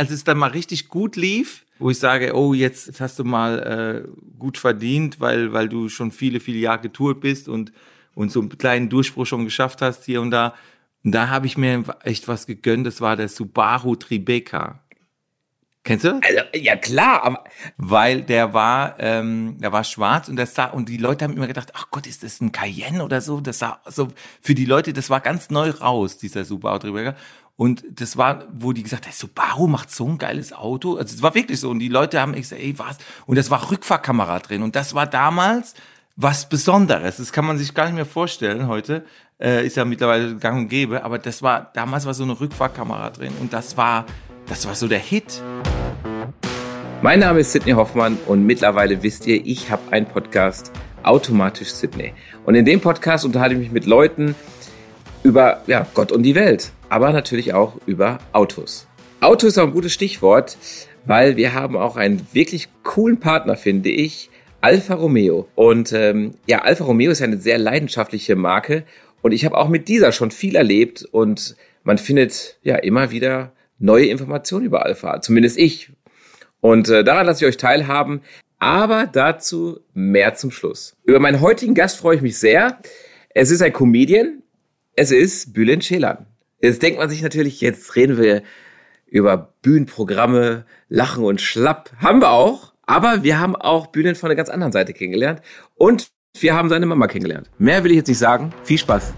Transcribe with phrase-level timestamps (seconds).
[0.00, 4.06] als es dann mal richtig gut lief, wo ich sage, oh, jetzt hast du mal
[4.06, 7.70] äh, gut verdient, weil, weil du schon viele, viele Jahre getourt bist und,
[8.14, 10.54] und so einen kleinen Durchbruch schon geschafft hast hier und da.
[11.04, 14.80] Und da habe ich mir echt was gegönnt, das war der Subaru Tribeca.
[15.82, 16.20] Kennst du?
[16.22, 17.44] Also, ja klar, aber
[17.76, 21.46] weil der war, ähm, der war schwarz und das sah und die Leute haben immer
[21.46, 23.40] gedacht, ach Gott, ist das ein Cayenne oder so?
[23.40, 24.08] Das sah so
[24.42, 27.16] für die Leute, das war ganz neu raus, dieser Subaru Tribeca.
[27.60, 30.96] Und das war, wo die gesagt haben, Subaru macht so ein geiles Auto.
[30.96, 31.68] Also es war wirklich so.
[31.68, 32.96] Und die Leute haben gesagt, ey, was?
[33.26, 34.62] Und das war Rückfahrkamera drin.
[34.62, 35.74] Und das war damals
[36.16, 37.18] was Besonderes.
[37.18, 39.04] Das kann man sich gar nicht mehr vorstellen heute.
[39.38, 41.04] Äh, ist ja mittlerweile gang und gäbe.
[41.04, 43.34] Aber das war, damals war so eine Rückfahrkamera drin.
[43.38, 44.06] Und das war,
[44.46, 45.42] das war so der Hit.
[47.02, 52.14] Mein Name ist Sidney Hoffmann und mittlerweile wisst ihr, ich habe einen Podcast, Automatisch Sidney.
[52.46, 54.34] Und in dem Podcast unterhalte ich mich mit Leuten
[55.22, 58.86] über ja, Gott und die Welt aber natürlich auch über Autos.
[59.20, 60.58] Auto ist auch ein gutes Stichwort,
[61.06, 64.28] weil wir haben auch einen wirklich coolen Partner, finde ich,
[64.60, 65.48] Alfa Romeo.
[65.54, 68.84] Und ähm, ja, Alfa Romeo ist eine sehr leidenschaftliche Marke
[69.22, 73.52] und ich habe auch mit dieser schon viel erlebt und man findet ja immer wieder
[73.78, 75.90] neue Informationen über Alfa, zumindest ich.
[76.60, 78.20] Und äh, daran lasse ich euch teilhaben,
[78.58, 80.96] aber dazu mehr zum Schluss.
[81.04, 82.78] Über meinen heutigen Gast freue ich mich sehr.
[83.30, 84.42] Es ist ein Comedian,
[84.96, 86.26] es ist Bülent Schelan.
[86.62, 88.42] Jetzt denkt man sich natürlich, jetzt reden wir
[89.06, 91.90] über Bühnenprogramme, Lachen und Schlapp.
[91.98, 92.74] Haben wir auch.
[92.82, 95.40] Aber wir haben auch Bühnen von einer ganz anderen Seite kennengelernt.
[95.74, 97.50] Und wir haben seine Mama kennengelernt.
[97.56, 98.52] Mehr will ich jetzt nicht sagen.
[98.64, 99.14] Viel Spaß.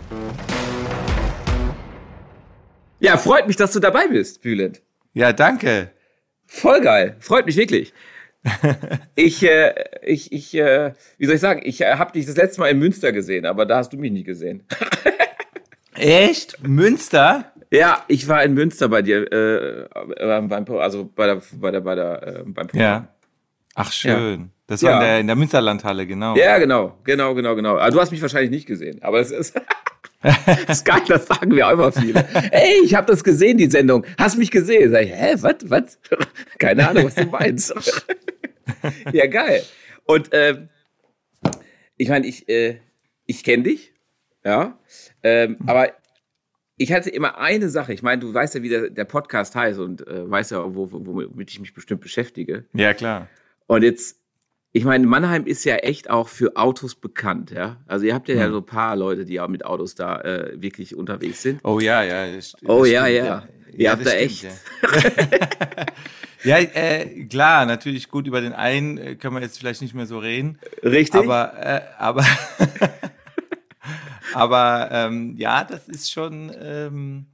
[3.00, 4.80] Ja, freut mich, dass du dabei bist, Bülent.
[5.12, 5.90] Ja, danke.
[6.46, 7.16] Voll geil.
[7.18, 7.92] Freut mich wirklich.
[9.16, 12.60] ich, äh, ich, ich, äh, wie soll ich sagen, ich äh, habe dich das letzte
[12.60, 14.62] Mal in Münster gesehen, aber da hast du mich nie gesehen.
[15.94, 16.66] Echt?
[16.66, 17.52] Münster?
[17.70, 19.88] Ja, ich war in Münster bei dir, äh,
[20.46, 22.80] beim, also bei der, bei der, bei der, äh, beim Programm.
[22.80, 23.08] Ja.
[23.74, 24.40] Ach schön.
[24.40, 24.48] Ja.
[24.66, 24.96] Das war ja.
[24.96, 26.36] in, der, in der Münsterlandhalle, genau.
[26.36, 27.76] Ja, genau, genau, genau, genau.
[27.76, 29.54] Also du hast mich wahrscheinlich nicht gesehen, aber es ist,
[30.22, 32.24] das ist geil, das sagen wir auch immer viele.
[32.50, 34.04] Ey, ich habe das gesehen, die Sendung.
[34.18, 34.90] Hast mich gesehen?
[34.90, 35.98] Sag ich, hä, was, was?
[36.58, 37.74] Keine Ahnung, was du meinst.
[39.12, 39.62] ja, geil.
[40.04, 40.68] Und äh,
[41.96, 42.80] ich meine, ich, äh,
[43.26, 43.91] ich kenne dich,
[44.44, 44.78] ja.
[45.22, 45.68] Ähm, mhm.
[45.68, 45.92] Aber
[46.76, 47.92] ich hatte immer eine Sache.
[47.92, 50.88] Ich meine, du weißt ja, wie der, der Podcast heißt und äh, weißt ja, wo,
[50.90, 52.64] womit ich mich bestimmt beschäftige.
[52.72, 53.28] Ja, klar.
[53.66, 54.18] Und jetzt,
[54.72, 57.80] ich meine, Mannheim ist ja echt auch für Autos bekannt, ja.
[57.86, 58.40] Also ihr habt ja, mhm.
[58.40, 61.60] ja so ein paar Leute, die auch mit Autos da äh, wirklich unterwegs sind.
[61.62, 62.34] Oh ja, ja.
[62.34, 63.48] Das, das oh ja, ja, ja.
[63.74, 64.42] Ihr habt da stimmt, echt.
[66.44, 69.94] Ja, ja äh, klar, natürlich gut, über den einen äh, können wir jetzt vielleicht nicht
[69.94, 70.58] mehr so reden.
[70.82, 71.20] Richtig.
[71.20, 72.24] Aber, äh, aber
[74.34, 76.52] Aber ähm, ja, das ist schon.
[76.60, 77.26] Ähm,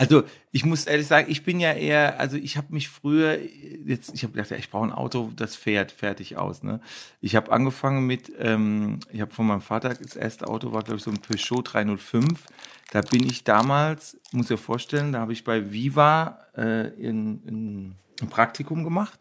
[0.00, 3.38] also ich muss ehrlich sagen, ich bin ja eher, also ich habe mich früher
[3.84, 6.62] jetzt, ich habe gedacht, ja, ich brauche ein Auto, das fährt fertig aus.
[6.62, 6.80] Ne?
[7.20, 10.96] Ich habe angefangen mit, ähm, ich habe von meinem Vater das erste Auto war glaube
[10.96, 12.46] ich so ein Peugeot 305.
[12.92, 17.42] Da bin ich damals, muss ich dir vorstellen, da habe ich bei Viva äh, in,
[17.46, 19.20] in, ein Praktikum gemacht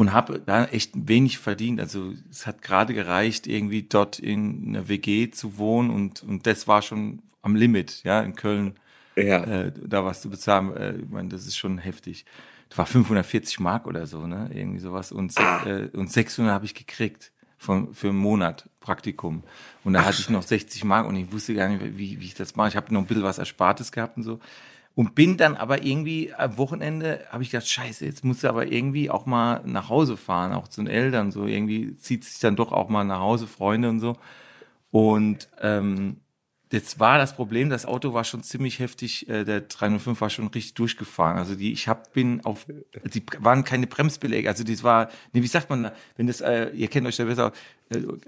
[0.00, 1.78] und habe da echt wenig verdient.
[1.78, 6.66] Also es hat gerade gereicht, irgendwie dort in einer WG zu wohnen und, und das
[6.66, 8.80] war schon am Limit, ja, in Köln.
[9.14, 9.44] Ja.
[9.44, 12.24] Äh, da was zu bezahlen, äh, ich meine, das ist schon heftig.
[12.70, 14.48] Das war 540 Mark oder so, ne?
[14.54, 15.12] Irgendwie sowas.
[15.12, 15.66] Und, ah.
[15.66, 19.42] äh, und 600 habe ich gekriegt von, für einen Monat Praktikum.
[19.84, 22.24] Und da Ach, hatte ich noch 60 Mark und ich wusste gar nicht, wie, wie
[22.24, 22.68] ich das mache.
[22.68, 24.40] Ich habe noch ein bisschen was Erspartes gehabt und so.
[24.94, 28.70] Und bin dann aber irgendwie am Wochenende, habe ich gedacht, scheiße, jetzt musst du aber
[28.70, 31.30] irgendwie auch mal nach Hause fahren, auch zu den Eltern.
[31.30, 34.16] So irgendwie zieht sich dann doch auch mal nach Hause, Freunde und so.
[34.90, 36.16] Und ähm,
[36.72, 40.46] Jetzt war das Problem, das Auto war schon ziemlich heftig, äh, der 305 war schon
[40.46, 41.36] richtig durchgefahren.
[41.36, 42.66] Also die, ich hab, bin auf,
[43.12, 46.86] die waren keine Bremsbeläge, also das war, nee, wie sagt man, wenn das, äh, ihr
[46.86, 47.52] kennt euch da besser,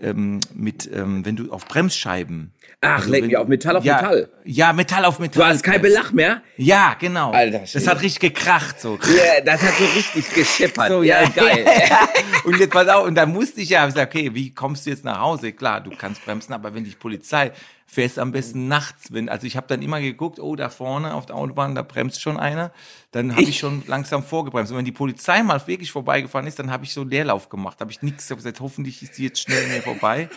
[0.00, 2.52] ähm, mit, ähm, wenn du auf Bremsscheiben.
[2.80, 4.28] Ach, also, leg mir auf Metall auf ja, Metall.
[4.44, 5.42] Ja, Metall auf Metall.
[5.42, 6.42] Du hast kein Belach mehr?
[6.56, 7.30] Ja, genau.
[7.30, 8.98] Alter, das hat richtig gekracht, so.
[9.16, 10.88] Ja, das hat so richtig geschippert.
[10.88, 11.64] So, ja, geil.
[12.44, 14.90] und jetzt pass auf, und da musste ich ja, ich gesagt, okay, wie kommst du
[14.90, 15.52] jetzt nach Hause?
[15.52, 17.52] Klar, du kannst bremsen, aber wenn dich Polizei
[17.92, 19.12] fährst am besten nachts.
[19.12, 22.22] Wenn, also ich habe dann immer geguckt, oh, da vorne auf der Autobahn, da bremst
[22.22, 22.72] schon einer.
[23.10, 24.72] Dann habe ich, ich, schon langsam vorgebremst.
[24.72, 27.82] Und wenn die Polizei mal wirklich vorbeigefahren ist, dann habe ich so Leerlauf gemacht.
[27.82, 30.30] Habe ich nichts gesagt, hoffentlich ist die jetzt schnell mir vorbei.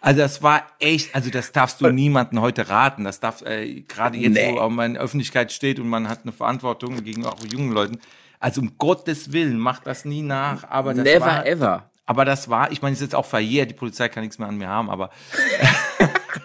[0.00, 3.04] Also das war echt, also das darfst du niemanden heute raten.
[3.04, 4.54] Das darf äh, gerade jetzt, nee.
[4.54, 7.98] wo man in der Öffentlichkeit steht und man hat eine Verantwortung gegenüber auch jungen Leuten.
[8.40, 10.64] Also um Gottes Willen, macht das nie nach.
[10.70, 11.90] Aber das Never war, ever.
[12.06, 14.48] Aber das war, ich meine, es ist jetzt auch verjährt, die Polizei kann nichts mehr
[14.48, 15.10] an mir haben, aber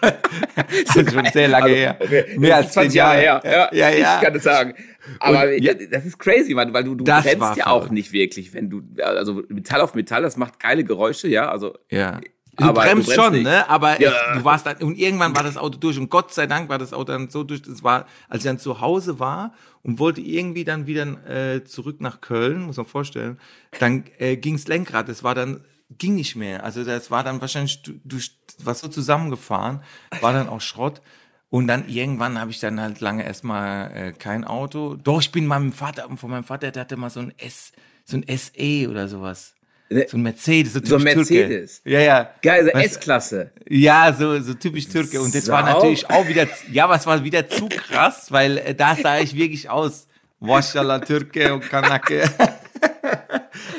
[0.00, 1.96] das ist schon sehr lange also, her.
[2.36, 3.40] Mehr als 20 Jahre her.
[3.44, 4.16] Ja, ja, ja.
[4.16, 4.74] Ich kann es sagen.
[5.20, 8.52] Aber Und, ja, das ist crazy, Mann, weil du, du brennst ja auch nicht wirklich,
[8.54, 11.76] wenn du, also Metall auf Metall, das macht geile Geräusche, ja, also.
[11.90, 12.20] ja.
[12.56, 13.44] Du Aber du bremst bremst schon, nicht.
[13.44, 13.68] ne?
[13.70, 14.10] Aber Ja.
[14.32, 16.78] es, du warst dann, und irgendwann war das Auto durch und Gott sei Dank war
[16.78, 17.62] das Auto dann so durch.
[17.62, 22.00] Das war, als ich dann zu Hause war und wollte irgendwie dann wieder äh, zurück
[22.00, 23.38] nach Köln, muss man vorstellen,
[23.78, 25.08] dann äh, ging's Lenkrad.
[25.08, 25.64] Das war dann
[25.98, 26.62] ging nicht mehr.
[26.64, 28.18] Also das war dann wahrscheinlich du, du
[28.62, 29.82] was so zusammengefahren,
[30.20, 31.00] war dann auch Schrott.
[31.48, 34.96] Und dann irgendwann habe ich dann halt lange erstmal äh, kein Auto.
[34.96, 37.72] Doch, ich bin meinem Vater, von meinem Vater, der hatte mal so ein S,
[38.04, 39.54] so ein SE oder sowas.
[39.92, 41.48] Ne, So ein Mercedes, so, So ein typisch Türke.
[41.48, 41.82] Mercedes.
[41.84, 42.30] Ja, ja.
[42.42, 43.50] Geil, so Was- S-Klasse.
[43.68, 45.20] Ja, so, so typisch Türke.
[45.20, 45.74] Und das war Sau.
[45.74, 49.68] natürlich auch wieder, ja, es war wieder zu krass, weil äh, da sah ich wirklich
[49.70, 50.06] aus.
[50.40, 52.24] Waschallah Türke und Kanake.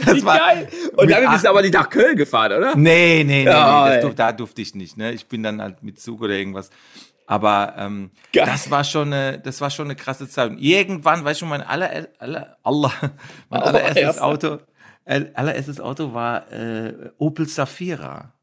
[0.06, 0.68] Das Wie geil.
[0.96, 2.76] Und mit damit bist du aber nicht nach Köln gefahren, oder?
[2.76, 3.96] Nee, nee, nee, Ja, nee ey.
[3.96, 4.98] das durf, da durfte ich nicht.
[4.98, 5.12] Ne?
[5.14, 6.70] Ich bin dann halt mit Zug oder irgendwas.
[7.26, 8.46] Aber ähm, Geil.
[8.46, 10.52] das war schon eine, das war schon eine krasse Zeit.
[10.52, 12.92] Und irgendwann, weißt du, mein aller, aller, Allah,
[13.50, 14.20] mein allererstes.
[14.20, 14.60] Auto,
[15.06, 18.34] allererstes Auto war äh, Opel Safira.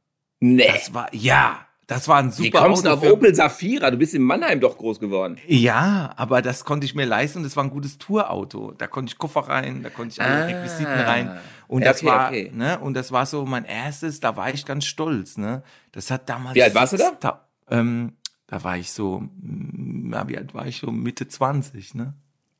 [0.40, 0.66] Nee.
[0.66, 3.90] Das war, ja, das war ein super Wie kommst du Auto auf für- Opel Safira?
[3.90, 5.36] Du bist in Mannheim doch groß geworden.
[5.46, 8.72] Ja, aber das konnte ich mir leisten und das war ein gutes Tourauto.
[8.72, 10.46] Da konnte ich Koffer rein, da konnte ich alle Ah.
[10.46, 11.38] Requisiten rein.
[11.68, 12.50] Und das okay, war, okay.
[12.54, 15.62] ne, und das war so mein erstes, da war ich ganz stolz, ne.
[15.92, 16.54] Das hat damals.
[16.56, 17.12] Wie alt warst du da?
[17.20, 17.46] da?
[17.70, 18.14] Ähm,
[18.46, 19.22] da war ich so,
[20.10, 20.90] ja, wie alt war ich so?
[20.90, 22.14] Mitte 20, ne?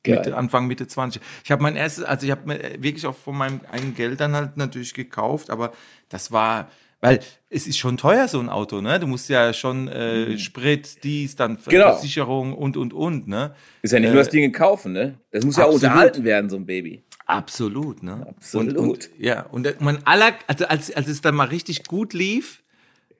[0.07, 1.21] Mitte, Anfang Mitte 20.
[1.43, 4.35] Ich habe mein erstes, also ich habe mir wirklich auch von meinem eigenen Geld dann
[4.35, 5.71] halt natürlich gekauft, aber
[6.09, 6.69] das war,
[7.01, 7.19] weil
[7.49, 8.99] es ist schon teuer, so ein Auto, ne?
[8.99, 11.57] Du musst ja schon äh, Sprit, dies, dann Mhm.
[11.69, 11.93] Genau.
[11.93, 13.55] Versicherung und, und, und, ne?
[13.81, 15.15] Ist ja nicht Äh, nur das Ding kaufen, ne?
[15.31, 15.83] Das muss ja auch absolut.
[15.91, 17.03] unterhalten werden, so ein Baby.
[17.25, 18.25] Absolut, ne?
[18.29, 18.75] Absolut.
[18.77, 22.13] Und, und, ja, und äh, mein aller, also als, als es dann mal richtig gut
[22.13, 22.61] lief,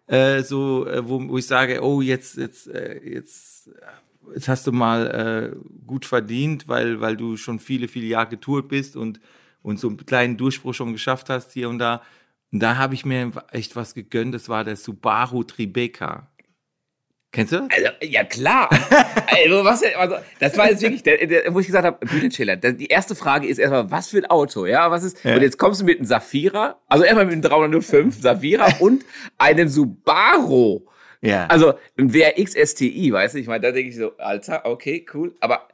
[0.08, 3.72] äh, so, äh, wo, wo ich sage, oh, jetzt, jetzt, äh, jetzt, äh,
[4.34, 8.68] jetzt hast du mal äh, gut verdient, weil, weil du schon viele, viele Jahre getourt
[8.70, 9.20] bist und,
[9.62, 12.02] und so einen kleinen Durchbruch schon geschafft hast hier und da.
[12.52, 16.28] Und da habe ich mir echt was gegönnt, das war der Subaru Tribeca.
[17.34, 17.60] Kennst du?
[17.60, 17.70] das?
[17.78, 18.70] Also, ja klar.
[19.46, 22.88] also, was, also, das war jetzt wirklich, der, der, wo ich gesagt habe, Bühnenschiller, die
[22.88, 25.36] erste Frage ist erstmal, was für ein Auto, ja, was ist, Ja.
[25.36, 29.06] und jetzt kommst du mit einem Safira, also erstmal mit einem 305 Safira und
[29.38, 30.82] einem Subaru.
[31.22, 31.46] Ja.
[31.48, 35.36] Also, ein WRX STI, weißt du, ich meine, da denke ich so, Alter, okay, cool,
[35.40, 35.68] aber,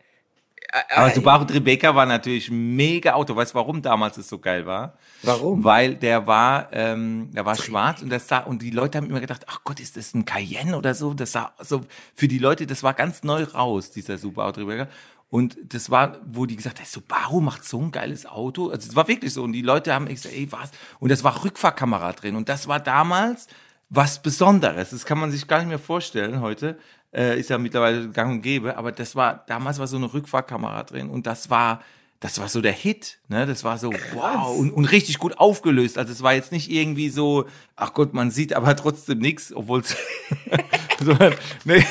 [0.74, 3.36] äh, Aber äh, Subaru Tribeca war natürlich ein mega Auto.
[3.36, 4.98] Weißt du, warum damals es so geil war?
[5.24, 5.64] Warum?
[5.64, 9.22] Weil der war, ähm, der war schwarz und das sah, und die Leute haben immer
[9.22, 11.14] gedacht, ach Gott, ist das ein Cayenne oder so?
[11.14, 11.82] Das sah so,
[12.16, 14.88] für die Leute, das war ganz neu raus, dieser Subaru Tribeca.
[15.30, 18.70] Und das war, wo die gesagt haben, Subaru macht so ein geiles Auto.
[18.70, 19.44] Also es war wirklich so.
[19.44, 20.72] Und die Leute haben gesagt, ey, was?
[21.00, 22.36] Und das war Rückfahrkamera drin.
[22.36, 23.48] Und das war damals
[23.90, 24.90] was Besonderes.
[24.90, 26.78] Das kann man sich gar nicht mehr vorstellen heute.
[27.14, 28.78] Äh, ist ja mittlerweile gang und gäbe.
[28.78, 31.10] Aber das war, damals war so eine Rückfahrkamera drin.
[31.10, 31.82] Und das war,
[32.20, 33.20] das war so der Hit.
[33.30, 33.46] Ne?
[33.46, 34.58] Das war so, wow.
[34.58, 35.98] Und, und richtig gut aufgelöst.
[35.98, 37.46] Also es war jetzt nicht irgendwie so,
[37.76, 39.96] ach Gott, man sieht aber trotzdem nichts, obwohl es.
[41.64, 41.86] nee.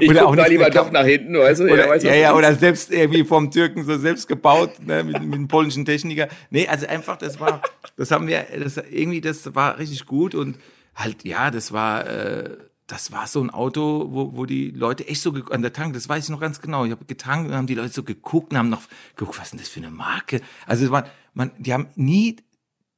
[0.00, 1.64] ich Oder auch da lieber doch nach hinten, weißt du?
[1.64, 4.72] oder, weißt du, ja, was ja, du oder selbst irgendwie vom Türken so selbst gebaut,
[4.84, 6.28] ne, mit, mit einem polnischen Techniker.
[6.50, 7.62] Nee, also einfach, das war,
[7.96, 10.56] das haben wir, das irgendwie, das war richtig gut und
[10.94, 12.56] halt, ja, das war, äh,
[12.86, 16.08] das war so ein Auto, wo, wo die Leute echt so an der Tank, das
[16.08, 16.84] weiß ich noch ganz genau.
[16.84, 18.82] Ich habe getankt und haben die Leute so geguckt und haben noch
[19.16, 20.40] geguckt, was ist denn das für eine Marke?
[20.66, 22.36] Also war, man, die haben nie,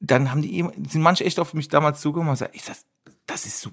[0.01, 2.85] dann haben die sind manche echt auf mich damals zugekommen und gesagt, ist das,
[3.27, 3.71] das ist so,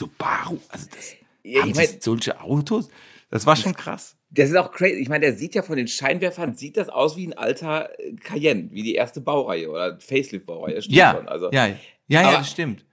[0.00, 1.14] Subaru, also das,
[1.44, 2.88] Ja, haben ich mein- solche Autos?
[3.30, 4.16] Das war schon krass.
[4.30, 4.96] Das ist auch crazy.
[5.00, 8.12] Ich meine, der sieht ja von den Scheinwerfern, sieht das aus wie ein alter äh,
[8.14, 10.80] Cayenne, wie die erste Baureihe oder Facelift-Baureihe.
[10.88, 11.18] Ja.
[11.26, 11.76] Also, ja, ja,
[12.08, 12.84] ja, Aber- das stimmt.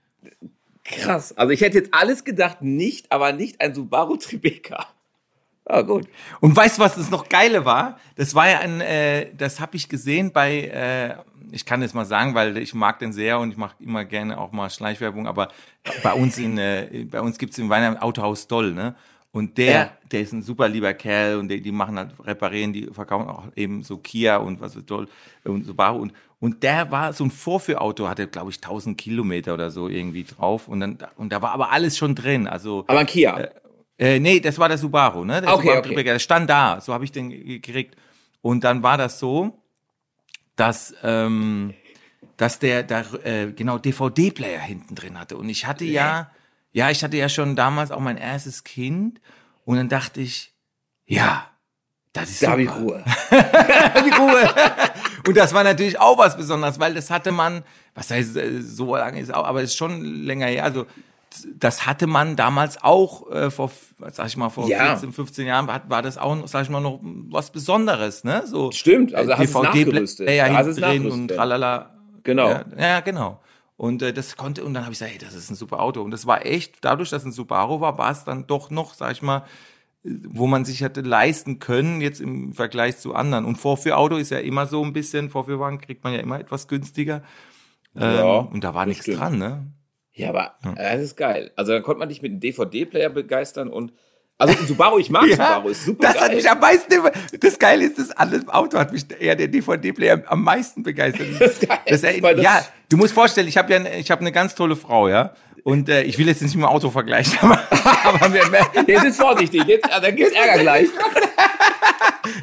[0.83, 1.37] Krass.
[1.37, 4.87] Also ich hätte jetzt alles gedacht, nicht, aber nicht ein Subaru Tribeca.
[5.65, 6.07] Ah, gut.
[6.39, 7.99] Und weißt du, was das noch geile war?
[8.15, 11.15] Das war ja ein, äh, das habe ich gesehen bei, äh,
[11.51, 14.39] ich kann das mal sagen, weil ich mag den sehr und ich mache immer gerne
[14.39, 15.49] auch mal Schleichwerbung, aber
[16.01, 18.95] bei uns in, äh, bei uns gibt's in Weihnachten Autohaus Doll, ne?
[19.31, 19.91] Und der, Ja.
[20.11, 23.43] der ist ein super lieber Kerl und die, die machen halt, reparieren, die verkaufen auch
[23.55, 25.07] eben so Kia und was ist Doll
[25.43, 29.71] und Subaru und, und der war so ein Vorführauto, hatte glaube ich 1000 Kilometer oder
[29.71, 33.05] so irgendwie drauf und dann, und da war aber alles schon drin, also, Aber ein
[33.05, 33.49] Kia.
[33.97, 35.41] äh, nee, das war der Subaru, ne?
[35.41, 36.03] Der Okay, Subaru okay.
[36.03, 37.95] Der stand da, so habe ich den gekriegt.
[38.41, 39.59] Und dann war das so,
[40.55, 41.73] dass, ähm,
[42.37, 45.35] dass der da äh, genau DVD-Player hinten drin hatte.
[45.37, 46.31] Und ich hatte ja,
[46.71, 49.19] ja, ich hatte ja schon damals auch mein erstes Kind.
[49.65, 50.53] Und dann dachte ich,
[51.05, 51.47] ja,
[52.13, 52.81] das ist da habe ich super.
[52.81, 53.03] Ruhe.
[54.05, 54.49] Die Ruhe.
[55.29, 57.61] Und das war natürlich auch was Besonderes, weil das hatte man,
[57.93, 60.63] was heißt, äh, so lange ist auch, aber ist schon länger her.
[60.63, 60.87] Also,
[61.55, 63.71] das hatte man damals auch äh, vor,
[64.09, 64.87] sag ich mal, vor Ja.
[64.87, 68.41] 14, 15 Jahren war, war das auch, sag ich mal, noch was Besonderes, ne?
[68.47, 70.25] So Stimmt, also hast du es DVD nachgerüstet.
[70.25, 71.93] Player Da hast drin und tralala.
[72.23, 72.49] Genau.
[72.49, 73.39] Ja, ja genau.
[73.77, 76.01] Und äh, das konnte, und dann habe ich gesagt, hey, das ist ein super Auto.
[76.01, 78.95] Und das war echt, dadurch, dass es ein Subaru war, war es dann doch noch,
[78.95, 79.41] sag ich mal, äh,
[80.03, 83.45] wo man sich hätte leisten können, jetzt im Vergleich zu anderen.
[83.45, 87.21] Und Vorführauto ist ja immer so ein bisschen, Vorführwagen kriegt man ja immer etwas günstiger.
[87.95, 89.19] Ja, ähm, und da war nichts stimmt.
[89.19, 89.73] dran, ne?
[90.13, 91.51] Ja, aber das ist geil.
[91.55, 93.93] Also dann konnte man dich mit einem DVD-Player begeistern und
[94.37, 96.23] also Subaru, ich mag Subaru, ist super das geil.
[96.23, 96.93] hat mich am meisten,
[97.41, 101.27] das Geile ist, das andere Auto hat mich eher der DVD-Player am meisten begeistert.
[101.39, 104.55] Das ist geil, Das ja, du musst vorstellen, ich habe ja, ich habe eine ganz
[104.55, 105.33] tolle Frau, ja.
[105.69, 107.59] Und äh, ich will jetzt nicht mit dem Auto vergleichen, aber,
[108.03, 108.41] aber wir,
[108.87, 110.87] Jetzt ist vorsichtig, jetzt, ah, dann gibt's Ärger gleich.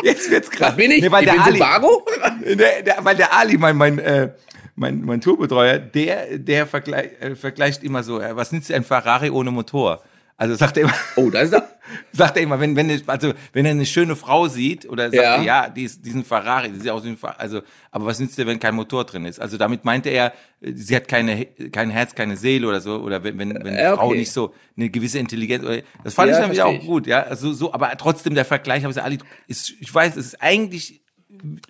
[0.02, 0.68] jetzt wird's krass.
[0.71, 1.02] Was bin ich?
[1.02, 1.59] Nee, weil ich der Ali,
[2.56, 4.30] der, der, weil der Ali, mein, mein, äh,
[4.76, 9.30] mein, mein Tourbetreuer, der, der vergleich, äh, vergleicht immer so, äh, was nützt ein Ferrari
[9.30, 10.02] ohne Motor?
[10.38, 11.66] Also sagt er immer, Oh, da ist er.
[12.12, 15.37] sagt er immer, wenn, wenn, also, wenn er eine schöne Frau sieht oder sagt Ja.
[15.37, 18.19] er, ja, die ist, diesen Ferrari, die sieht aus wie ein Fer- also, aber was
[18.19, 19.40] nützt dir, wenn kein Motor drin ist?
[19.40, 23.38] Also damit meinte er, sie hat keine, kein Herz, keine Seele oder so, oder wenn,
[23.38, 23.97] wenn, wenn eine okay.
[23.97, 27.23] Frau nicht so eine gewisse Intelligenz, oder, das fand Ja, ich versteh auch gut, ja,
[27.23, 30.43] also so, aber trotzdem der Vergleich, habe ich gesagt, Ali, ist, ich weiß, es ist
[30.43, 31.00] eigentlich,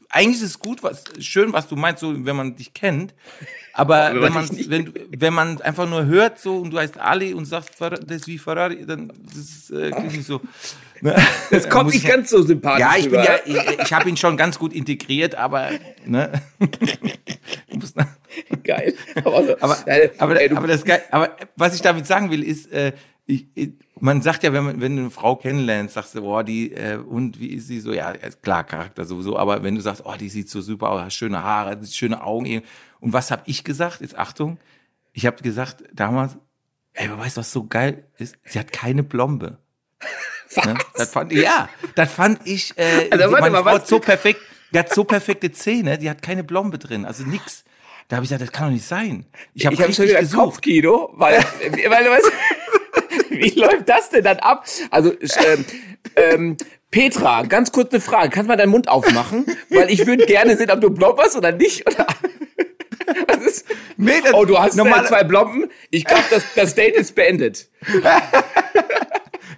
[0.08, 3.14] eigentlich ist es gut, was, schön, was du meinst, so, wenn man dich kennt,
[3.76, 7.44] aber Wenn man wenn, wenn man einfach nur hört so und du heißt Ali und
[7.44, 10.40] sagst, das ist wie Ferrari, dann das ist, äh, nicht so.
[11.02, 11.14] Ne?
[11.50, 13.46] Das kommt nicht ich- ganz so sympathisch Ja, ich bin rüber.
[13.46, 15.70] ja, ich, ich habe ihn schon ganz gut integriert, aber
[16.06, 16.32] ne.
[18.64, 18.94] Geil.
[19.24, 19.76] Aber, so, aber,
[20.18, 22.92] aber, ey, aber, das Geil, aber was ich damit sagen will, ist, äh,
[23.26, 26.44] ich, ich, man sagt ja, wenn, man, wenn du eine Frau kennenlernst, sagst du, boah,
[26.44, 27.92] die, äh, und wie ist sie so?
[27.92, 31.12] Ja, klar, Charakter sowieso, aber wenn du sagst, oh, die sieht so super aus, hat
[31.12, 32.62] schöne Haare, schöne Augen.
[33.00, 34.00] Und was habe ich gesagt?
[34.00, 34.58] Jetzt Achtung,
[35.12, 36.36] ich habe gesagt damals,
[36.94, 38.36] ey, aber weißt du, was so geil ist?
[38.44, 39.58] Sie hat keine Blombe.
[40.64, 40.74] Ne?
[40.94, 44.40] Das fand, ja, das fand ich, äh, Also, meine mal, Frau was- hat so perfekt,
[44.72, 47.64] die hat so perfekte Zähne, die hat keine Blombe drin, also nix.
[48.08, 49.26] Da habe ich gesagt, das kann doch nicht sein.
[49.54, 50.40] Ich habe ich habe schon wieder gesucht.
[50.44, 51.40] Kopfkino, weil,
[51.88, 52.32] weil du weißt,
[53.30, 54.64] wie läuft das denn dann ab?
[54.90, 55.12] Also,
[55.44, 55.64] ähm,
[56.14, 56.56] ähm,
[56.92, 58.30] Petra, ganz kurz eine Frage.
[58.30, 59.44] Kannst du mal deinen Mund aufmachen?
[59.70, 61.86] Weil ich würde gerne sehen, ob du blomberst oder nicht.
[61.86, 62.06] Oder?
[63.56, 63.66] Ist?
[63.96, 65.70] Nee, das- Oh, du hast normal zwei Blomben.
[65.90, 67.68] Ich glaube, das, das Date ist beendet.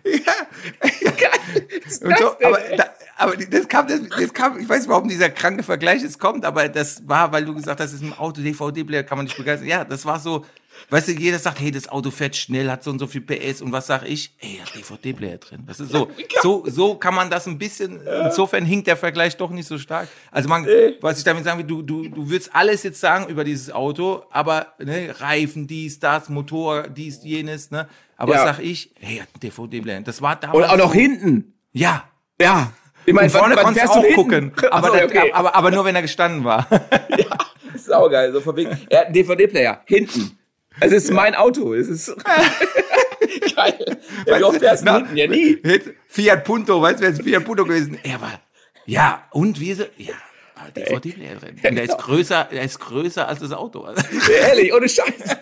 [2.03, 2.85] Und so, das denn, aber, da,
[3.17, 6.45] aber das kam, das, das kam, ich weiß nicht, warum dieser kranke Vergleich jetzt kommt,
[6.45, 9.37] aber das war, weil du gesagt hast, das ist ein Auto, DVD-Player, kann man nicht
[9.37, 9.69] begeistern.
[9.69, 10.45] Ja, das war so,
[10.91, 13.61] weißt du, jeder sagt, hey, das Auto fährt schnell, hat so und so viel PS
[13.63, 14.35] und was sag ich?
[14.41, 15.65] Ey, hat DVD-Player drin.
[15.67, 16.11] Das ist so,
[16.43, 20.09] so, so kann man das ein bisschen, insofern hinkt der Vergleich doch nicht so stark.
[20.31, 20.67] Also man,
[21.01, 24.25] was ich damit sagen will, du, du, du würdest alles jetzt sagen über dieses Auto,
[24.31, 28.45] aber, ne, Reifen, dies, das, Motor, dies, jenes, ne, aber Ja.
[28.47, 28.93] was sag ich?
[28.99, 30.01] Hey, hat ein DVD-Player.
[30.03, 31.55] Das war damals Und auch noch so, hinten.
[31.73, 32.05] Ja,
[32.41, 32.73] Ja.
[33.07, 34.15] Ich meine, vorne wann- konntest du auch hinten?
[34.17, 34.53] gucken.
[34.71, 35.33] Aber, so, das, okay.
[35.33, 36.67] aber, aber nur, wenn er gestanden war.
[37.77, 38.71] Saugeil, so von wegen.
[38.91, 39.81] Er hat einen DVD-Player.
[39.87, 40.38] Hinten.
[40.81, 41.75] Es ist mein Auto.
[41.75, 42.15] Es ist
[43.57, 43.99] geil.
[44.27, 45.17] Ja, wie oft du Na, hinten?
[45.17, 45.59] Ja, nie.
[46.07, 47.99] Fiat Punto, weißt du, wäre es Fiat Punto gewesen.
[48.03, 48.41] Er war,
[48.87, 49.89] ja, und wie ist er?
[49.97, 50.15] Ja,
[50.55, 51.57] aber DVD-Player drin.
[51.63, 53.87] Und der ist größer, der ist größer als das Auto.
[54.49, 55.37] Ehrlich, ohne Scheiß.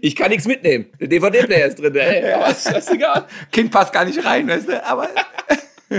[0.00, 0.86] Ich kann nichts mitnehmen.
[1.00, 1.94] Der DVD-Player ist drin.
[1.94, 3.26] Ey, aber ist scheißegal.
[3.52, 5.08] Kind passt gar nicht rein, weißt du, aber.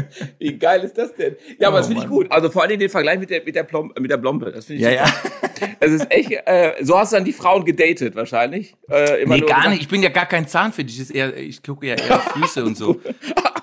[0.39, 1.35] Wie geil ist das denn?
[1.59, 2.31] Ja, aber Oh, das finde ich gut.
[2.31, 4.51] Also vor allen Dingen den Vergleich mit der, mit der, Plom mit der Blombe.
[4.51, 5.21] Das finde ich Ja, super.
[5.61, 5.67] ja.
[5.79, 8.75] Das ist echt, äh, so hast du dann die Frauen gedatet wahrscheinlich.
[8.89, 9.81] Äh, immer Nee, nur gar gesagt, nicht.
[9.83, 10.99] Ich bin ja gar kein Zahnfetisch.
[10.99, 12.99] Ich, eher, ich gucke ja eher auf Füße und so.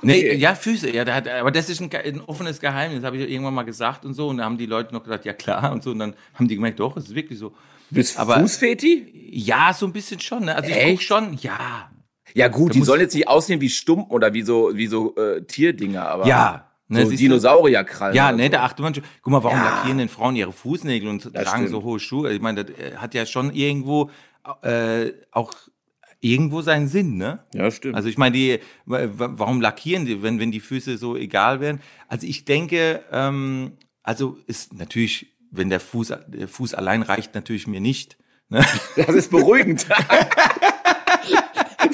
[0.05, 0.91] Nee, ja, Füße.
[0.93, 3.05] Ja, da hat, aber das ist ein, ein offenes Geheimnis.
[3.05, 4.27] habe ich irgendwann mal gesagt und so.
[4.31, 5.93] Und da haben die Leute noch gesagt, ja klar und so.
[5.93, 7.51] Und dann haben die gemerkt, doch, es ist wirklich so.
[7.51, 7.55] Du
[7.97, 9.31] bist aber- Fußfeti?
[9.31, 10.47] Ja, so ein bisschen schon.
[10.47, 10.57] Ne?
[10.57, 11.03] Also ich guck Echt?
[11.05, 11.89] schon, ja.
[12.35, 15.15] Ja gut, die muss- sollen jetzt nicht aussehen wie Stumpen oder wie so, wie so
[15.17, 16.69] äh, Tierdinger, aber Ja.
[16.89, 17.13] Ne, so?
[17.13, 18.15] Dinosaurierkrallen.
[18.15, 18.49] Ja, ne, so.
[18.51, 19.05] da achtet man schon.
[19.23, 19.65] Guck mal, warum Ja.
[19.77, 21.69] lackieren denn Frauen ihre Fußnägel und Das tragen stimmt.
[21.71, 22.31] so hohe Schuhe?
[22.33, 24.11] Ich meine, das äh, hat ja schon irgendwo
[24.63, 25.53] äh, auch
[26.21, 27.41] irgendwo seinen Sinn, ne?
[27.55, 27.95] Ja, stimmt.
[27.97, 31.61] Also ich meine, die, wa- wa- warum lackieren die, wenn, wenn die Füße so egal
[31.61, 31.81] wären?
[32.09, 33.73] Also ich denke, ähm,
[34.03, 38.19] also ist natürlich, wenn der Fuß, der Fuß allein reicht natürlich mir nicht.
[38.51, 38.65] Ne?
[38.97, 39.87] das ist beruhigend.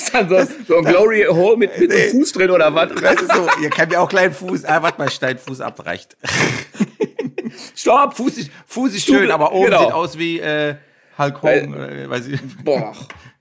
[0.08, 2.90] ist dann so, so ein Glory Hole mit, mit einem Fuß drin oder was?
[2.90, 6.16] Weißt du, so, ihr kennt ja auch kleinen Fuß, ah, warte mal, Steinfuß abreicht.
[7.74, 8.16] Stopp!
[8.16, 9.84] Fuß ist, Fuß ist schön, aber oben genau.
[9.84, 10.76] sieht aus wie äh,
[11.18, 12.40] Hulk Hogan, äh, weiß ich.
[12.64, 12.94] Boah.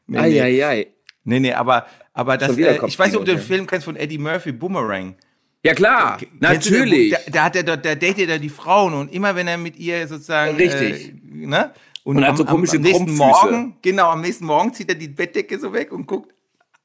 [0.08, 0.42] Nee, nee.
[0.42, 0.88] Eieiei.
[1.24, 3.96] Nee, nee, aber, aber das, äh, ich weiß nicht, ob du den Film kennst von
[3.96, 5.16] Eddie Murphy, Boomerang.
[5.64, 7.12] Ja klar, Kennst natürlich.
[7.12, 9.78] Da, da hat er, da, da datet er die Frauen und immer wenn er mit
[9.78, 10.56] ihr sozusagen.
[10.56, 11.10] Richtig.
[11.10, 11.74] Äh, ne?
[12.04, 13.16] Und, Und hat am, so komische am, am nächsten.
[13.16, 16.34] Morgen, genau, am nächsten Morgen zieht er die Bettdecke so weg und guckt,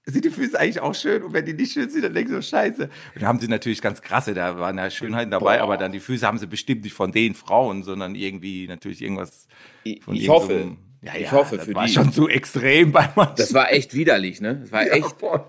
[0.04, 1.22] sind die Füße eigentlich auch schön?
[1.22, 2.84] Und wenn die nicht schön sind, dann denkst du, scheiße.
[3.14, 5.64] Und da haben sie natürlich ganz krasse, da waren ja Schönheiten dabei, Boah.
[5.64, 9.46] aber dann die Füße haben sie bestimmt nicht von den Frauen, sondern irgendwie natürlich irgendwas
[9.84, 10.52] Ich, von ich irgend so hoffe.
[10.54, 11.92] einem- Ja, ich ja, hoffe das für war die.
[11.92, 13.34] schon zu extrem bei manchen.
[13.36, 14.56] Das war echt widerlich, ne?
[14.60, 15.18] Das war Ja, echt.
[15.18, 15.48] boah.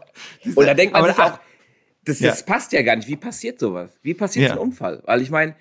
[0.56, 1.40] Und da denkt man sich auch,
[2.06, 2.30] das, Ja.
[2.32, 3.08] das passt ja gar nicht.
[3.08, 3.98] Wie passiert sowas?
[4.04, 4.56] Wie passiert Ja.
[4.56, 5.02] so ein Unfall?
[5.06, 5.56] Weil ich meine,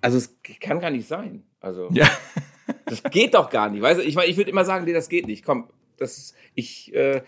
[0.00, 1.44] also es kann gar nicht sein.
[1.60, 2.08] Also Ja.
[2.86, 3.80] das geht doch gar nicht.
[3.82, 5.44] Weißt du, ich meine, ich würde immer sagen, nee, das geht nicht.
[5.44, 7.22] Komm, das, ich äh,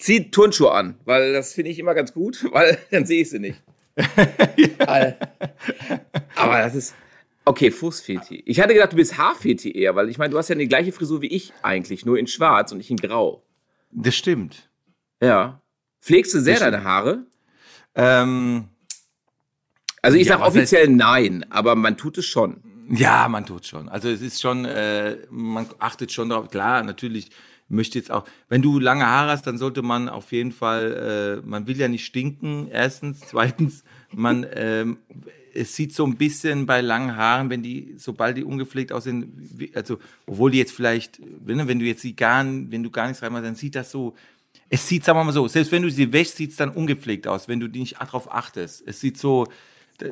[0.00, 3.38] zieh Turnschuhe an, weil das finde ich immer ganz gut, weil dann sehe ich sie
[3.38, 3.62] nicht.
[6.36, 6.94] Aber das ist.
[7.44, 8.42] Okay, Fußfeti.
[8.46, 10.92] Ich hatte gedacht, du bist Haarfeti eher, weil ich meine, du hast ja die gleiche
[10.92, 13.42] Frisur wie ich eigentlich, nur in schwarz und ich in grau.
[13.90, 14.68] Das stimmt.
[15.22, 15.60] Ja.
[16.00, 17.24] Pflegst du sehr deine Haare?
[17.94, 18.68] Ähm,
[20.02, 22.62] Also ich Ja, sag was offiziell nein, aber man tut es schon.
[22.90, 23.88] Ja, man tut schon.
[23.88, 26.50] Also es ist schon, äh, man achtet schon darauf.
[26.50, 27.30] Klar, natürlich
[27.70, 31.46] möchte jetzt auch, wenn du lange Haare hast, dann sollte man auf jeden Fall, äh,
[31.48, 33.20] man will ja nicht stinken, erstens.
[33.28, 34.98] Zweitens, man, ähm,
[35.54, 39.98] es sieht so ein bisschen bei langen Haaren, wenn die, sobald die ungepflegt aussehen, also,
[40.26, 43.46] obwohl die jetzt vielleicht, wenn, wenn du jetzt sie gar, wenn du gar nichts reinmachst,
[43.46, 44.14] dann sieht das so,
[44.68, 47.26] es sieht, sagen wir mal so, selbst wenn du sie wäschst, sieht es dann ungepflegt
[47.26, 48.84] aus, wenn du die nicht darauf achtest.
[48.86, 49.46] Es sieht so,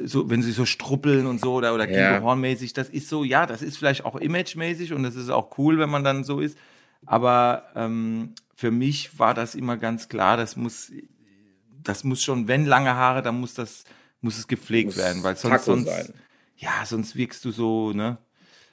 [0.04, 2.20] so, wenn sie so struppeln und so oder, oder Ja.
[2.20, 5.78] Hornmäßig, das ist so, ja, das ist vielleicht auch imagemäßig und das ist auch cool,
[5.78, 6.58] wenn man dann so ist.
[7.06, 10.92] Aber ähm, für mich war das immer ganz klar, das muss,
[11.82, 13.84] das muss schon, wenn lange Haare, dann muss das,
[14.20, 16.14] muss es gepflegt Muss werden, weil sonst, Taco sonst sein.
[16.56, 18.18] ja, sonst wirkst du so, ne?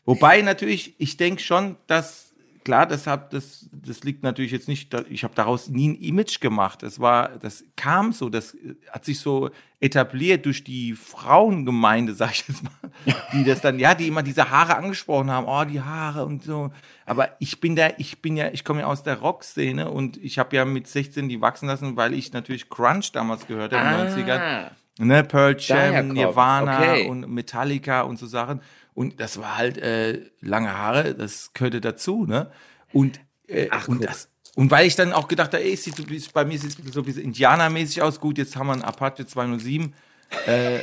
[0.06, 2.25] Wobei natürlich, ich denke schon, dass,
[2.66, 6.42] klar, das, hab, das, das liegt natürlich jetzt nicht, ich habe daraus nie ein Image
[6.42, 6.84] gemacht.
[6.84, 12.32] Das war, das kam so, das äh, hat sich so etabliert durch die Frauengemeinde, sag
[12.32, 12.92] ich jetzt mal,
[13.32, 16.72] die das dann, ja, die immer diese Haare angesprochen haben, oh, die Haare und so.
[17.06, 20.40] Aber ich bin da, ich bin ja, ich komme ja aus der Rock-Szene und ich
[20.40, 24.16] habe ja mit 16 die wachsen lassen, weil ich natürlich Crunch damals gehört habe, in
[24.16, 24.40] den 90ern.
[24.40, 27.08] Ah, Ne, Pearl Jam, Nirvana okay.
[27.10, 28.62] und Metallica und so Sachen.
[28.96, 32.50] Und das war halt äh, lange Haare, das gehörte dazu, ne?
[32.94, 34.30] Und, äh, Ach, und das.
[34.56, 36.04] Und weil ich dann auch gedacht habe, ey, es sieht so,
[36.34, 38.22] bei mir sieht es so ein bisschen Indianermäßig aus.
[38.22, 39.94] Gut, jetzt haben wir einen Apache 207
[40.48, 40.80] äh,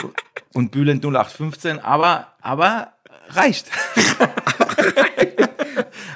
[0.54, 2.94] und Bülent 0815, aber, aber
[3.28, 3.70] reicht.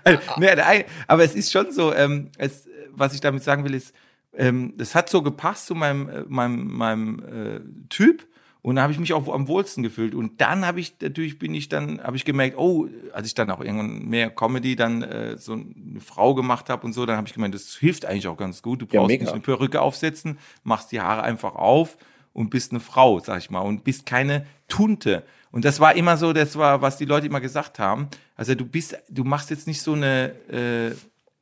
[0.05, 3.95] also, ne, aber es ist schon so, ähm, es, was ich damit sagen will, ist,
[4.35, 8.27] ähm, das hat so gepasst zu meinem, äh, meinem, meinem äh, Typ.
[8.67, 10.13] Und da habe ich mich auch am wohlsten gefühlt.
[10.13, 13.49] Und dann habe ich, natürlich bin ich dann, habe ich gemerkt, oh, als ich dann
[13.53, 17.29] auch irgendwann mehr Comedy dann äh, so eine Frau gemacht habe und so, dann habe
[17.29, 18.83] ich gemeint, das hilft eigentlich auch ganz gut.
[18.83, 19.23] Du Ja, brauchst mega.
[19.23, 21.97] nicht eine Perücke aufsetzen, machst die Haare einfach auf
[22.33, 25.23] und bist eine Frau, sag ich mal, und bist keine Tunte.
[25.53, 28.09] Und das war immer so, das war, was die Leute immer gesagt haben.
[28.35, 30.91] Also du bist, du machst jetzt nicht so eine, äh,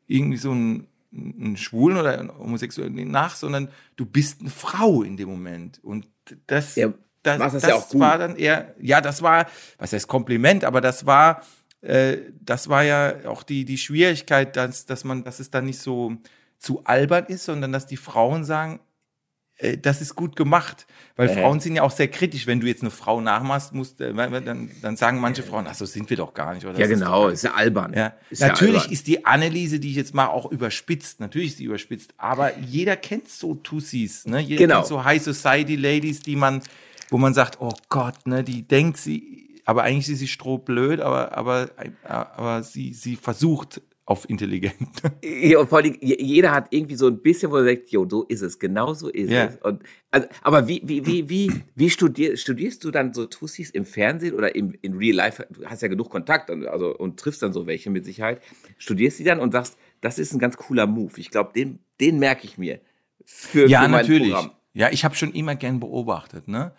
[0.09, 5.17] irgendwie so ein, einen Schwulen oder einen Homosexuellen nach, sondern du bist eine Frau in
[5.17, 5.83] dem Moment.
[5.83, 6.07] Und
[6.49, 6.93] das, Ja,
[7.25, 8.01] das, das ja auch gut.
[8.01, 9.47] war dann eher, ja, das war,
[9.79, 11.43] was heißt Kompliment, aber das war,
[11.81, 15.81] äh, das war ja auch die, die Schwierigkeit, dass, dass man, dass es dann nicht
[15.81, 16.13] so
[16.59, 18.81] zu albern ist, sondern dass die Frauen sagen,
[19.57, 20.87] äh, das ist gut gemacht.
[21.17, 21.35] Weil Äh.
[21.41, 22.47] Frauen sind ja auch sehr kritisch.
[22.47, 25.85] Wenn du jetzt eine Frau nachmachst, musst, äh, dann, dann sagen manche Frauen, ach so
[25.85, 26.65] sind wir doch gar nicht.
[26.65, 27.93] Oder ja, das ist genau, doch- ist ja albern.
[27.95, 28.15] ja.
[28.31, 28.93] Ist ja Natürlich albern.
[28.93, 31.21] ist die Anneliese, die ich jetzt mal auch überspitzt.
[31.21, 32.15] Natürlich ist sie überspitzt.
[32.17, 34.27] Aber jeder kennt so Tussis.
[34.27, 34.41] Ne?
[34.41, 34.75] Jeder Genau.
[34.77, 36.63] kennt so High Society Ladies, die man,
[37.11, 41.37] wo man sagt, oh Gott, ne, die denkt sie, aber eigentlich ist sie strohblöd, aber,
[41.37, 41.71] aber,
[42.05, 44.75] aber sie, sie versucht auf intelligent.
[45.25, 48.07] Ja, und vor allem, je- jeder hat irgendwie so ein bisschen, wo er sagt, jo,
[48.07, 49.47] so ist es, genau so ist Ja.
[49.47, 49.57] es.
[49.63, 53.87] Und, also, aber wie, wie, wie, wie, wie studierst, studierst du dann so Tussis im
[53.87, 55.47] Fernsehen oder im, in Real Life?
[55.51, 58.43] Du hast ja genug Kontakt und, also, und triffst dann so welche mit Sicherheit.
[58.77, 61.15] Studierst die dann und sagst, das ist ein ganz cooler Move.
[61.17, 62.81] Ich glaube, den, den merke ich mir.
[63.25, 64.33] Für, ja, für mein natürlich.
[64.35, 64.51] Programm.
[64.75, 66.73] Ja, ich habe schon immer gern beobachtet, ne?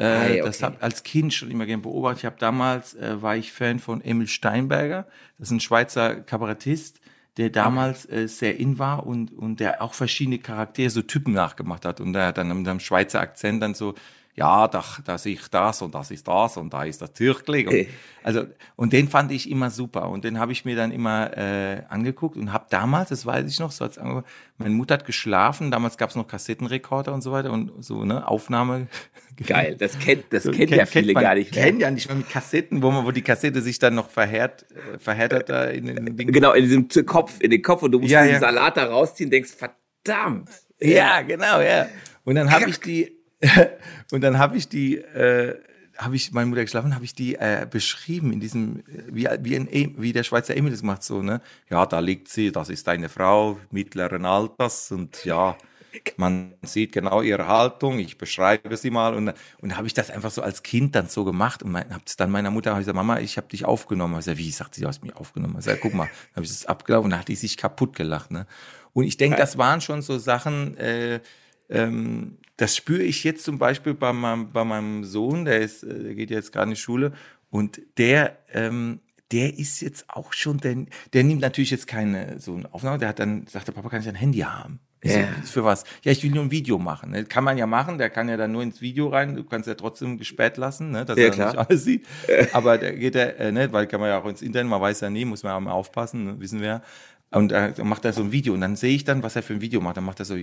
[0.00, 0.66] Äh, Ei, Das okay.
[0.66, 2.20] habe als Kind schon immer gern beobachtet.
[2.20, 5.06] Ich habe damals äh, war ich Fan von Emil Steinberger.
[5.38, 7.00] Das ist ein Schweizer Kabarettist,
[7.36, 11.84] der damals äh, sehr in war und und der auch verschiedene Charaktere, so Typen nachgemacht
[11.84, 13.94] hat und der hat dann mit einem Schweizer Akzent dann so
[14.40, 17.66] ja, da, da sehe ich das und das ist das und da ist das Türkli.
[17.66, 17.88] Und, Äh.
[18.22, 20.08] also, und den fand ich immer super.
[20.08, 23.58] Und den habe ich mir dann immer äh, angeguckt und habe damals, das weiß ich
[23.60, 27.52] noch, so als meine Mutter hat geschlafen, damals gab es noch Kassettenrekorder und so weiter
[27.52, 28.86] und so, ne, Aufnahme.
[29.46, 31.52] Geil, das kennt, das So, kennt kennt- ja viele kennt man, gar nicht.
[31.52, 34.70] Kennen ja nicht mehr mit Kassetten, wo man, wo die Kassette sich dann noch verhärtet,
[34.72, 36.32] äh, verhärtet da in den Ding.
[36.32, 38.40] Genau, in diesem Kopf, in den Kopf und du musst Ja, den ja.
[38.40, 40.48] Salat da rausziehen und denkst, verdammt.
[40.80, 41.86] Ja, genau, ja.
[42.24, 43.19] Und dann habe ich die,
[44.12, 45.58] und dann habe ich die, äh,
[45.96, 49.68] habe ich meine Mutter geschlafen, habe ich die äh, beschrieben in diesem, wie, wie, ein,
[49.70, 51.40] e, wie der Schweizer Emil das macht, so, ne?
[51.68, 55.56] Ja, da liegt sie, das ist eine Frau mittleren Alters und ja,
[56.16, 60.30] man sieht genau ihre Haltung, ich beschreibe sie mal und, und habe ich das einfach
[60.30, 63.36] so als Kind dann so gemacht und habe es dann meiner Mutter gesagt, Mama, ich
[63.36, 64.14] habe dich aufgenommen.
[64.14, 65.54] Ich gesagt, wie, sagt sie, du hast mich aufgenommen.
[65.58, 67.96] Ich gesagt, guck mal, dann habe ich das abgelaufen und dann hat die sich kaputt
[67.96, 68.30] gelacht.
[68.30, 68.46] Ne?
[68.92, 71.20] Und ich denke, das waren schon so Sachen, äh,
[71.68, 76.02] ähm, das spüre ich jetzt zum Beispiel bei meinem, bei meinem Sohn, der, ist, äh,
[76.02, 77.12] der geht jetzt gerade in die Schule
[77.48, 79.00] und der, ähm,
[79.32, 80.76] der ist jetzt auch schon, der,
[81.14, 84.02] der nimmt natürlich jetzt keine so eine Aufnahme, der hat dann, sagt der Papa, kann
[84.02, 84.78] ich ein Handy haben?
[85.02, 85.26] Ja.
[85.44, 85.84] Für was?
[86.02, 87.12] Ja, ich will nur ein Video machen.
[87.12, 87.24] Ne?
[87.24, 89.74] Kann man ja machen, der kann ja dann nur ins Video rein, du kannst ja
[89.74, 91.06] trotzdem gesperrt lassen, ne?
[91.06, 91.52] dass ja, er klar.
[91.52, 92.06] nicht alles sieht.
[92.52, 93.72] Aber der geht er, äh, ne?
[93.72, 95.60] weil kann man ja auch ins Internet, man weiß ja nie, muss man ja auch
[95.60, 96.40] mal aufpassen, ne?
[96.40, 96.82] wissen wir ja.
[97.30, 99.54] Und äh, macht er so ein Video und dann sehe ich dann, was er für
[99.54, 99.96] ein Video macht.
[99.96, 100.36] Dann macht er so,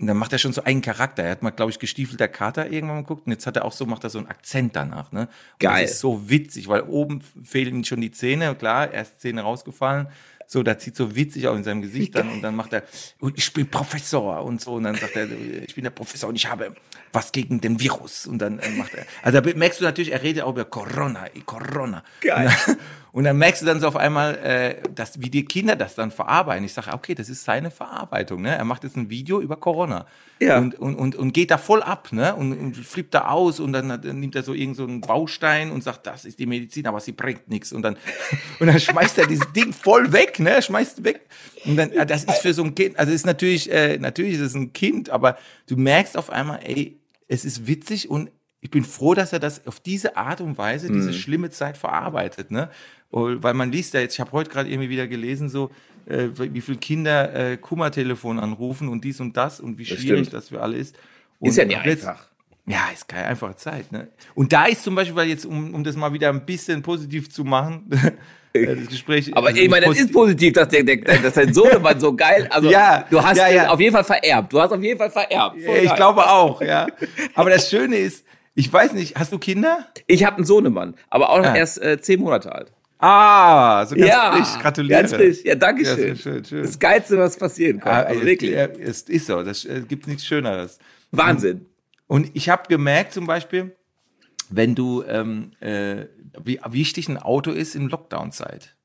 [0.00, 1.22] und dann macht er schon so einen Charakter.
[1.22, 3.84] Er hat mal, glaube ich, gestiefelter Kater irgendwann geguckt und jetzt hat er auch so,
[3.84, 5.12] macht er so einen Akzent danach.
[5.12, 5.22] Ne?
[5.22, 5.28] Und
[5.58, 5.82] Geil.
[5.82, 8.54] Das ist so witzig, weil oben fehlen ihm schon die Zähne.
[8.54, 10.08] Klar, erst Zähne rausgefallen.
[10.46, 12.82] So, da zieht so witzig auch in seinem Gesicht dann und dann macht er,
[13.20, 16.36] und ich bin Professor und so und dann sagt er, ich bin der Professor und
[16.36, 16.74] ich habe
[17.12, 20.44] was gegen den Virus und dann macht er, also da merkst du natürlich, er redet
[20.44, 22.02] auch über Corona, Corona.
[22.20, 22.46] Geil.
[22.46, 22.76] Und dann,
[23.12, 26.10] und dann merkst du dann so auf einmal, äh, dass, wie die Kinder das dann
[26.10, 26.64] verarbeiten.
[26.64, 28.40] Ich sage, okay, das ist seine Verarbeitung.
[28.40, 28.56] Ne?
[28.56, 30.06] Er macht jetzt ein Video über Corona
[30.40, 30.56] ja.
[30.56, 32.34] und, und, und, und geht da voll ab ne?
[32.34, 35.84] und, und flippt da aus und dann, dann nimmt er so irgendeinen so Baustein und
[35.84, 37.72] sagt, das ist die Medizin, aber sie bringt nichts.
[37.72, 37.98] Und dann,
[38.58, 40.62] und dann schmeißt er dieses Ding voll weg, ne?
[40.62, 41.20] schmeißt weg.
[41.66, 44.54] Und dann, das ist für so ein Kind, also ist natürlich, äh, natürlich ist es
[44.54, 46.96] ein Kind, aber du merkst auf einmal, ey,
[47.28, 48.30] es ist witzig und
[48.60, 51.14] ich bin froh, dass er das auf diese Art und Weise, diese mhm.
[51.14, 52.52] schlimme Zeit verarbeitet.
[52.52, 52.70] Ne?
[53.10, 55.70] Weil man liest ja jetzt, ich habe heute gerade irgendwie wieder gelesen, so,
[56.06, 60.28] äh, wie viele Kinder äh, Kummertelefon anrufen und dies und das und wie das schwierig
[60.28, 60.34] stimmt.
[60.34, 60.96] das für alle ist.
[61.40, 62.30] Und ist ja nicht einfach.
[62.66, 63.90] Ja, ist keine einfache Zeit.
[63.90, 64.08] Ne?
[64.34, 67.30] Und da ist zum Beispiel, weil jetzt, um, um das mal wieder ein bisschen positiv
[67.30, 67.90] zu machen,
[68.52, 69.36] äh, das Gespräch.
[69.36, 72.46] Aber also ich meine, das ist positiv, dass, der, der, dass dein Sohnemann so geil,
[72.50, 73.68] also ja, du hast ja, ja.
[73.68, 74.52] auf jeden Fall vererbt.
[74.52, 75.56] Du hast auf jeden Fall vererbt.
[75.58, 76.86] Ja, ich glaube auch, ja.
[77.34, 79.86] Aber das Schöne ist, ich weiß nicht, hast du Kinder?
[80.06, 81.56] Ich habe einen Sohnemann, aber auch ja.
[81.56, 82.72] erst äh, zehn Monate alt.
[82.98, 84.62] Ah, so ganz ja, frisch.
[84.62, 85.00] Gratuliere.
[85.00, 85.38] Ganz frisch.
[85.42, 86.08] Ja, danke schön.
[86.10, 86.62] Ja, schön, schön.
[86.62, 87.92] Das Geilste, was passieren kann.
[87.92, 88.54] Ah, also wirklich.
[88.54, 89.42] Es ist so.
[89.42, 90.78] Das äh, gibt nichts Schöneres.
[91.10, 91.66] Wahnsinn.
[92.06, 93.76] Und, ich habe gemerkt zum Beispiel,
[94.50, 96.06] wenn du, ähm, äh,
[96.42, 98.76] wie wichtig ein Auto ist in Lockdown-Zeit.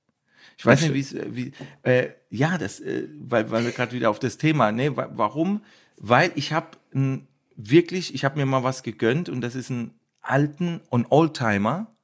[0.58, 1.51] Ich weiß nicht, wie es, wie,
[1.84, 5.63] äh, ja, das, äh, weil, weil wir gerade wieder auf das Thema, ne, warum?
[5.97, 6.77] Weil ich habe
[7.56, 11.95] wirklich, ich habe mir mal was gegönnt und das ist ein alten und Oldtimer,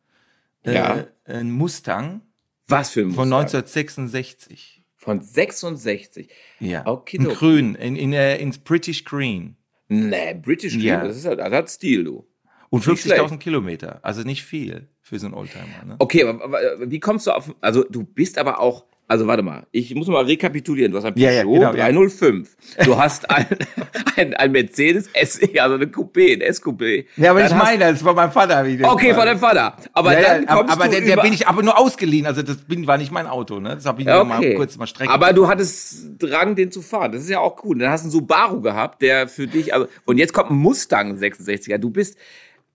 [0.66, 1.08] äh, ja.
[1.26, 2.22] ein Mustang.
[2.68, 3.26] Was für ein Mustang?
[3.26, 4.84] Von 1966.
[4.96, 6.30] Von 66?
[6.60, 6.86] Ja.
[6.86, 9.58] Okay, in grün, in, in, uh, ins British Green.
[9.94, 11.04] Nee, British Green, ja.
[11.04, 12.28] das, ist halt, das hat Stil, du.
[12.70, 15.86] Und 50.000 Kilometer, also nicht viel für so einen Oldtimer.
[15.86, 15.96] Ne?
[16.00, 19.68] Okay, aber, aber wie kommst du auf, also du bist aber auch also warte mal,
[19.72, 20.92] ich muss mal rekapitulieren.
[20.92, 22.50] Du hast ein Peugeot ja, ja, genau, 305.
[22.78, 22.84] Ja.
[22.86, 23.46] Du hast ein,
[24.16, 27.06] ein, ein Mercedes SE, also eine Coupé, ein S-Coupé.
[27.18, 28.66] Ja, aber dann ich meine, das war mein Vater.
[28.66, 29.76] Wie okay, von deinem Vater.
[29.92, 32.26] Aber dann kommst aber, aber der, der bin ich aber nur ausgeliehen.
[32.26, 33.76] Also das bin, war nicht mein Auto, ne?
[33.76, 34.16] Das habe ich okay.
[34.16, 35.12] nur mal kurz mal strecken.
[35.12, 37.12] Aber du hattest Drang, den zu fahren.
[37.12, 37.78] Das ist ja auch cool.
[37.78, 41.18] Dann hast du einen Subaru gehabt, der für dich, also, und jetzt kommt ein Mustang
[41.18, 41.78] 66er.
[41.78, 42.18] Du bist,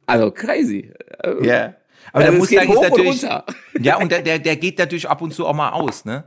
[0.05, 0.93] also crazy.
[1.25, 1.43] Ja.
[1.43, 1.75] Yeah.
[2.13, 3.25] Aber also der Mustang ist natürlich.
[3.25, 3.43] Und
[3.85, 6.25] ja, und der, der, der geht natürlich ab und zu auch mal aus, ne?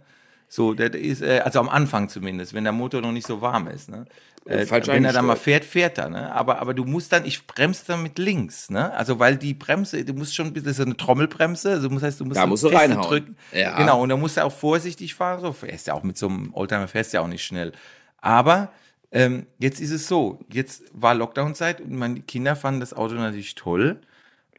[0.47, 3.67] So, der ist, äh, also am Anfang zumindest, wenn der Motor noch nicht so warm
[3.67, 4.05] ist, ne?
[4.45, 6.33] Äh, wenn er dann mal fährt, fährt er, ne?
[6.33, 8.91] Aber, aber du musst dann, ich bremse dann mit links, ne?
[8.93, 12.03] Also, weil die Bremse, du musst schon ein bisschen, das ist eine Trommelbremse, also das
[12.03, 13.07] heißt, du musst, da musst du reinhauen.
[13.07, 13.37] drücken.
[13.53, 13.77] Ja.
[13.77, 16.53] Genau, und da musst du auch vorsichtig fahren, so fährst ja auch mit so einem
[16.53, 17.71] Oldtimer fährst ja auch nicht schnell.
[18.17, 18.73] Aber
[19.11, 23.55] ähm, jetzt ist es so, jetzt war Lockdown-Zeit und meine Kinder fanden das Auto natürlich
[23.55, 24.01] toll.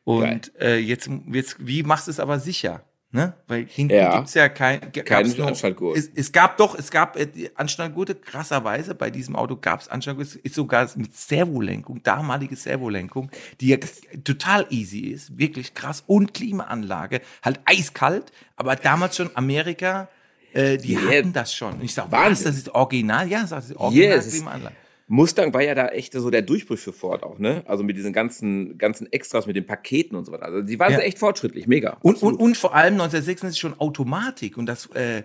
[0.05, 2.83] Und äh, jetzt, jetzt, wie machst du es aber sicher?
[3.15, 3.35] Ne?
[3.47, 4.17] Weil hinten ja.
[4.17, 5.99] gibt's ja kein, kein Anschnallgurt.
[5.99, 10.55] Es, es, gab doch, es gab äh, Anschnallgurte, krasserweise, bei diesem Auto gab's Anschnallgurte, ist
[10.55, 13.77] sogar mit Servolenkung, damalige Servolenkung, die ja
[14.25, 20.09] total easy ist, wirklich krass, und Klimaanlage, halt eiskalt, aber damals schon Amerika,
[20.55, 21.19] äh, die yeah.
[21.19, 21.75] hatten das schon.
[21.75, 23.29] Und ich sag, was, das ist original?
[23.29, 24.31] Ja, das ist original yes.
[24.31, 24.77] Klimaanlage.
[25.13, 27.63] Mustang war ja da echt so der Durchbruch für Ford auch, ne?
[27.67, 30.47] Also mit diesen ganzen, ganzen Extras, mit den Paketen und so weiter.
[30.47, 31.01] Also die waren ja.
[31.01, 31.99] echt fortschrittlich, mega.
[32.01, 35.25] Und, und, und vor allem 1996 schon Automatik und das, äh,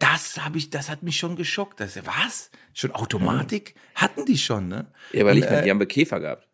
[0.00, 1.78] das habe ich, das hat mich schon geschockt.
[1.78, 2.50] Das, was?
[2.74, 3.76] Schon Automatik?
[3.94, 4.88] Hatten die schon, ne?
[5.12, 6.48] Ja, aber und, nicht äh, die haben Käfer gehabt.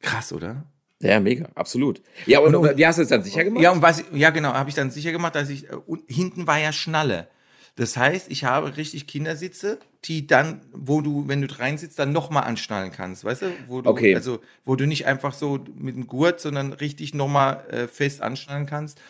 [0.00, 0.64] Krass, oder?
[0.98, 2.02] Ja, mega, absolut.
[2.26, 3.62] Ja, und, und, wie hast du es dann sicher gemacht?
[3.62, 6.48] Ja, und was, ja genau, habe ich dann sicher gemacht, dass ich, äh, und hinten
[6.48, 7.28] war ja Schnalle.
[7.76, 12.12] Das heißt, ich habe richtig Kindersitze die dann, wo du, wenn du rein sitzt, dann
[12.12, 13.46] nochmal anschnallen kannst, weißt du?
[13.66, 14.14] Wo du, Okay.
[14.14, 18.66] Also, wo du nicht einfach so mit dem Gurt, sondern richtig nochmal äh, fest anschnallen
[18.66, 19.00] kannst.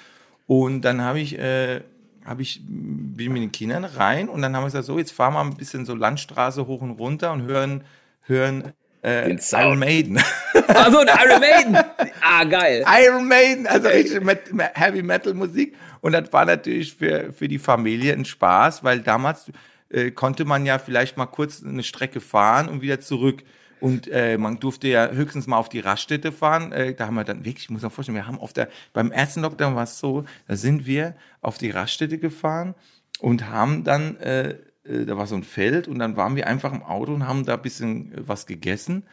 [0.46, 1.83] Und dann habe ich, äh,
[2.24, 5.12] habe ich, bin ich mit den Kindern rein und dann haben wir gesagt, so, jetzt
[5.12, 7.85] fahren wir ein bisschen so Landstraße hoch und runter und hören,
[8.22, 8.72] hören
[9.03, 9.37] äh.
[9.53, 10.20] Iron Maiden.
[10.68, 11.76] Also ein Iron Maiden.
[12.20, 12.85] Ah, geil.
[13.03, 15.74] Iron Maiden, also richtig Met Me- Heavy Metal Musik.
[16.00, 19.50] Und das war natürlich für, für die Familie ein Spaß, weil damals
[19.90, 23.42] äh, konnte man ja vielleicht mal kurz eine Strecke fahren und wieder zurück.
[23.81, 26.70] Und äh, man durfte ja höchstens mal auf die Raststätte fahren.
[26.72, 29.11] Äh, da haben wir dann wirklich, ich muss mir vorstellen, wir haben auf der, beim
[29.11, 32.74] ersten Lockdown war es so, da sind wir auf die Raststätte gefahren
[33.20, 34.50] und haben dann, äh,
[34.85, 37.46] äh, da war so ein Feld und dann waren wir einfach im Auto und haben
[37.46, 39.05] da ein bisschen äh, was gegessen.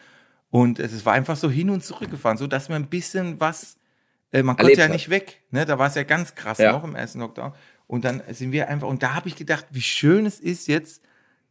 [0.50, 3.78] Und es war einfach so hin und zurück gefahren, so dass wir ein bisschen was,
[4.34, 4.92] äh, man konnte ja hat.
[4.92, 5.66] nicht weg, ne?
[5.66, 6.74] Da war es ja ganz krass Ja.
[6.74, 7.54] noch im ersten Lockdown.
[7.88, 11.02] Und dann sind wir einfach, und da habe ich gedacht, wie schön es ist jetzt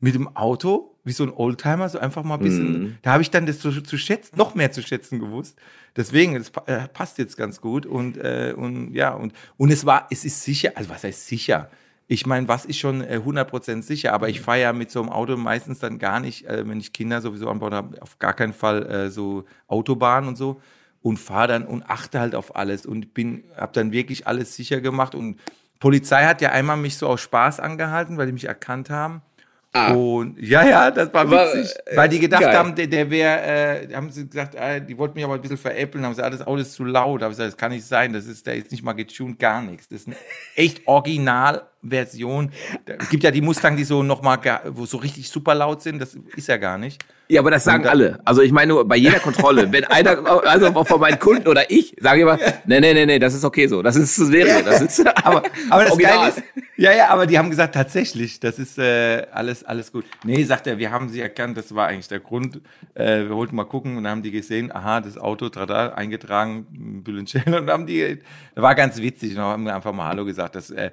[0.01, 2.99] mit dem Auto, wie so ein Oldtimer, so einfach mal ein bisschen, Mhm.
[3.01, 5.59] da habe ich dann das zu, zu schätzen, noch mehr zu schätzen gewusst.
[5.96, 10.07] Deswegen, das äh, passt jetzt ganz gut und, äh, und ja, und, und es war,
[10.11, 11.70] es ist sicher, also was heißt sicher?
[12.09, 15.09] Ich meine, was ist schon äh, 100% sicher, aber ich fahre ja mit so einem
[15.09, 18.35] Auto meistens dann gar nicht, äh, wenn ich Kinder sowieso an Bord habe, auf gar
[18.35, 20.61] keinen Fall äh, so Autobahn und so
[21.01, 24.81] und fahre dann und achte halt auf alles und bin, habe dann wirklich alles sicher
[24.83, 25.40] gemacht und
[25.79, 29.23] Polizei hat ja einmal mich so aus Spaß angehalten, weil die mich erkannt haben.
[29.77, 29.93] Ah.
[29.93, 32.57] Und ja, ja, das war War, witzig, äh, weil die gedacht geil.
[32.57, 35.59] haben, der, der wäre, äh, haben sie gesagt, äh, die wollten mich aber ein bisschen
[35.59, 37.21] veräppeln, haben gesagt, das Auto ist zu laut.
[37.21, 39.61] Habe ich gesagt, das kann nicht sein, das ist, der ist nicht mal getuned, gar
[39.61, 39.89] nichts.
[39.89, 40.17] Das ist eine
[40.55, 42.53] echt Originalversion.
[42.87, 46.17] Da gibt ja die Mustang, die so nochmal, wo so richtig super laut sind, das
[46.37, 47.05] ist ja gar nicht.
[47.29, 48.21] Ja, aber das sagen Und da- alle.
[48.25, 51.97] Also ich meine nur bei jeder Kontrolle, wenn einer, also von meinen Kunden oder ich,
[52.01, 53.83] sage immer, nee, nee, nee, nee, das ist okay so.
[53.83, 56.17] Das ist das wäre, das ist Aber, aber das Original.
[56.19, 56.43] Geile ist,
[56.77, 60.05] ja, ja, aber die haben gesagt, tatsächlich, das ist äh, alles, alles gut.
[60.25, 62.61] Nee, sagt er, wir haben sie erkannt, das war eigentlich der Grund.
[62.95, 67.03] Äh, wir wollten mal gucken und dann haben die gesehen, aha, das Auto, trada, eingetragen,
[67.03, 68.19] Bülentschell und haben die,
[68.55, 70.55] das war ganz witzig, und dann haben wir einfach mal Hallo gesagt.
[70.55, 70.91] Das, äh,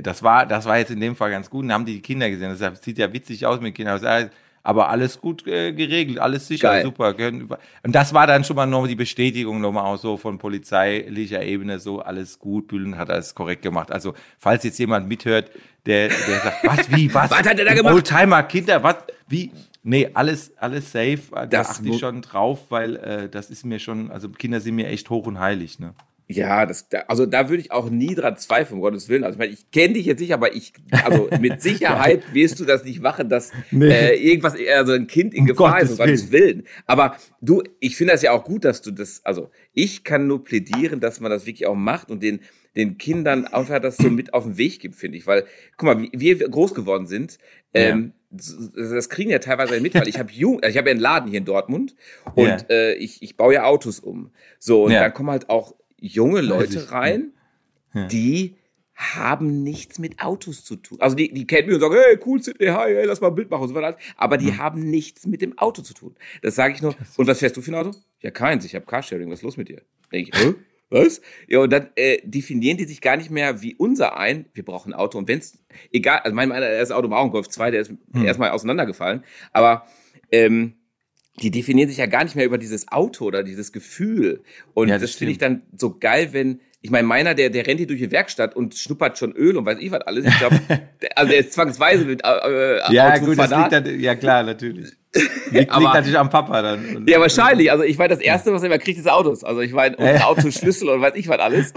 [0.00, 1.62] das, war, das war jetzt in dem Fall ganz gut.
[1.62, 2.54] Und dann haben die die Kinder gesehen.
[2.58, 3.98] Das sieht ja witzig aus mit Kindern.
[4.04, 4.30] Aber,
[4.68, 6.82] aber alles gut äh, geregelt, alles sicher, Geil.
[6.82, 7.14] super.
[7.16, 11.78] Und das war dann schon mal noch die Bestätigung nochmal auch so von polizeilicher Ebene,
[11.78, 13.90] so alles gut, Bühlen hat alles korrekt gemacht.
[13.90, 15.50] Also, falls jetzt jemand mithört,
[15.86, 17.30] der, der sagt, was, wie, was?
[17.30, 17.94] Was hat er da gemacht?
[17.94, 19.52] Oldtimer, Kinder, was, wie?
[19.84, 21.20] Nee, alles, alles safe.
[21.32, 24.74] Da Das achte ich schon drauf, weil äh, das ist mir schon, also Kinder sind
[24.74, 25.94] mir echt hoch und heilig, ne?
[26.30, 29.24] Ja, das, da, also da würde ich auch nie dran zweifeln, um Gottes Willen.
[29.24, 32.66] Also ich meine, ich kenne dich jetzt nicht, aber ich, also mit Sicherheit wirst du
[32.66, 33.88] das nicht machen, dass Nee.
[33.90, 36.64] äh, irgendwas, also ein Kind in Um Gefahr ist, um Gottes Gottes Willen.
[36.84, 40.44] Aber du, ich finde das ja auch gut, dass du das, also ich kann nur
[40.44, 42.40] plädieren, dass man das wirklich auch macht und den,
[42.76, 45.26] den Kindern einfach das so mit auf den Weg gibt, finde ich.
[45.26, 45.46] Weil,
[45.78, 47.38] guck mal, wie wir groß geworden sind,
[47.72, 50.92] ähm, das das kriegen ja teilweise mit, weil ich habe jung, also ich habe ja
[50.92, 51.94] einen Laden hier in Dortmund
[52.34, 52.56] und Ja.
[52.68, 54.30] äh, ich, ich baue ja Autos um.
[54.58, 55.00] So, und Ja.
[55.00, 56.90] dann kommen halt auch junge Leute ich.
[56.92, 57.32] rein,
[57.94, 58.06] Ja.
[58.06, 58.56] die
[58.94, 60.98] haben nichts mit Autos zu tun.
[61.00, 63.34] Also die, die kennen mich und sagen, hey, cool, Sidney, hi, hey, lass mal ein
[63.36, 63.96] Bild machen und so weiter.
[64.16, 66.16] Aber die haben nichts mit dem Auto zu tun.
[66.42, 66.96] Das sage ich nur.
[67.16, 67.92] Und was fährst du für ein Auto?
[68.20, 69.82] Ja, keins, ich habe Carsharing, was ist los mit dir?
[70.12, 70.54] Denk ich?
[70.90, 71.20] Was?
[71.46, 74.92] Ja, und dann äh, definieren die sich gar nicht mehr wie unser ein, wir brauchen
[74.92, 75.16] ein Auto.
[75.18, 77.92] Und wenn's, egal, also mein erstes Auto war auch ein Golf 2, der ist
[78.24, 79.22] erstmal auseinandergefallen.
[79.52, 79.86] Aber
[80.32, 80.74] ähm,
[81.42, 84.42] die definieren sich ja gar nicht mehr über dieses Auto oder dieses Gefühl.
[84.74, 87.66] Und Ja, das, das finde ich dann so geil, wenn, ich meine, meiner, der, der
[87.66, 90.24] rennt hier durch die Werkstatt und schnuppert schon Öl und weiß ich was alles.
[90.26, 90.56] Ich glaube,
[91.16, 94.86] also der ist zwangsweise mit äh, Ja, Auto gut, das liegt dann, ja klar, natürlich.
[95.14, 96.96] Liegt, liegt Aber- natürlich am Papa dann.
[96.96, 97.72] Und- Ja, wahrscheinlich.
[97.72, 99.42] Also ich meine, das Erste, was er immer kriegt, ist Autos.
[99.42, 100.06] Also ich meine, und.
[100.22, 101.72] Autoschlüssel und weiß ich was alles.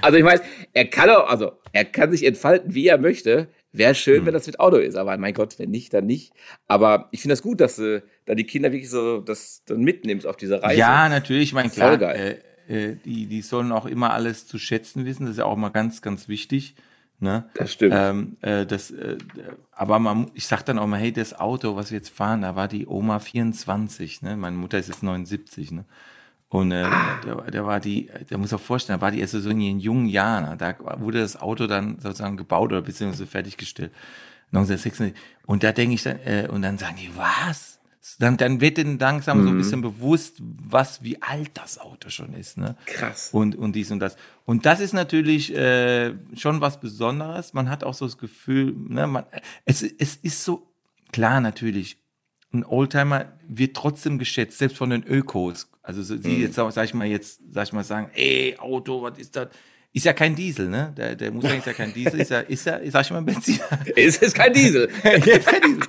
[0.00, 0.40] Also ich meine,
[0.72, 3.48] er kann auch, also er kann sich entfalten, wie er möchte.
[3.72, 4.26] Wäre schön, Hm.
[4.26, 4.96] wenn das mit Auto ist.
[4.96, 6.32] Aber mein Gott, wenn nicht, dann nicht.
[6.66, 10.26] Aber ich finde das gut, dass du da die Kinder wirklich so das dann mitnimmst
[10.26, 10.78] auf diese Reise.
[10.78, 15.04] Ja, natürlich, ich meine, klar, äh, äh, die, die sollen auch immer alles zu schätzen
[15.04, 16.74] wissen, das ist ja auch mal ganz, ganz wichtig.
[17.18, 17.48] Ne?
[17.54, 17.94] Das stimmt.
[17.96, 19.16] Ähm, äh, das, äh,
[19.72, 22.56] aber man, ich sag dann auch mal, hey, das Auto, was wir jetzt fahren, da
[22.56, 24.36] war die Oma 24, ne?
[24.36, 25.86] Meine Mutter ist jetzt 79, ne?
[26.48, 27.20] Und äh, Ah.
[27.24, 29.80] da, da war die, der muss auch vorstellen, da war die erst so in ihren
[29.80, 30.56] jungen Jahren.
[30.58, 33.92] Da wurde das Auto dann sozusagen gebaut oder beziehungsweise fertiggestellt.
[34.52, 35.14] 1996.
[35.46, 37.80] Und da denke ich dann, äh, und dann sagen die, was?
[38.20, 39.44] Dann, dann wird denen langsam Mhm.
[39.44, 42.76] so ein bisschen bewusst, was, wie alt das Auto schon ist, ne?
[42.86, 43.30] Krass.
[43.32, 44.16] Und, und dies und das.
[44.44, 47.52] Und das ist natürlich äh, schon was Besonderes.
[47.52, 49.24] Man hat auch so das Gefühl, ne, man,
[49.64, 50.70] es, es ist so,
[51.10, 51.98] klar natürlich,
[52.52, 55.68] ein Oldtimer wird trotzdem geschätzt, selbst von den Ökos.
[55.88, 56.22] Also so, Mhm.
[56.22, 59.48] die jetzt, sag ich mal, jetzt, sag ich mal, sagen, ey, Auto, was ist das?
[59.92, 60.92] Ist ja kein Diesel, ne?
[60.94, 63.58] Der, der Mustang ist ja kein Diesel, ist ja, ist ja, sag ich mal, Benzin.
[63.94, 64.90] Es ist kein Diesel.
[65.04, 65.82] ist kein Diesel.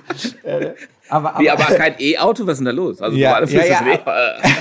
[1.10, 2.46] aber, aber, Wie, aber kein E-Auto?
[2.46, 3.02] Was ist denn da los?
[3.02, 4.00] Also, Ja, ja, ja, das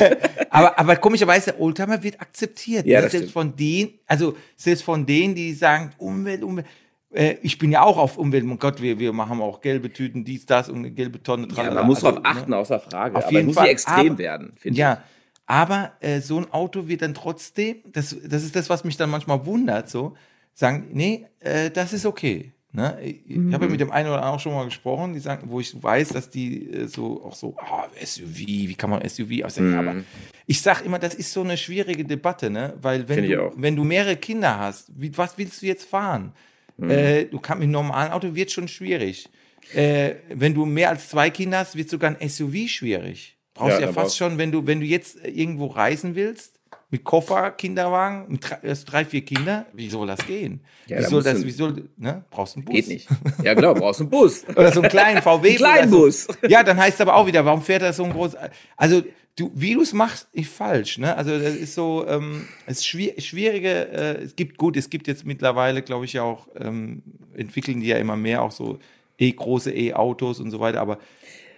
[0.01, 0.17] E-
[0.49, 2.85] aber, aber komischerweise, der Oldtimer wird akzeptiert.
[2.85, 3.09] Ja, ne?
[3.09, 3.31] selbst stimmt.
[3.31, 6.67] von denen, also selbst von denen, die sagen, Umwelt, Umwelt.
[7.13, 8.43] Äh, ich bin ja auch auf Umwelt.
[8.43, 11.47] Mein Gott, wir, wir machen auch gelbe Tüten, dies, das und eine gelbe Tonne.
[11.47, 11.75] ja, tralala.
[11.75, 13.15] man muss Also, drauf achten, außer Frage.
[13.15, 13.67] Auf aber jeden muss Fall.
[13.69, 15.03] extrem Aber- werden, finde Ja,
[15.47, 19.09] aber äh, so ein Auto wird dann trotzdem, das, das ist das, was mich dann
[19.09, 20.15] manchmal wundert, so,
[20.53, 22.51] sagen, nee, äh, das ist okay.
[22.73, 22.99] Ne?
[23.01, 23.53] Ich, Mhm.
[23.53, 25.81] habe ja mit dem einen oder anderen auch schon mal gesprochen, die sagen, wo ich
[25.81, 29.71] weiß, dass die äh, so auch so, ah, SUV, wie kann man SUV aussehen?
[29.71, 29.77] Mhm.
[29.79, 29.95] Aber
[30.45, 32.73] ich sage immer, das ist so eine schwierige Debatte, ne?
[32.81, 36.33] Weil wenn du, wenn du mehrere Kinder hast, wie, was willst du jetzt fahren?
[36.77, 36.89] Mhm.
[36.89, 39.29] Äh, du kannst mit einem normalen Auto wird schon schwierig.
[39.73, 43.36] Äh, wenn du mehr als zwei Kinder hast, wird sogar ein SUV schwierig.
[43.57, 46.53] Brauchst Ja, ja, fast schon, wenn du, wenn du jetzt irgendwo reisen willst,
[46.89, 50.61] mit Koffer, Kinderwagen, mit drei, hast drei, vier Kinder, wie soll das gehen?
[50.87, 52.23] Ja, wie soll das, du- wie soll, ne?
[52.29, 52.75] Brauchst einen Bus.
[52.75, 53.07] Geht nicht.
[53.43, 54.45] Ja, genau, brauchst einen Bus.
[54.47, 55.47] Oder so einen kleinen VW.
[55.49, 56.23] Einen kleinen oder Bus.
[56.25, 56.33] So.
[56.47, 58.37] Ja, dann heißt aber auch wieder, warum fährt er so ein groß?
[58.77, 59.01] Also,
[59.35, 61.13] du, wie du es machst, ist falsch, ne?
[61.17, 65.07] Also, das ist so, ähm, es ist schwier schwierige, äh, es gibt, gut, es gibt
[65.07, 67.01] jetzt mittlerweile, glaube ich, ja auch, ähm,
[67.35, 68.79] entwickeln die ja immer mehr auch so
[69.19, 70.99] e große E-Autos und so weiter, aber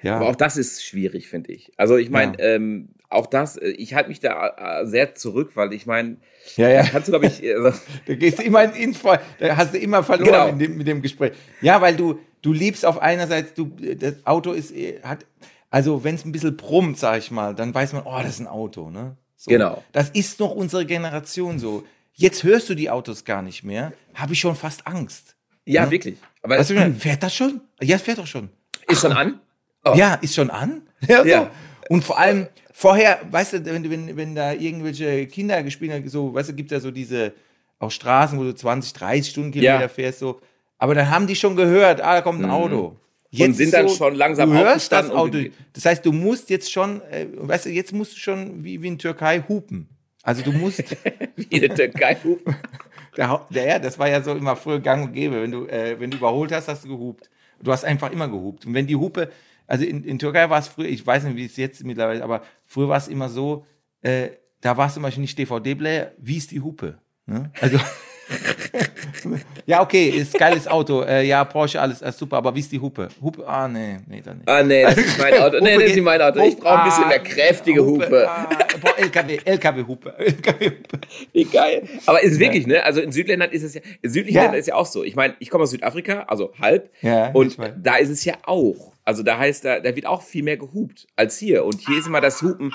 [0.02, 0.16] ja.
[0.18, 1.72] Aber auch das ist schwierig, finde ich.
[1.78, 2.56] Also ich meine, Ja.
[2.56, 6.18] ähm, auch das, äh, ich halte mich da äh, sehr zurück, weil ich meine,
[6.58, 6.84] ja, ja.
[6.84, 9.78] kannst du, glaube ich, also, Da gehst du immer in ins Voll, da hast du
[9.80, 10.48] immer verloren Genau.
[10.50, 11.34] in dem, mit dem Gespräch.
[11.62, 15.26] Ja, weil du, du liebst auf einerseits, du, das Auto ist, hat,
[15.72, 18.40] also wenn es ein bisschen brummt, sag ich mal, dann weiß man, oh, das ist
[18.42, 19.18] ein Auto, ne?
[19.36, 19.50] So.
[19.52, 19.84] Genau.
[19.92, 21.84] Das ist noch unsere Generation so.
[22.14, 25.36] Jetzt hörst du die Autos gar nicht mehr, habe ich schon fast Angst.
[25.66, 25.92] ja, Ne?
[25.92, 26.18] wirklich.
[26.44, 27.62] Aber Weißt du, fährt das schon?
[27.82, 28.50] Ja, es fährt doch schon.
[28.88, 29.40] ist schon an.
[29.86, 29.94] Oh.
[29.96, 30.82] Ja, ist schon an.
[31.08, 31.28] Ja, so.
[31.30, 31.52] Ja.
[31.90, 36.34] Und vor allem vorher, weißt du, wenn, wenn, wenn da irgendwelche Kinder gespielt haben, so,
[36.34, 37.34] weißt du, gibt ja so diese
[37.80, 39.88] auch Straßen, wo du 20, 30 Stundenkilometer Ja.
[39.88, 40.42] fährst, so.
[40.78, 42.96] Aber dann haben die schon gehört, ah, da kommt ein Auto.
[43.32, 43.54] Jetzt Mhm.
[43.54, 45.38] sind dann schon langsam Du hörst das Auto.
[45.38, 48.82] und Das heißt, du musst jetzt schon, äh, weißt du, jetzt musst du schon wie,
[48.82, 49.88] wie in Türkei hupen.
[50.24, 50.84] Also du musst,
[51.36, 52.18] Wie in der Türkei.
[53.18, 55.42] der, Hau- der, ja, das war ja so immer früher gang und gäbe.
[55.42, 57.30] Wenn du, äh, wenn du überholt hast, hast du gehupt.
[57.62, 58.66] Du hast einfach immer gehupt.
[58.66, 59.30] Und wenn die Hupe,
[59.70, 62.42] also in, in Türkei war es früher, ich weiß nicht, wie es jetzt mittlerweile, aber
[62.66, 63.66] früher war es immer so,
[64.02, 64.30] äh,
[64.62, 66.98] da war es zum Beispiel nicht DVD-Player, wie ist die Hupe?
[67.28, 67.52] Ne?
[67.62, 67.78] Also,
[69.68, 72.80] ja, okay, ist geiles Auto, äh, ja, Porsche, alles äh, super, aber wie ist die
[72.80, 73.10] Hupe?
[73.22, 74.50] Hupe, ah, nee, nee, dann nicht.
[74.50, 75.58] Ah, nee, das ist mein Auto.
[75.62, 76.40] Nee, Hupe das ist nicht mein Auto.
[76.40, 78.28] Ich brauche ein bisschen Ah, mehr kräftige Hupe.
[78.28, 78.50] Ah,
[78.82, 81.00] boah, LKW, LKW-Hupe, LKW-Hupe.
[81.34, 81.88] Wie geil.
[82.08, 82.84] Aber ist wirklich, ne?
[82.84, 84.52] Also in Südländern ist es ja, in südlichen Ja.
[84.52, 85.04] Ist ja auch so.
[85.04, 86.92] Ich meine, ich komme aus Südafrika, also halb.
[87.02, 88.94] Ja, und da ist es ja auch.
[89.10, 91.66] Also da heißt, da, da wird auch viel mehr gehupt als hier.
[91.66, 92.72] Und hier ist immer das Hupen.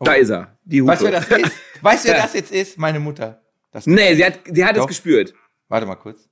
[0.00, 0.54] Da ist er.
[0.64, 0.92] Die Hupe.
[0.92, 1.56] Weißt du, wer das ist?
[1.80, 2.76] Weißt du, wer das jetzt ist?
[2.76, 3.40] Meine Mutter.
[3.70, 5.32] Das Nee, sie hat, sie hat es gespürt.
[5.68, 6.28] Warte mal kurz.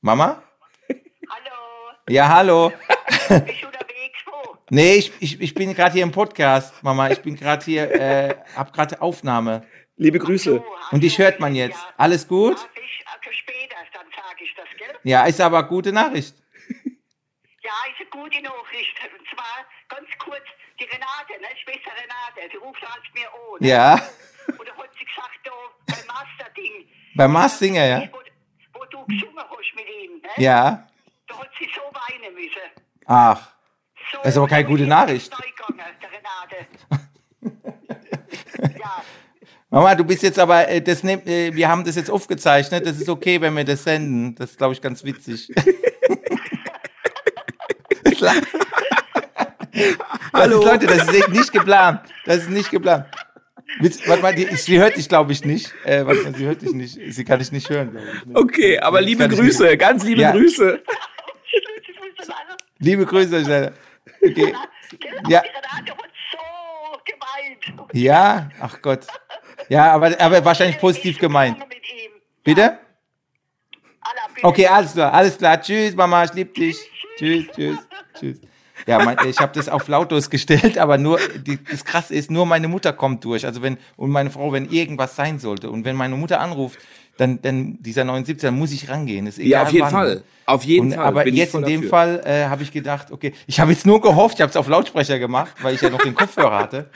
[0.00, 0.42] Mama?
[0.88, 2.70] Hallo, Ja, hallo.
[2.70, 4.18] bist du unterwegs?
[4.24, 4.56] Wo?
[4.70, 7.10] Nee, ich, ich, ich bin gerade hier im Podcast, Mama.
[7.10, 9.60] Ich bin gerade hier, äh, hab gerade Aufnahme.
[9.96, 10.62] Liebe Grüße.
[10.92, 11.76] Und dich hört man jetzt.
[11.76, 11.94] ja.
[11.98, 12.56] Alles gut?
[12.56, 14.96] Ja, ich, also später, dann sage ich das, gell?
[15.02, 16.34] Ja, ist aber gute Nachricht.
[17.68, 18.96] Ja, ist eine gute Nachricht.
[19.18, 19.56] Und zwar
[19.90, 20.44] ganz kurz,
[20.80, 23.60] die Renate, ne, Schwester Renate, die ruft halt mir an.
[23.60, 23.68] Ne?
[23.68, 23.92] Ja,
[24.58, 25.52] Und da hat sie gesagt, da,
[25.86, 26.88] beim Master-Ding.
[27.14, 28.08] beim Mars Singer, ja.
[28.10, 28.20] Wo,
[28.78, 30.28] wo du gesungen hast mit ihm, ne?
[30.38, 30.88] Ja.
[31.26, 32.70] Da hat sie so weinen müssen.
[33.04, 33.50] Ach,
[34.12, 35.30] So, Das ist aber keine gute Nachricht.
[35.30, 36.66] der Renate.
[38.80, 39.02] ja,
[39.68, 42.86] Mama, du bist jetzt aber, äh, das nehm, äh, wir haben das jetzt aufgezeichnet.
[42.86, 44.34] Das ist okay, wenn wir das senden.
[44.36, 45.50] Das ist, glaube ich, ganz witzig.
[48.22, 48.42] Hallo.
[50.32, 52.00] Das ist, Leute, das ist nicht geplant.
[52.24, 53.06] Das ist nicht geplant.
[54.06, 55.74] Warte mal, die, sie hört dich, glaube ich, nicht.
[55.84, 56.98] Äh, warte mal, sie hört dich nicht.
[57.14, 58.26] Sie kann dich nicht hören, ich.
[58.26, 58.34] Ne?
[58.34, 60.32] Okay, aber liebe Grüße, ganz liebe Ja.
[60.32, 60.82] Grüße.
[62.78, 63.42] Liebe Grüße.
[63.44, 63.72] Stella.
[64.22, 64.34] Okay.
[64.34, 64.54] Gell?
[65.28, 65.42] Ja.
[67.92, 68.48] Ja.
[68.60, 69.06] Ach Gott.
[69.68, 71.58] Ja, aber, aber wahrscheinlich positiv gemeint.
[72.42, 72.78] Bitte?
[74.42, 75.60] Okay, alles klar, alles klar.
[75.60, 76.78] Tschüss, Mama, ich lieb dich.
[77.18, 77.78] Tschüss, tschüss,
[78.18, 78.40] tschüss.
[78.86, 82.46] Ja, mein, ich habe das auf lautlos gestellt, aber nur die, das Krasse ist, nur
[82.46, 83.44] meine Mutter kommt durch.
[83.44, 86.78] Also wenn und meine Frau, wenn irgendwas sein sollte und wenn meine Mutter anruft,
[87.16, 89.26] dann, dann dieser 79, dann muss ich rangehen.
[89.26, 89.90] Ist egal Ja, auf jeden wann.
[89.90, 90.22] Fall.
[90.46, 91.04] Auf jeden Und, Fall.
[91.04, 91.90] aber jetzt in dem dafür.
[91.90, 94.68] Fall äh, habe ich gedacht, okay, ich habe jetzt nur gehofft, ich habe es auf
[94.68, 96.90] Lautsprecher gemacht, weil ich ja noch den Kopfhörer hatte.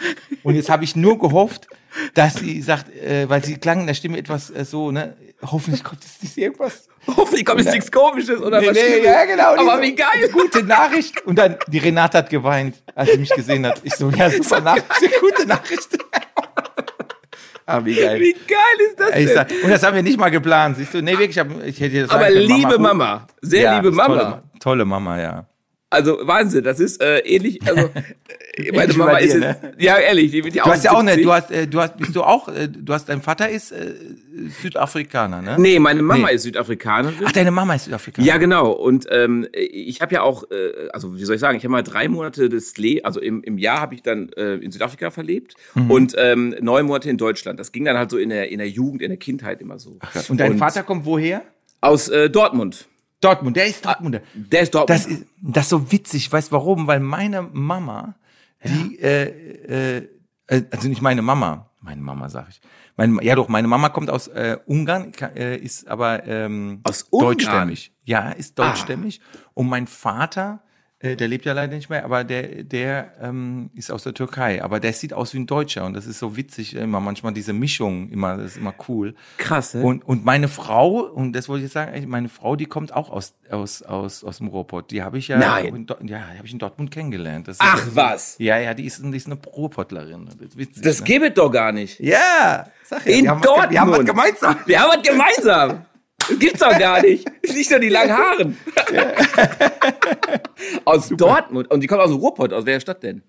[0.45, 1.67] Und jetzt habe ich nur gehofft,
[2.15, 5.83] dass sie sagt, äh, weil sie klang in der Stimme etwas äh, so, ne, hoffentlich
[5.83, 6.89] kommt jetzt nicht irgendwas.
[7.07, 9.57] Hoffentlich kommt jetzt nichts Komisches oder Nee, was nee, ja, genau.
[9.57, 10.29] Aber wie geil.
[10.33, 11.21] Gute Nachricht.
[11.27, 13.81] Und dann, die Renate hat geweint, als sie mich gesehen hat.
[13.83, 15.89] Ich so, ja, super Nachricht, gute Nachricht.
[17.65, 18.21] Ah, wie geil.
[18.21, 19.29] Wie geil ist das denn?
[19.29, 21.01] sag, und das haben wir nicht mal geplant, siehst du?
[21.01, 22.81] Nee, wirklich, ich, hab, ich hätte das Aber liebe gut.
[22.81, 24.17] Mama, sehr Ja, liebe Mama.
[24.17, 25.47] Tolle, tolle Mama, ja.
[25.93, 27.61] Also Wahnsinn, das ist äh, ähnlich.
[27.69, 27.91] Also,
[28.57, 29.73] äh, meine Mama ist dir, jetzt, ne?
[29.79, 31.23] ja ehrlich, die wird ja Du auch hast ja auch 70.
[31.25, 33.95] du hast, äh, du hast, bist du auch, äh, du hast, dein Vater ist äh,
[34.63, 35.57] Südafrikaner, ne?
[35.59, 36.35] Nee, meine Mama Nee.
[36.35, 37.17] ist Südafrikanerin.
[37.25, 38.27] Ach, deine Mama ist Südafrikaner.
[38.27, 38.71] Ja, genau.
[38.73, 41.83] Und ähm, ich habe ja auch, äh, also wie soll ich sagen, ich habe mal
[41.83, 45.55] drei Monate des Le also im, im Jahr habe ich dann äh, in Südafrika verlebt
[45.75, 45.91] Mhm.
[45.91, 47.59] und ähm, neun Monate in Deutschland.
[47.61, 49.99] Das ging dann halt so in der, in der Jugend, in der Kindheit immer so.
[50.29, 51.43] Und dein Vater kommt woher?
[51.81, 52.87] Aus äh, Dortmund.
[53.25, 54.21] Dortmund, der ist Dortmunder.
[54.35, 54.91] Der ist Dortmund.
[54.91, 56.87] Das ist, das ist so witzig, weißt du warum?
[56.87, 58.15] Weil meine Mama,
[58.65, 60.09] die, äh, äh,
[60.47, 62.61] äh, also nicht meine Mama, meine Mama sag ich.
[62.97, 67.29] Meine, ja doch, meine Mama kommt aus äh, Ungarn, äh, ist aber ähm, Aus Ungarn?
[67.33, 67.93] deutschstämmig.
[68.05, 69.21] Ja, ist deutschstämmig.
[69.55, 70.63] Und mein Vater,
[71.03, 74.63] der lebt ja leider nicht mehr, aber der, der ähm, ist aus der Türkei.
[74.63, 77.01] Aber der sieht aus wie ein Deutscher und das ist so witzig immer.
[77.01, 79.15] Manchmal diese Mischung, immer, das ist immer cool.
[79.37, 79.83] Krass, ne?
[79.83, 83.11] Und, und meine Frau, und das wollte ich jetzt sagen, meine Frau, die kommt auch
[83.11, 84.93] aus, aus, aus, aus dem Ruhrpott.
[84.93, 85.87] Die habe ich ja, Nein.
[86.01, 87.49] in, ja, habe ich in Dortmund kennengelernt.
[87.49, 88.37] Das Ach, ist, was?
[88.39, 90.27] Ja, ja, die ist, die ist eine Ruhrpottlerin.
[90.27, 90.83] Das ist witzig.
[90.85, 91.07] das ne?
[91.07, 91.99] gibt es doch gar nicht.
[91.99, 93.65] Ja, sag ja, In wir haben, Dortmund.
[93.65, 94.57] Was, wir haben was gemeinsam.
[94.67, 95.85] Wir haben was gemeinsam.
[96.29, 97.27] Das gibt's doch gar nicht.
[97.53, 98.57] Nicht nur die langen Haaren.
[100.85, 101.71] aus Dortmund.
[101.71, 102.53] Und die kommt aus dem Ruhrpott.
[102.53, 103.23] Aus welcher Stadt denn?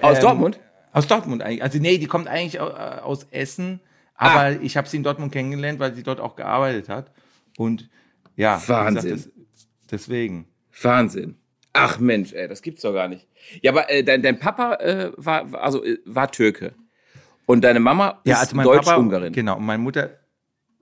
[0.00, 0.60] Aus Ähm, Dortmund?
[0.92, 1.62] Aus Dortmund eigentlich.
[1.62, 3.80] Also nee, die kommt eigentlich äh, aus Essen,
[4.14, 7.10] aber ich habe sie in Dortmund kennengelernt, weil sie dort auch gearbeitet hat.
[7.56, 7.88] Und
[8.36, 9.10] ja, Wahnsinn.
[9.16, 9.30] das,
[9.90, 10.46] deswegen.
[10.82, 11.36] Wahnsinn.
[11.72, 13.26] Ach Mensch, ey, das gibt's doch gar nicht.
[13.62, 16.74] Ja, aber äh, dein, dein Papa äh, war, also, äh, war Türke.
[17.46, 19.32] Und deine Mama ist Ja, also Deutsch-Ungarin.
[19.32, 20.10] Genau, und meine Mutter,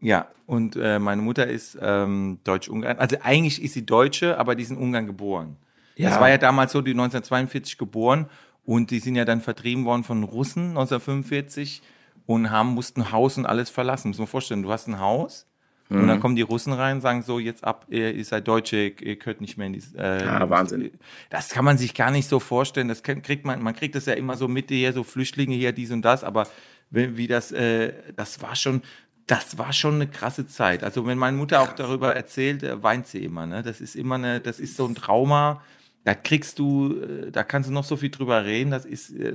[0.01, 2.99] ja, und äh, meine Mutter ist ähm, Deutsch-Ungarin.
[2.99, 5.57] Also eigentlich ist sie Deutsche, aber die in Ungarn geboren.
[5.97, 6.11] Ja.
[6.11, 8.27] Das war ja damals so, die 1942 geboren
[8.65, 11.83] und die sind ja dann vertrieben worden von Russen 1945
[12.27, 14.09] und haben, mussten Haus und alles verlassen.
[14.09, 15.47] Muss man vorstellen, du hast ein Haus
[15.89, 16.09] und Mhm.
[16.09, 19.19] dann kommen die Russen rein und sagen so, jetzt ab, ihr, ihr seid Deutsche, ihr,
[19.19, 19.83] könnt nicht mehr in die...
[19.97, 20.93] Äh, Ah, Wahnsinn.
[21.31, 22.87] Das kann man sich gar nicht so vorstellen.
[22.89, 25.91] Das kriegt man, man kriegt das ja immer so mit hier, so Flüchtlinge hier, dies
[25.91, 26.47] und das, aber
[26.91, 28.83] wie, wie das, äh, das war schon,
[29.31, 30.83] das war schon eine krasse Zeit.
[30.83, 33.47] Also wenn meine Mutter auch darüber erzählt, äh, weint sie immer.
[33.47, 33.63] Ne?
[33.63, 35.63] Das ist immer eine, das ist so ein Trauma.
[36.05, 38.71] Da kriegst du, äh, da kannst du noch so viel drüber reden.
[38.71, 39.35] Das ist, äh,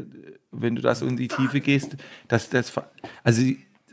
[0.52, 1.96] wenn du da so in die Tiefe gehst,
[2.28, 2.92] dass das, ver-
[3.24, 3.42] also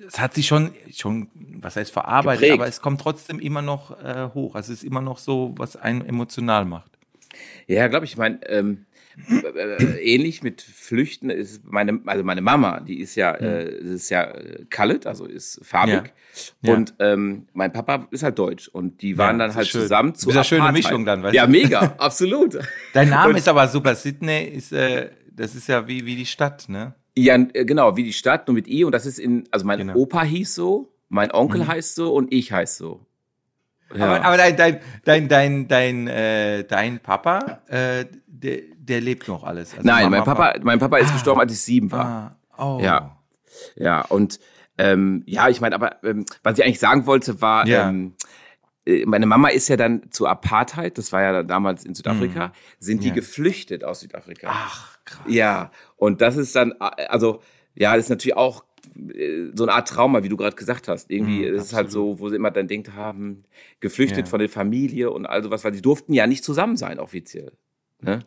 [0.09, 1.29] es hat sich schon, schon,
[1.61, 2.61] was heißt verarbeitet, Geprägt.
[2.61, 4.57] aber es kommt trotzdem immer noch äh, hoch.
[4.57, 6.91] Also es ist immer noch so, was einen emotional macht.
[7.69, 8.13] Ja, glaube ich.
[8.13, 8.92] Ich meine, ähm, äh,
[10.01, 14.65] ähnlich mit Flüchten ist meine, also meine Mama, die ist ja, äh, ist ja äh,
[14.75, 16.13] colored, also ist farbig.
[16.63, 16.75] Ja.
[16.75, 18.69] Und ähm, mein Papa ist halt deutsch.
[18.69, 19.83] Und die waren Ja, dann halt ist schön.
[19.83, 20.73] zusammen zu bist ja schöne.
[20.73, 21.53] Mischung dann, weißt Ja, du?
[21.53, 22.59] mega, absolut.
[22.93, 23.95] Dein Name Und- ist aber super.
[23.95, 26.95] Sydney ist, äh, das ist ja wie, wie die Stadt, ne?
[27.17, 28.85] Ja, äh, genau, wie die Stadt, nur mit I.
[28.85, 29.93] Und das ist in, also mein Genau.
[29.95, 29.99] Mhm.
[30.01, 33.05] Opa hieß so, mein Onkel heißt so und ich heiß so.
[33.95, 34.07] Ja.
[34.07, 39.45] Aber, aber dein, dein, dein, dein, dein, äh, dein Papa, äh, der, der lebt noch
[39.45, 39.75] alles.
[39.75, 42.37] Also Nein, mein Papa, mein Papa ist gestorben, als ich sieben war.
[42.57, 42.81] Ah, oh.
[42.83, 43.17] Ja.
[43.77, 44.41] Ja, und
[44.79, 47.89] ähm, ja, ich meine, aber ähm, was ich eigentlich sagen wollte, war, Ja.
[47.91, 48.15] ähm,
[48.87, 53.03] äh, meine Mama ist ja dann zur Apartheid, das war ja damals in Südafrika, sind
[53.05, 53.15] die Mhm.
[53.17, 53.21] Ja.
[53.21, 54.49] geflüchtet aus Südafrika.
[54.51, 55.27] Ach, krass.
[55.29, 57.41] Ja, und das ist dann, also,
[57.75, 58.65] ja, das ist natürlich auch
[59.15, 61.11] äh, so eine Art Trauma, wie du gerade gesagt hast.
[61.11, 63.45] Irgendwie Mhm, ist es halt so, wo sie immer dann denkt haben,
[63.81, 64.31] geflüchtet Ja.
[64.31, 67.53] von der Familie und all sowas, weil die durften ja nicht zusammen sein offiziell.
[68.05, 68.19] Ne?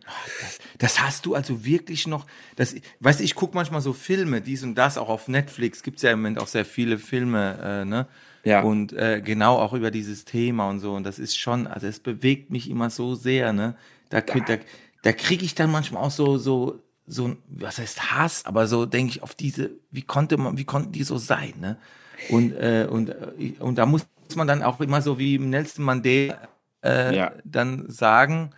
[0.78, 4.64] Das hast du also wirklich noch, das, weißt du, ich gucke manchmal so Filme, dies
[4.64, 8.08] und das, auch auf Netflix gibt's ja im Moment auch sehr viele Filme, äh, ne?
[8.46, 8.62] Ja.
[8.62, 10.94] Und äh, genau auch über dieses Thema und so.
[10.94, 13.76] Und das ist schon, also es bewegt mich immer so sehr, ne?
[14.10, 14.58] Da, könnt- da,
[15.02, 19.12] da kriege ich dann manchmal auch so, so, so, was heißt Hass, aber so denke
[19.12, 21.78] ich auf diese, wie konnte man, wie konnten die so sein, ne?
[22.30, 24.06] Und, äh, und, äh, und da muss
[24.36, 26.38] man dann auch immer so wie Nelson Mandela
[26.84, 27.32] äh, Ja.
[27.44, 28.52] dann sagen,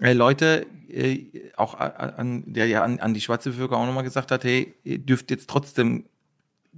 [0.00, 1.26] äh, Leute, äh,
[1.56, 4.98] auch an, der ja an, an die schwarze Bevölkerung auch nochmal gesagt hat, hey, ihr
[4.98, 6.04] dürft jetzt trotzdem,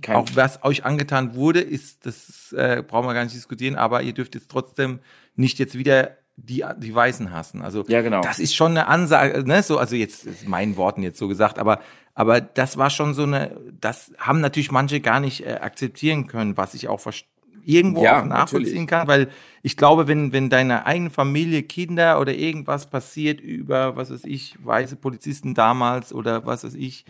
[0.03, 4.03] Kein- auch was euch angetan wurde, ist, das äh, brauchen wir gar nicht diskutieren, aber
[4.03, 4.99] ihr dürft jetzt trotzdem
[5.37, 7.62] nicht jetzt wieder die, die Weißen hassen.
[7.62, 8.21] Also Ja, genau.
[8.21, 9.62] das ist schon eine Ansage, ne?
[9.62, 11.81] So, also jetzt ist meinen Worten jetzt so gesagt, aber
[12.17, 16.57] aber das war schon so eine, das haben natürlich manche gar nicht äh, akzeptieren können,
[16.57, 17.25] was ich auch verst-
[17.67, 18.87] irgendwo Ja, auch nachvollziehen natürlich.
[18.89, 19.29] kann, weil
[19.62, 24.57] ich glaube, wenn wenn deine eigene Familie, Kinder oder irgendwas passiert über was weiß ich,
[24.65, 27.05] weiße Polizisten damals oder was weiß ich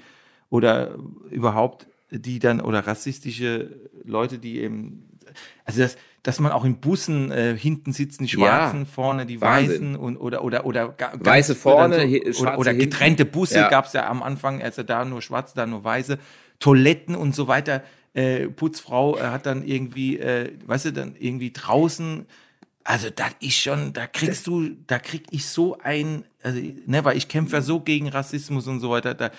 [0.50, 0.96] oder
[1.30, 3.70] überhaupt die dann oder rassistische
[4.04, 5.08] Leute, die eben
[5.64, 9.40] also das, dass man auch in Bussen äh, hinten sitzen die Schwarzen, Ja, vorne die
[9.40, 9.94] Wahnsinn.
[9.94, 12.84] Weißen und oder oder oder Weiße vorne, oder, Schwarze oder hinten.
[12.90, 13.68] getrennte Busse Ja.
[13.68, 16.18] gab's ja am Anfang, also da nur Schwarze, da nur Weiße.
[16.60, 17.82] Toiletten und so weiter.
[18.14, 22.26] Äh, Putzfrau äh, hat dann irgendwie, äh, weißt du, dann irgendwie draußen.
[22.84, 27.16] Also das ist schon, da kriegst du, da krieg ich so ein, also, ne, weil
[27.16, 29.14] ich kämpfe ja so gegen Rassismus und so weiter.
[29.14, 29.30] Da,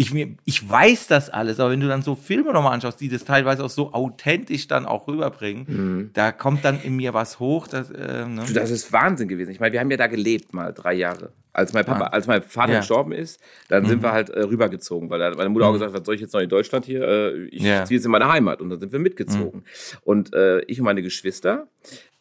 [0.00, 3.08] ich, mir, ich weiß das alles, aber wenn du dann so Filme nochmal anschaust, die
[3.08, 6.10] das teilweise auch so authentisch dann auch rüberbringen, Mhm.
[6.12, 7.66] da kommt dann in mir was hoch.
[7.66, 8.44] Das, äh, ne?
[8.54, 9.50] Das ist Wahnsinn gewesen.
[9.50, 11.32] Ich meine, wir haben ja da gelebt mal drei Jahre.
[11.52, 12.08] Als mein Papa, Ah.
[12.10, 12.78] als mein Vater Ja.
[12.78, 16.04] gestorben ist, dann sind wir halt äh, rübergezogen, weil hat meine Mutter auch gesagt, was
[16.06, 17.02] soll ich jetzt noch in Deutschland hier?
[17.02, 17.84] Äh, ich Ja.
[17.84, 19.64] ziehe jetzt in meine Heimat und dann sind wir mitgezogen.
[20.04, 21.66] Und äh, ich und meine Geschwister,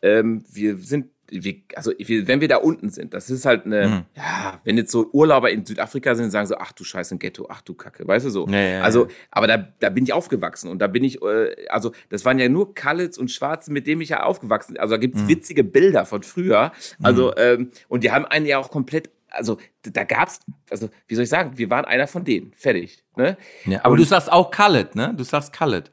[0.01, 4.59] ähm, wir sind wir, also wenn wir da unten sind, das ist halt eine, ja,
[4.63, 7.61] wenn jetzt so Urlauber in Südafrika sind, sagen so, ach du Scheiße, ein Ghetto, ach
[7.61, 8.47] du Kacke, weißt du so.
[8.47, 9.11] Ja, ja, also, ja.
[9.31, 12.47] aber da, da bin ich aufgewachsen und da bin ich, äh, also das waren ja
[12.49, 14.81] nur Kallets und Schwarze, mit denen ich ja aufgewachsen bin.
[14.81, 16.71] Also da gibt's witzige Bilder von früher.
[17.01, 21.23] Also, ähm, und die haben einen ja auch komplett, also da gab's, also wie soll
[21.23, 23.03] ich sagen, wir waren einer von denen, fertig.
[23.15, 23.37] Ne?
[23.65, 25.13] Ja, aber du sagst auch Khaled, ne?
[25.15, 25.91] Du sagst Khaled.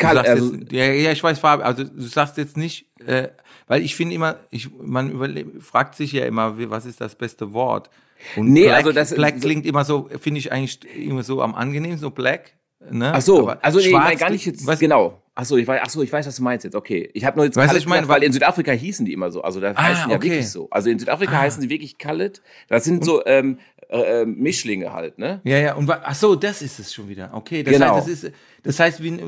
[0.00, 3.28] Sagst also- jetzt, ja, ja, ich weiß, Fabi, also du sagst jetzt nicht, äh,
[3.66, 7.14] weil ich finde immer, ich, man überle fragt sich ja immer, wie- was ist das
[7.14, 7.90] beste Wort?
[8.36, 11.54] Und Nee, Black, also das- Black klingt immer so, finde ich eigentlich immer so am
[11.54, 12.52] angenehmsten, so Black.
[12.90, 13.12] Ne?
[13.14, 15.20] Ach so, Aber also nee, ich schwarz meine gar nicht jetzt, was, genau.
[15.38, 16.74] Ach so, ich weiß, ach so, ich weiß, was du meinst jetzt.
[16.74, 19.30] Okay, ich habe nur jetzt Weißt Khaled ich meine, weil in Südafrika hießen die immer
[19.30, 19.42] so.
[19.42, 20.30] Also da Ah, heißen ja okay.
[20.30, 20.66] wirklich so.
[20.70, 22.40] Also in Südafrika heißen die wirklich Khaled.
[22.68, 23.58] Das sind so ähm,
[23.90, 25.42] äh, äh, Mischlinge halt, ne?
[25.44, 27.30] Ja, ja, und wa- ach so, das ist es schon wieder.
[27.34, 27.96] Okay, das Genau.
[27.96, 28.32] heißt, das ist,
[28.62, 29.20] das heißt, wie,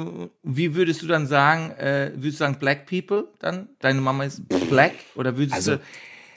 [0.43, 3.69] wie würdest du dann sagen, äh, würdest du sagen Black People dann?
[3.79, 4.95] Deine Mama ist Black?
[5.15, 5.81] Oder würdest Also- du,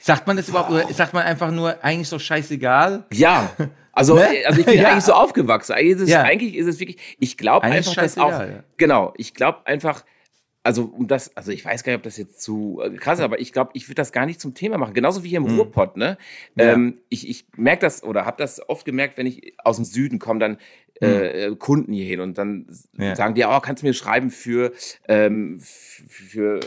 [0.02, 3.04] sagt man das überhaupt, oder sagt man einfach nur, eigentlich ist doch scheißegal?
[3.12, 3.50] Ja.
[3.92, 4.28] Also, Ne?
[4.46, 4.90] also ich bin Ja.
[4.90, 5.72] eigentlich so aufgewachsen.
[5.74, 6.22] Eigentlich ist es, Ja.
[6.22, 8.64] eigentlich ist es wirklich, ich glaube einfach, dass auch, ja.
[8.76, 10.04] genau, ich glaube einfach,
[10.64, 13.24] also um das, also ich weiß gar nicht, ob das jetzt zu äh, krass ist,
[13.24, 14.94] aber ich glaube, ich würde das gar nicht zum Thema machen.
[14.94, 16.16] Genauso wie hier im Ruhrpott, ne?
[16.56, 16.64] Hm.
[16.66, 16.72] Ja.
[16.72, 20.18] Ähm, ich ich merke das oder habe das oft gemerkt, wenn ich aus dem Süden
[20.20, 20.58] komme, dann
[21.02, 23.04] äh, äh, Kunden hier hin und dann Hm.
[23.04, 23.16] Ja.
[23.16, 24.72] sagen die, oh, kannst du mir schreiben für,
[25.08, 26.60] ähm, für,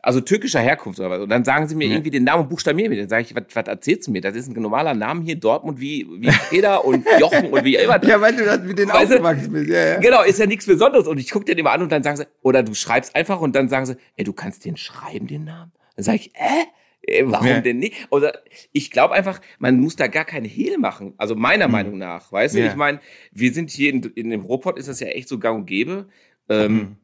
[0.00, 1.20] also türkischer Herkunft oder was.
[1.20, 1.92] Und dann sagen sie mir Ja.
[1.94, 2.98] irgendwie den Namen und buchstabieren mir.
[2.98, 4.20] Dann sage ich, was, was erzählst du mir?
[4.20, 8.02] Das ist ein normaler Name hier, Dortmund, wie, wie Peter und Jochen und wie immer.
[8.04, 9.68] Ja, weil du das mit denen Weißt aufgewachsen bist.
[9.70, 9.98] Ja, ja.
[10.00, 11.06] Genau, ist ja nichts Besonderes.
[11.06, 13.54] Und ich gucke den immer an und dann sagen sie, oder du schreibst einfach und
[13.54, 15.72] dann sagen sie, ey, du kannst den schreiben, den Namen?
[15.96, 16.64] Dann sage ich, äh?
[17.08, 17.60] Äh, Warum Ja.
[17.60, 17.94] denn nicht?
[18.10, 18.42] Oder
[18.72, 21.14] ich glaube einfach, man muss da gar keinen Hehl machen.
[21.16, 22.60] Also meiner Meinung nach, weißt du?
[22.60, 22.66] Ja.
[22.66, 23.00] Ich meine,
[23.32, 26.08] wir sind hier in, in dem Ruhrpott, ist das ja echt so gang und gäbe.
[26.48, 26.96] Ähm,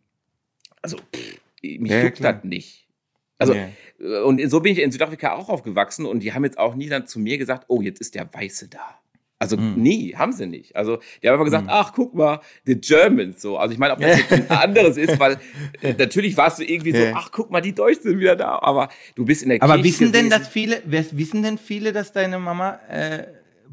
[0.82, 2.86] Also, pff, mich Ja, juckt das nicht.
[3.38, 3.54] Also,
[4.00, 6.88] äh, und so bin ich in Südafrika auch aufgewachsen und die haben jetzt auch nie
[6.88, 9.00] dann zu mir gesagt, oh, jetzt ist der Weiße da.
[9.44, 9.74] Also Hm.
[9.76, 10.74] nie, haben sie nicht.
[10.76, 13.56] Also die haben einfach gesagt, ach, guck mal, the Germans so.
[13.58, 15.38] Also ich meine, ob das jetzt ein anderes ist, weil
[15.82, 18.58] äh, natürlich warst du irgendwie so, ach, guck mal, die Deutschen sind wieder da.
[18.60, 20.40] Aber du bist in der Aber Kirche wissen denn, gewesen.
[20.42, 23.24] dass viele, wer- wissen denn viele, dass deine Mama äh,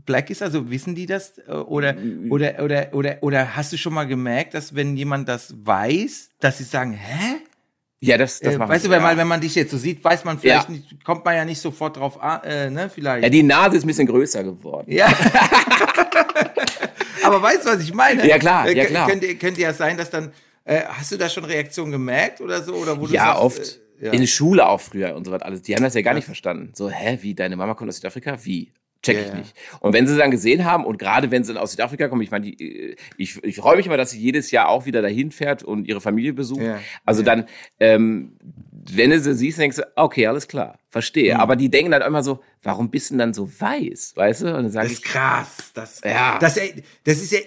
[0.05, 0.41] black ist?
[0.41, 1.37] Also wissen die das?
[1.39, 1.95] Äh, Oder,
[2.29, 6.57] oder, oder, oder, oder hast du schon mal gemerkt, dass wenn jemand das weiß, dass
[6.59, 7.40] sie sagen, hä?
[8.03, 9.07] Ja, das, das Äh, machen weißt du, sie, wenn, ja.
[9.09, 10.73] man, wenn man dich jetzt so sieht, weiß man vielleicht Ja.
[10.75, 13.23] nicht, kommt man ja nicht sofort drauf an, äh, ne, vielleicht.
[13.23, 14.91] ja, die Nase ist ein bisschen größer geworden.
[14.91, 15.07] Ja.
[17.23, 18.27] Aber weißt du, was ich meine?
[18.27, 19.07] Ja, klar, Äh, ja, klar.
[19.07, 20.31] Könnte, könnte ja sein, dass dann,
[20.65, 22.73] äh, hast du da schon Reaktionen gemerkt oder so?
[22.73, 23.59] Oder wo du Ja, sagst, oft.
[24.01, 24.11] Äh, ja.
[24.13, 25.61] In der Schule auch früher und so was alles.
[25.61, 26.71] Die haben das ja gar nicht verstanden.
[26.75, 28.37] So, hä, wie, deine Mama kommt aus Südafrika?
[28.43, 28.71] Wie?
[29.03, 29.35] Check ich ja.
[29.35, 29.55] nicht.
[29.79, 32.29] Und wenn sie dann gesehen haben, und gerade wenn sie dann aus Südafrika kommen, ich
[32.31, 35.31] meine, die, äh, ich, ich freue mich immer, dass sie jedes Jahr auch wieder dahin
[35.31, 36.61] fährt und ihre Familie besucht.
[36.61, 37.25] Ja, Also ja.
[37.25, 37.45] dann,
[37.79, 38.33] ähm,
[38.91, 41.33] wenn du sie siehst, denkst du, okay, alles klar, verstehe.
[41.35, 41.39] Mhm.
[41.39, 44.13] Aber die denken dann immer so, warum bist du denn dann so weiß?
[44.15, 44.47] Weißt du?
[44.47, 45.71] Und dann sage Das ich, ist krass.
[45.73, 46.37] Das, Ja.
[46.39, 46.59] das,
[47.03, 47.39] das ist ja,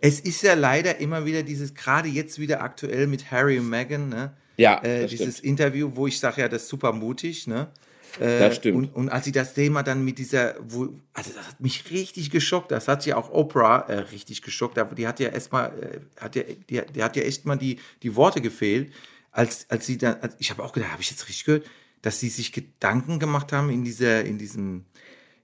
[0.00, 4.08] es ist ja leider immer wieder dieses, gerade jetzt wieder aktuell mit Harry und Meghan,
[4.08, 4.32] ne?
[4.56, 5.50] Ja, äh, dieses stimmt.
[5.60, 7.68] Interview, wo ich sage ja, das ist super mutig, ne?
[8.20, 8.76] Äh, Das stimmt.
[8.76, 12.30] Und, und als sie das Thema dann mit dieser, wo, also das hat mich richtig
[12.30, 12.70] geschockt.
[12.70, 14.78] Das hat ja auch Oprah äh, richtig geschockt.
[14.78, 15.70] Aber Die hat ja erstmal,
[16.18, 18.92] äh, hat ja, die, die hat ja echt mal die, die Worte gefehlt,
[19.30, 21.66] als, als sie dann, als, ich habe auch gedacht, habe ich jetzt richtig gehört,
[22.02, 24.84] dass sie sich Gedanken gemacht haben in dieser, in diesem,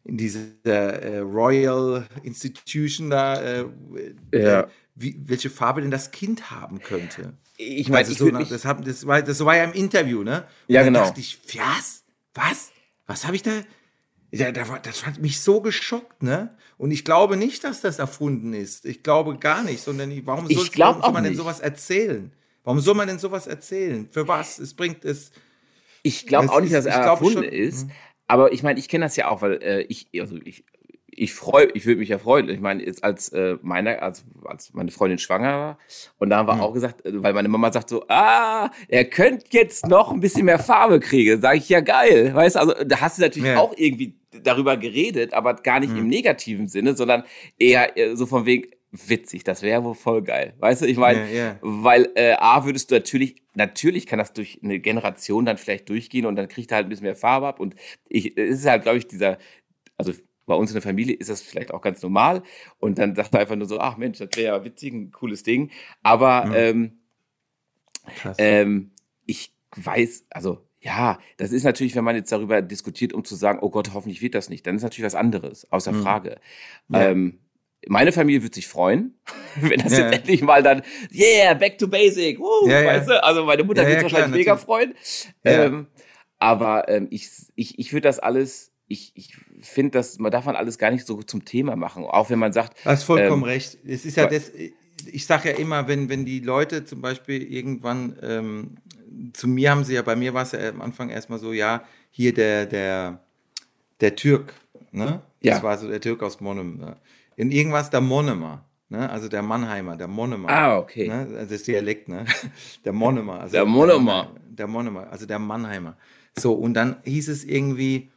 [0.04, 3.64] in dieser äh, Royal Institution da, äh,
[4.34, 4.60] Ja.
[4.60, 7.34] äh, wie, welche Farbe denn das Kind haben könnte.
[7.56, 10.44] ich meine, Also so, das, das, war, das war ja im Interview, ne?
[10.66, 11.00] Und Ja, genau.
[11.04, 12.02] dachte ich, was?
[12.38, 12.70] Was?
[13.06, 13.52] Was habe ich da?
[14.30, 16.54] Ja, das fand mich so geschockt, ne?
[16.76, 18.84] Und ich glaube nicht, dass das erfunden ist.
[18.84, 21.38] Ich glaube gar nicht, sondern ich- warum, glaub warum soll man denn nicht.
[21.40, 22.32] sowas erzählen?
[22.62, 24.08] Warum soll man denn sowas erzählen?
[24.10, 24.58] Für was?
[24.58, 25.30] Es bringt es.
[26.02, 27.52] Ich glaube auch nicht, ist- dass er erfunden schon- Mhm.
[27.52, 27.86] ist.
[28.26, 30.64] Aber ich meine, ich kenne das ja auch, weil äh, ich, also ich,
[31.20, 32.48] ich freue, ich würde mich ja freuen.
[32.48, 35.78] Ich meine, jetzt als äh, meiner, als, als meine Freundin schwanger war,
[36.18, 36.60] und da haben wir Mhm.
[36.60, 40.44] auch gesagt, äh, weil meine Mama sagt so, ah, er könnte jetzt noch ein bisschen
[40.46, 41.40] mehr Farbe kriegen.
[41.40, 42.60] Sage ich ja geil, weißt du?
[42.60, 43.54] Also da hast du natürlich Ja.
[43.54, 43.60] Mhm.
[43.60, 47.24] auch irgendwie darüber geredet, aber gar nicht im negativen Sinne, sondern
[47.58, 50.54] eher äh, so von wegen, witzig, das wäre wohl voll geil.
[50.60, 51.56] Weißt du, ich meine, Ja, ja.
[51.60, 56.24] weil äh, A würdest du natürlich, natürlich kann das durch eine Generation dann vielleicht durchgehen
[56.24, 57.60] und dann kriegt er halt ein bisschen mehr Farbe ab.
[57.60, 57.74] Und
[58.08, 59.36] ich, es ist halt, glaube ich, dieser,
[59.98, 60.12] also
[60.48, 62.42] bei uns in der Familie ist das vielleicht auch ganz normal.
[62.80, 65.44] Und dann sagt er einfach nur so, ach Mensch, das wäre ja witzig, ein cooles
[65.44, 65.70] Ding.
[66.02, 66.52] Aber Mhm.
[66.56, 66.98] ähm,
[68.38, 68.90] ähm,
[69.26, 73.58] ich weiß, also ja, das ist natürlich, wenn man jetzt darüber diskutiert, um zu sagen,
[73.62, 76.02] oh Gott, hoffentlich wird das nicht, dann ist natürlich was anderes, außer Mhm.
[76.02, 76.40] Frage.
[76.88, 77.10] Ja.
[77.10, 77.40] Ähm,
[77.86, 79.14] meine Familie wird sich freuen,
[79.60, 80.04] wenn das Ja.
[80.10, 80.82] jetzt endlich mal dann,
[81.12, 82.86] yeah, back to basic, woo, Ja, ja.
[82.86, 83.22] weißt du?
[83.22, 84.94] Also meine Mutter Ja, wird ja, sich wahrscheinlich mega freuen.
[85.44, 85.64] Ja.
[85.66, 85.86] Ähm,
[86.38, 90.56] aber ähm, ich, ich, ich würde das alles, ich, ich finde, dass man darf man
[90.56, 93.48] alles gar nicht so zum Thema machen, auch wenn man sagt, Du hast vollkommen ähm,
[93.48, 93.78] recht.
[93.86, 94.52] Es ist ja das,
[95.06, 98.76] ich sage ja immer, wenn, wenn die Leute zum Beispiel irgendwann, ähm,
[99.32, 101.84] zu mir haben sie ja, bei mir war es ja am Anfang erstmal so, ja,
[102.10, 103.20] hier der, der,
[104.00, 104.54] der Türk,
[104.92, 105.22] ne?
[105.40, 105.54] Ja.
[105.54, 106.78] Das war so der Türk aus Monnem.
[106.78, 106.96] Ne?
[107.36, 109.08] In irgendwas der Monnemer, ne?
[109.08, 110.48] Also der Mannheimer, der Monnemer.
[110.48, 111.08] ah, okay.
[111.08, 111.28] Ne?
[111.36, 112.24] Also das Dialekt, ne?
[112.84, 113.40] Der Monnemer.
[113.40, 114.34] Also Der Monnemer.
[114.48, 115.96] Der Monnemer, also der Mannheimer.
[116.36, 118.10] So, und dann hieß es irgendwie,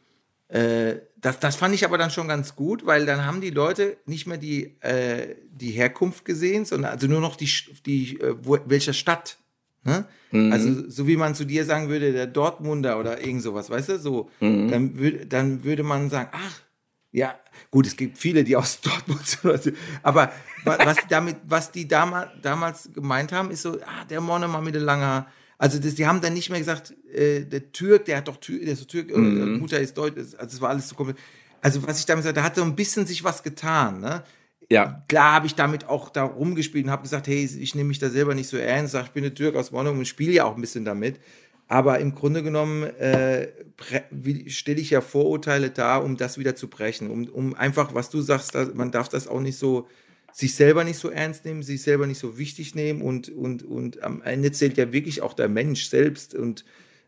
[0.48, 3.96] äh, das, das fand ich aber dann schon ganz gut, weil dann haben die Leute
[4.06, 7.48] nicht mehr die, äh, die Herkunft gesehen, sondern also nur noch die,
[7.86, 9.38] die äh, wo, welcher Stadt.
[9.84, 10.04] Ne?
[10.30, 10.52] Mhm.
[10.52, 13.98] Also so wie man zu dir sagen würde, der Dortmunder oder irgend sowas, weißt du?
[13.98, 14.68] So, Mhm.
[14.68, 16.60] dann, würd, dann würde man sagen, ach,
[17.12, 17.34] ja,
[17.70, 20.32] gut, es gibt viele, die aus Dortmund sind, aber
[20.64, 24.64] wa- was die damit, was die damals, damals gemeint haben, ist so, ah, der Monnemann
[24.64, 25.32] mit der langen Haar.
[25.62, 28.58] Also das, die haben dann nicht mehr gesagt, äh, der Türk, der hat doch Tür,
[28.58, 29.60] der ist so Türk, äh, Mhm.
[29.60, 31.18] Mutter ist Deutsch, also es war alles so komplett.
[31.60, 34.24] Also was ich damit sage, da hat so ein bisschen sich was getan, ne?
[34.68, 38.00] Ja, Klar habe ich damit auch da rumgespielt und habe gesagt, hey, ich nehme mich
[38.00, 40.44] da selber nicht so ernst, sag, ich bin ein Türk aus Monum und spiele ja
[40.46, 41.20] auch ein bisschen damit.
[41.68, 43.46] Aber im Grunde genommen äh,
[44.48, 47.08] stelle ich ja Vorurteile dar, um das wieder zu brechen.
[47.08, 49.86] Um, um einfach, was du sagst, man darf das auch nicht so,
[50.32, 54.02] sich selber nicht so ernst nehmen, sich selber nicht so wichtig nehmen und, und, und
[54.02, 56.64] am Ende zählt ja wirklich auch der Mensch selbst und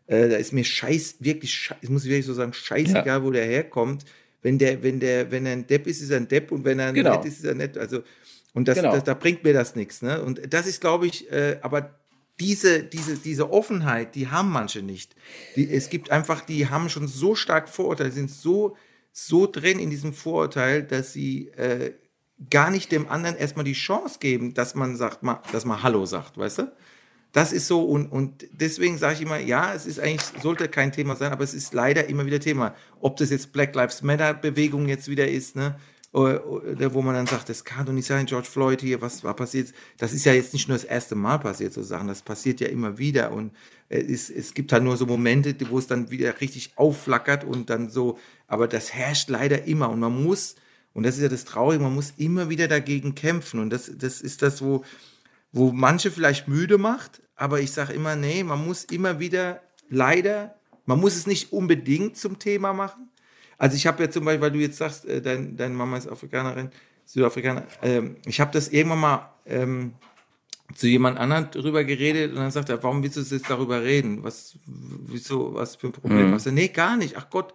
[0.07, 3.45] äh, da ist mir scheiß, wirklich, scheiß, ich muss wirklich so sagen, scheißegal, wo der
[3.45, 4.05] herkommt.
[4.43, 6.77] Wenn der, wenn der, wenn er ein Depp ist, ist er ein Depp und wenn
[6.77, 7.15] er Genau.
[7.15, 7.77] nett ist, ist er nett.
[7.79, 8.03] Also,
[8.53, 8.91] und das, Genau.
[8.91, 10.03] das, da bringt mir das nichts.
[10.03, 10.21] Ne?
[10.21, 11.99] Und das ist, glaube ich, äh, aber
[12.39, 15.15] diese, diese, diese Offenheit, die haben manche nicht.
[15.55, 18.77] Die, es gibt einfach, die haben schon so stark Vorurteile, sind so,
[19.11, 21.93] so drin in diesem Vorurteil, dass sie äh,
[22.49, 26.05] gar nicht dem anderen erstmal die Chance geben, dass man sagt, mal, dass man Hallo
[26.05, 26.71] sagt, weißt du?
[27.31, 30.93] Das ist so und, und deswegen sage ich immer, ja, es ist eigentlich, sollte kein
[30.93, 32.73] Thema sein, aber es ist leider immer wieder Thema.
[33.01, 35.75] Ob das jetzt Black Lives Matter Bewegung jetzt wieder ist, ne?
[36.13, 39.35] Oder, wo man dann sagt, das kann doch nicht sein, George Floyd hier, was war
[39.35, 39.73] passiert?
[39.97, 42.67] Das ist ja jetzt nicht nur das erste Mal passiert, so Sachen, das passiert ja
[42.67, 43.51] immer wieder und
[43.89, 47.69] es, ist, es gibt halt nur so Momente, wo es dann wieder richtig aufflackert und
[47.69, 48.17] dann so,
[48.47, 50.55] aber das herrscht leider immer und man muss,
[50.95, 54.21] und das ist ja das Traurige, man muss immer wieder dagegen kämpfen und das, das
[54.21, 54.83] ist das, wo,
[55.51, 60.55] wo manche vielleicht müde macht, aber ich sage immer, nee, man muss immer wieder, leider,
[60.85, 63.09] man muss es nicht unbedingt zum Thema machen.
[63.57, 66.07] Also ich habe ja zum Beispiel, weil du jetzt sagst, äh, dein, deine Mama ist
[66.07, 66.69] Afrikanerin,
[67.05, 69.93] Südafrikaner, ähm, ich habe das irgendwann mal ähm,
[70.73, 74.23] zu jemand anderem drüber geredet und dann sagt er, warum willst du jetzt darüber reden?
[74.23, 76.33] Was, wieso, was für ein Problem Mhm.
[76.33, 76.51] hast du?
[76.51, 77.17] Nee, gar nicht.
[77.17, 77.53] Ach Gott,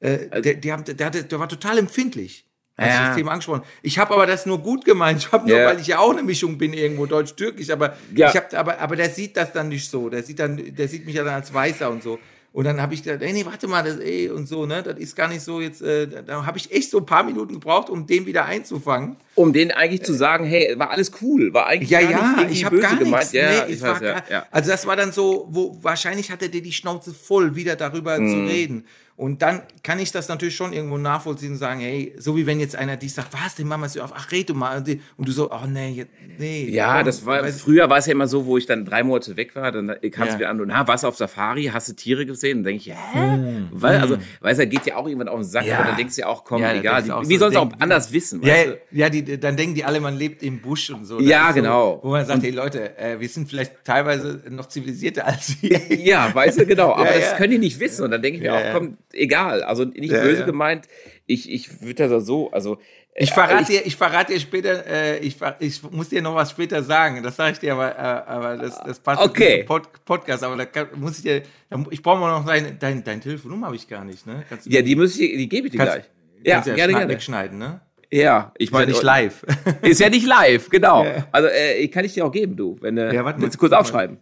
[0.00, 2.44] äh, der, die haben, der, hatte, der war total empfindlich.
[2.76, 3.06] Als ich Ja.
[3.08, 3.62] das Thema angesprochen.
[3.82, 5.18] Ich habe aber das nur gut gemeint.
[5.20, 5.66] Ich habe nur, Ja.
[5.66, 7.70] weil ich ja auch eine Mischung bin irgendwo deutsch-türkisch.
[7.70, 8.30] Aber Ja.
[8.30, 10.08] ich habe, aber, aber der sieht das dann nicht so.
[10.08, 12.18] Der sieht dann, der sieht mich ja dann als Weißer und so.
[12.54, 14.98] Und dann habe ich gedacht, ey, nee, warte mal, das, ey, und so, ne, das
[14.98, 17.88] ist gar nicht so jetzt, äh, da, habe ich echt so ein paar Minuten gebraucht,
[17.88, 19.16] um den wieder einzufangen.
[19.34, 22.32] um denen eigentlich zu sagen, hey, war alles cool, war eigentlich Ja, gar nicht ja,
[22.36, 23.14] irgendwie ich habe böse gar gemeint.
[23.22, 23.32] nichts.
[23.32, 24.22] Ja, nee, ich weiß, gar.
[24.50, 28.28] Also das war dann so, wo wahrscheinlich hatte der die Schnauze voll, wieder darüber Mhm.
[28.30, 28.84] zu reden.
[29.22, 32.58] Und dann kann ich das natürlich schon irgendwo nachvollziehen und sagen, hey, so wie wenn
[32.58, 34.78] jetzt einer dich sagt, was, die Mama ist ja auf, ach, red du mal.
[34.78, 36.04] Und Und du so, oh nee,
[36.38, 36.68] nee.
[36.70, 39.36] Ja, komm, das war, früher war es ja immer so, wo ich dann drei Monate
[39.36, 40.38] weg war, dann kam es Ja.
[40.40, 42.58] wieder an und, na, warst du auf Safari, hast du Tiere gesehen?
[42.58, 42.94] Und denke ich, hä?
[43.14, 43.68] Hm.
[43.70, 45.76] Weil, also, weißt du, geht ja auch irgendwann auf den Sack, Ja.
[45.78, 47.70] aber dann denkst du ja auch, komm, Ja, egal, auch wie so sollst du auch
[47.78, 48.78] anders wissen, Ja, weißt du?
[48.98, 51.20] ja die, dann denken die alle, man lebt im Busch und so.
[51.20, 52.00] Ja, so, genau.
[52.02, 55.80] Wo man sagt, hey Leute, äh, wir sind vielleicht teilweise noch zivilisierter als ihr.
[56.02, 56.92] Ja, weißt du, genau.
[56.96, 58.04] Aber das können die nicht wissen.
[58.04, 59.62] Und dann denke ich mir auch, komm, egal.
[59.62, 60.46] Also nicht Ja, böse ja.
[60.46, 60.86] gemeint.
[61.26, 62.78] Ich, ich würde das so, also.
[63.14, 66.50] Ich äh, verrate dir, ich verrate dir später, äh, ich, ich muss dir noch was
[66.50, 67.22] später sagen.
[67.22, 69.58] Das sage ich dir, aber, äh, aber das, das passt Okay.
[69.58, 70.42] zum Pod Podcast.
[70.44, 73.66] Aber da kann, muss ich dir, da, ich brauche mal noch deine, deine, deine Telefonnummer
[73.66, 74.44] habe ich gar nicht, ne?
[74.48, 76.04] Kannst Ja, die muss ich, die gebe ich dir kannst, gleich.
[76.44, 77.08] Ja, du gerne, gerne.
[77.12, 77.80] wegschneiden, ne?
[78.10, 79.42] Ja, ich Ist ja meine, nicht live.
[79.82, 81.04] Ist ja nicht live, genau.
[81.04, 81.26] Ja.
[81.32, 82.76] Also äh, kann ich dir auch geben, du.
[82.80, 84.18] Wenn, äh, Ja, warte willst du kurz aufschreiben?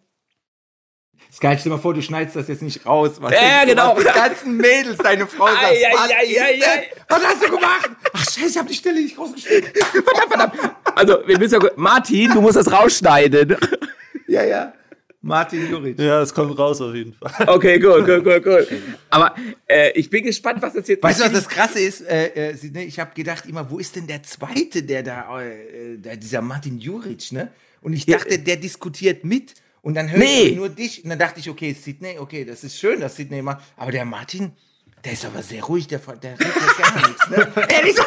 [1.30, 3.12] Das geil, stell dir mal vor, du schneidest das jetzt nicht raus.
[3.20, 3.96] Was Ja, genau.
[3.96, 6.66] Was die ganzen Mädels, deine Frau sagt, Ei, ei, was, ei, ist
[7.08, 7.90] was hast du gemacht?
[8.12, 9.70] Ach scheiße, ich hab die Stelle nicht rausgeschnitten.
[10.02, 10.76] Verdammt, verdammt.
[10.96, 13.56] Also, wir müssen ja, Martin, du musst das rausschneiden.
[14.26, 14.72] ja, ja.
[15.22, 15.98] Martin Juric.
[15.98, 17.30] Ja, es kommt raus auf jeden Fall.
[17.46, 18.66] Okay, gut, gut, gut, gut.
[19.10, 19.34] Aber
[19.66, 22.00] äh, ich bin gespannt, was das jetzt Weißt du, was das Krasse ist?
[22.00, 25.98] Äh, äh, ne, ich habe gedacht immer, wo ist denn der Zweite, der da, äh,
[25.98, 27.50] der, dieser Martin Juric, ne?
[27.82, 29.54] Und ich dachte, der diskutiert mit.
[29.82, 30.42] Und dann höre Nee.
[30.48, 31.02] ich nur dich.
[31.04, 33.62] Und dann dachte ich, okay, Sydney, okay, das ist schön, dass Sydney macht.
[33.76, 34.52] Aber der Martin,
[35.04, 37.52] der ist aber sehr ruhig, der, der redet ja gar nichts, ne?
[37.68, 38.02] Ehrlich so.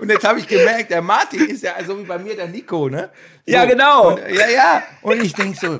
[0.00, 2.88] Und jetzt habe ich gemerkt, der Martin ist ja so wie bei mir der Nico,
[2.88, 3.10] ne?
[3.46, 3.52] So.
[3.52, 4.10] Ja, genau.
[4.14, 4.82] Und, ja, ja.
[5.02, 5.78] Und ich denke so,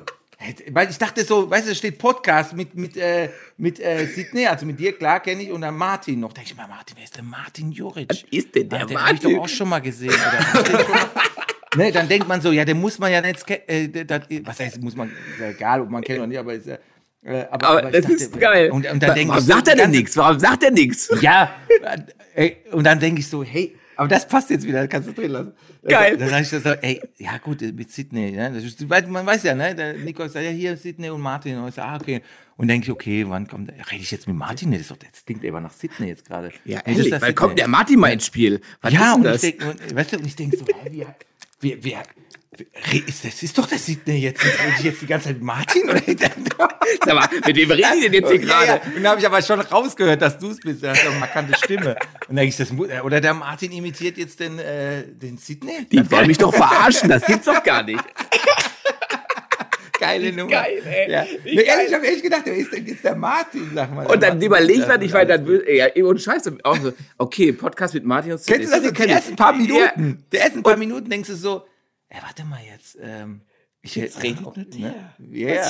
[0.72, 4.46] weil ich dachte so, weißt du, da steht Podcast mit, mit, äh, mit äh, Sydney,
[4.46, 6.32] also mit dir, klar kenne ich, und dann Martin noch.
[6.32, 8.10] denke ich mal, Martin, wer ist denn Martin Juric?
[8.10, 9.40] Was ist denn der Ah, Den habe ich doch Martin?
[9.44, 10.10] auch schon mal gesehen.
[10.12, 11.10] Oder?
[11.76, 14.60] Ne, dann denkt man so, ja, den muss man ja nicht ke- äh, das, Was
[14.60, 15.10] heißt, muss man,
[15.40, 16.76] egal, ob man kennt oder nicht, aber ist ja.
[17.24, 18.70] Äh, aber, Aber ich das dachte, ist geil.
[18.70, 20.16] Und, und dann Warum ich sagt er denn nichts?
[20.16, 21.08] Warum sagt er nichts?
[21.20, 21.54] ja,
[22.34, 25.30] äh, und dann denke ich so, hey, aber das passt jetzt wieder, kannst du drin
[25.30, 25.52] lassen.
[25.86, 26.16] Geil.
[26.16, 28.50] Dann sage ich so, ey, ja gut, mit Sydney, ne?
[28.52, 29.74] Das ist, man weiß ja, ne?
[29.74, 31.58] Der Nico sagt, ja, hier Sydney und Martin.
[31.58, 32.20] Und ich sage, ah, okay.
[32.56, 34.72] Und denke ich, okay, wann kommt, rede ich jetzt mit Martin?
[34.72, 36.50] Das, doch, das klingt aber nach Sydney jetzt gerade.
[36.64, 37.34] Ja, ehrlich, weil Sydney.
[37.34, 38.60] kommt der Martin mal ins Spiel.
[38.80, 39.40] Was Ja, und ich das?
[39.42, 41.06] denke, und, weißt du, und ich denke so, hä, wie,
[41.62, 44.44] wie ist, das ist doch der Sydney jetzt.
[44.44, 45.88] Rede ich jetzt die ganze Zeit Martin?
[45.88, 46.02] Oder?
[47.04, 48.66] Sag mal, mit wem reden die denn jetzt hier gerade?
[48.66, 48.74] ja.
[48.74, 50.82] Und dann habe ich aber schon rausgehört, dass du es bist.
[50.82, 51.96] Du hast eine markante Stimme.
[52.28, 52.70] Und denke ich, das
[53.02, 55.86] oder der Martin imitiert jetzt den, äh, den Sydney?
[55.90, 58.04] Die wollen mich doch verarschen, das gibt's doch gar nicht.
[60.02, 60.50] Geile Nummer.
[60.50, 61.10] geil, ey.
[61.10, 61.24] Ja.
[61.44, 61.64] Nee, geil.
[61.66, 63.70] ehrlich, ich habe echt gedacht, wer ist denn jetzt der Martin?
[63.74, 64.06] Sag mal.
[64.06, 67.52] Und dann überlegt man, ich ja, meine, dann, will- ja, ohne Scheiße, auch so, okay,
[67.52, 68.84] Podcast mit Martin und Kennst du das?
[68.84, 68.90] so?
[68.92, 69.58] Die ersten paar Ja.
[69.58, 70.24] Minuten.
[70.32, 71.64] Die ersten paar Minuten denkst du so,
[72.08, 72.98] ey, warte mal jetzt.
[73.00, 73.40] Ähm,
[73.84, 74.94] ich Jetzt redet auch, mit ne?
[75.32, 75.60] Ja.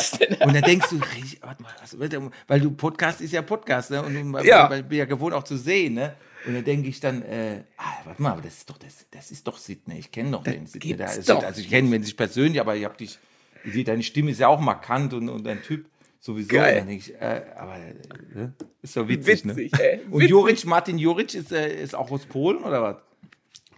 [0.46, 1.00] Und dann denkst du,
[1.40, 1.98] warte mal, also,
[2.46, 4.02] weil du Podcast ist ja Podcast, ne?
[4.02, 4.66] Und du- Ja.
[4.66, 6.14] bin ja gewohnt auch zu sehen, ne?
[6.44, 9.30] Und dann denke ich dann, äh, ah, warte mal, aber das ist doch das, das
[9.30, 9.98] ist doch Sydney.
[9.98, 10.96] Ich kenne doch den Sydney.
[10.96, 13.18] Da also ich kenne ihn nicht persönlich, aber ich habe dich,
[13.64, 15.86] die- deine Stimme ist ja auch markant und, und dein Typ
[16.20, 16.48] sowieso.
[16.48, 16.86] Geil.
[16.88, 17.94] Ich, äh, aber äh,
[18.34, 18.52] ne?
[18.82, 19.80] ist doch witzig, Witzig, ne?
[19.82, 20.00] ey.
[20.10, 20.30] Und Witzig.
[20.30, 22.96] Juric, Martin Juric ist, äh, ist auch aus Polen oder was?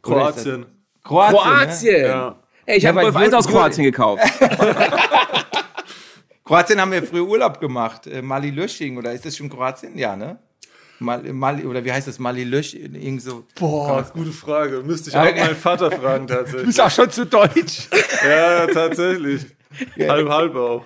[0.02, 0.66] Kroatien.
[1.02, 1.38] Kroatien.
[1.38, 2.02] Kroatien.
[2.02, 2.06] Ne?
[2.08, 2.36] Ja.
[2.66, 4.22] Ey, ich Ja, habe Golf 1 aus Kroatien gekauft.
[6.44, 8.06] Kroatien haben wir früher Urlaub gemacht.
[8.06, 9.96] Äh, Mali Lösching, oder ist das schon Kroatien?
[9.96, 10.38] Ja, ne?
[10.98, 12.18] Mali, Mali, oder wie heißt das?
[12.18, 13.44] Mali Lösching, irgend so.
[13.58, 14.82] Boah, gute Frage.
[14.84, 16.66] Müsste ich Ja, auch meinen Vater fragen Du tatsächlich.
[16.66, 17.88] bist auch schon zu deutsch.
[18.26, 19.46] Ja, tatsächlich.
[19.98, 20.84] Halb, halb auch.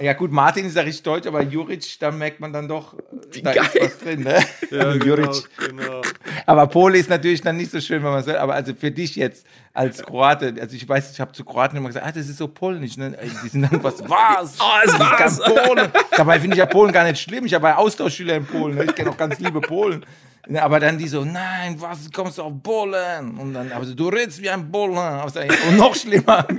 [0.00, 3.42] Ja gut, Martin ist ja richtig deutsch, aber Juric, da merkt man dann doch, äh,
[3.42, 3.66] da geil.
[3.74, 4.42] ist was drin, ne?
[4.70, 5.48] Ja, genau, Juric.
[5.58, 6.00] genau.
[6.46, 9.16] Aber Pole ist natürlich dann nicht so schön, wenn man sagt, aber also für dich
[9.16, 12.38] jetzt als Kroate, also ich weiß, ich habe zu Kroaten immer gesagt, ah, das ist
[12.38, 13.16] so polnisch, ne?
[13.44, 14.56] Die sind dann was, was?
[14.60, 15.40] Oh, es ist war's.
[15.40, 15.88] kein Polen.
[16.16, 17.44] Dabei finde ich ja Polen gar nicht schlimm.
[17.44, 18.84] Ich habe ja Austauschschüler in Polen, ne?
[18.84, 20.04] ich kenne auch ganz liebe Polen.
[20.48, 23.36] Ne, Aber dann die so, nein, was, kommst du aus Polen?
[23.38, 24.96] Und dann, aber du redest wie ein Polen.
[24.96, 26.46] Und noch schlimmer.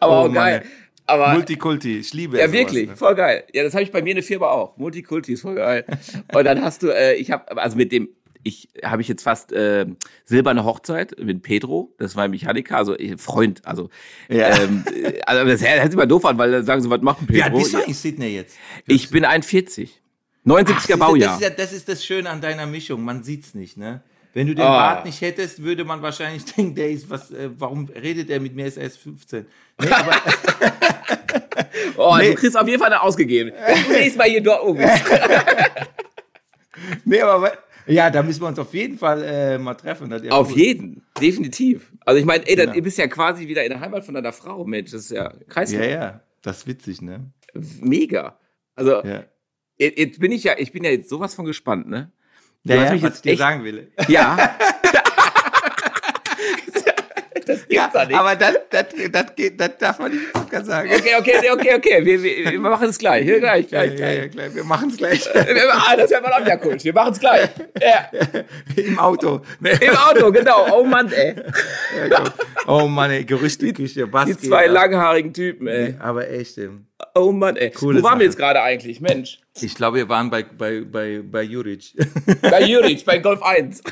[0.00, 0.60] Aber Oh, auch geil.
[0.60, 0.68] Mann,
[1.06, 2.96] Aber Multikulti, ich liebe Ja, sowas, wirklich, ne?
[2.96, 3.44] voll geil.
[3.52, 4.76] Ja, das habe ich bei mir in der Firma auch.
[4.76, 5.84] Multikulti ist voll geil.
[6.34, 8.08] Und dann hast du, äh, ich habe, also mit dem,
[8.44, 9.86] ich habe ich jetzt fast äh,
[10.24, 13.88] silberne Hochzeit mit Pedro, das war ein Mechaniker, also äh, Freund, also,
[14.28, 14.56] Ja.
[14.62, 17.22] ähm, äh, also das hört sich mal doof an, weil dann sagen sie, was macht
[17.22, 17.58] ein Pedro?
[17.58, 18.56] bist du eigentlich, Sydney, jetzt?
[18.86, 20.00] ich bin 41.
[20.44, 21.28] Ach, 79er siehste, Baujahr.
[21.28, 24.02] Das ist, ja, das ist das Schöne an deiner Mischung, man sieht's nicht, ne?
[24.34, 24.94] Wenn du den Ah.
[24.94, 28.54] Bart nicht hättest, würde man wahrscheinlich denken, der ist was, äh, warum redet er mit
[28.54, 29.46] mir, ist er erst 15.
[29.80, 30.12] Nee, aber,
[31.96, 32.30] oh, nee.
[32.30, 33.52] du kriegst auf jeden Fall eine ausgegeben.
[33.90, 34.80] Nächstes Mal hier dort oben
[37.04, 37.52] nee, aber
[37.86, 40.12] ja, da müssen wir uns auf jeden Fall äh, mal treffen.
[40.30, 40.56] Auf cool.
[40.58, 41.92] jeden, definitiv.
[42.04, 42.72] Also ich meine, ey, Genau.
[42.72, 45.32] du bist ja quasi wieder in der Heimat von deiner Frau, Mensch, das ist ja
[45.48, 45.82] Kreislauf.
[45.82, 47.30] Ja, ja, das ist witzig, ne?
[47.80, 48.38] Mega.
[48.74, 49.24] Also Ja.
[49.78, 52.12] Jetzt bin ich ja, ich bin ja jetzt sowas von gespannt, ne?
[52.64, 53.90] Ja, hast ja, mich was jetzt ich dir echt- sagen will.
[54.08, 54.36] Ja.
[57.46, 58.16] das Ja, doch nicht.
[58.16, 60.90] aber das, das, das, geht, das darf man nicht Zucker sagen.
[60.94, 62.04] Okay, okay, okay, okay.
[62.04, 63.24] Wir, wir, wir machen es gleich.
[63.24, 64.30] Hier, gleich, Ja, gleich, ja, ja, gleich.
[64.32, 65.28] klar, wir machen es gleich.
[65.34, 66.76] Ah, das wäre mal auch wieder cool.
[66.80, 67.48] Wir machen es gleich.
[67.82, 68.08] Ja.
[68.76, 69.40] Im Auto.
[69.60, 70.66] Im Auto, genau.
[70.78, 71.34] Oh Mann, ey.
[72.08, 72.22] Ja,
[72.68, 75.96] oh Mann, ey, Gerüchteküche, was Die zwei langhaarigen Typen, ey.
[75.98, 77.70] Aber echt, ähm, Oh Mann, ey.
[77.70, 78.24] Coole Wo waren wir Sache.
[78.24, 79.00] jetzt gerade eigentlich?
[79.00, 79.38] Mensch.
[79.60, 81.92] ich glaube, wir waren bei, bei, bei, bei Juric.
[82.42, 83.82] Bei Juric, bei Golf 1.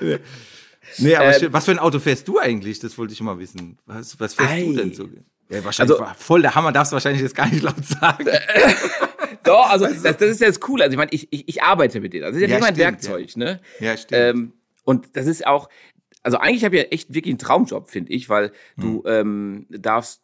[0.98, 2.78] nee, aber Ähm, was für ein Auto fährst du eigentlich?
[2.78, 3.78] Das wollte ich mal wissen.
[3.86, 4.64] Was, was fährst Ei.
[4.64, 5.08] du denn so?
[5.48, 8.26] Ja, wahrscheinlich Also- war voll der Hammer, darfst du wahrscheinlich jetzt gar nicht laut sagen.
[9.42, 10.82] Doch, also das, das ist jetzt cool.
[10.82, 12.22] Also ich meine, ich, ich, ich arbeite mit denen.
[12.24, 13.60] Das ist ja, Ja, nicht mein Werkzeug, ne?
[13.80, 14.12] Ja, stimmt.
[14.36, 14.52] Ähm,
[14.84, 15.68] und das ist auch,
[16.22, 18.82] also eigentlich habe ich ja echt wirklich einen Traumjob, finde ich, weil Hm.
[19.02, 20.22] du ähm, darfst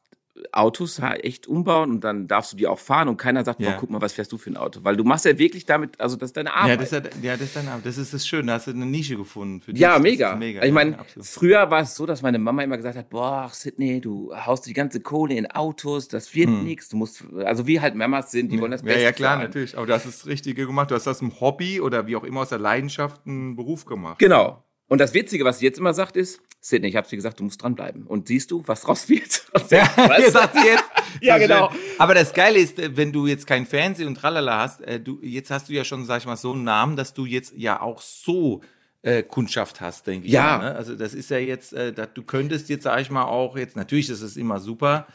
[0.52, 3.70] Autos echt umbauen und dann darfst du die auch fahren und keiner sagt, Ja.
[3.70, 4.80] boah, guck mal, was fährst du für ein Auto?
[4.82, 6.68] Weil du machst ja wirklich damit, also das ist deine Arbeit.
[6.70, 8.46] Ja, das ist, ja, das ist dann, das ist das Schöne.
[8.48, 9.60] Da hast du eine Nische gefunden.
[9.60, 9.80] Für dich.
[9.80, 10.36] Ja, Das mega.
[10.36, 10.62] mega.
[10.64, 14.00] Ich meine, Ja, früher war es so, dass meine Mama immer gesagt hat, boah, Sydney,
[14.00, 16.88] du haust die ganze Kohle in Autos, das wird nichts.
[16.88, 18.88] Du musst, also wie halt Mamas sind, die wollen das Hm.
[18.88, 19.42] ja, Beste ja, klar, einen.
[19.44, 19.76] natürlich.
[19.76, 20.90] Aber du hast das Richtige gemacht.
[20.90, 24.18] Du hast aus dem Hobby oder wie auch immer aus der Leidenschaft einen Beruf gemacht.
[24.18, 24.62] Genau.
[24.88, 27.44] Und das Witzige, was sie jetzt immer sagt, ist, Sydney, ich hab's dir gesagt, du
[27.44, 28.08] musst dranbleiben.
[28.08, 29.42] Und siehst du, was draus wird?
[29.70, 30.32] Ja, Was?
[30.32, 30.84] sagt sie jetzt.
[31.20, 31.70] Ja, genau.
[31.98, 35.20] Aber das Geile ist, äh, wenn du jetzt kein Fernsehen und tralala hast, äh, du,
[35.22, 37.80] jetzt hast du ja schon, sag ich mal, so einen Namen, dass du jetzt ja
[37.80, 38.62] auch so
[39.02, 40.32] äh, Kundschaft hast, denke ich.
[40.32, 40.58] Ja.
[40.58, 40.74] mal, Ne?
[40.74, 43.76] Also das ist ja jetzt, äh, dass du könntest jetzt, sag ich mal, auch jetzt,
[43.76, 45.06] natürlich ist es immer super,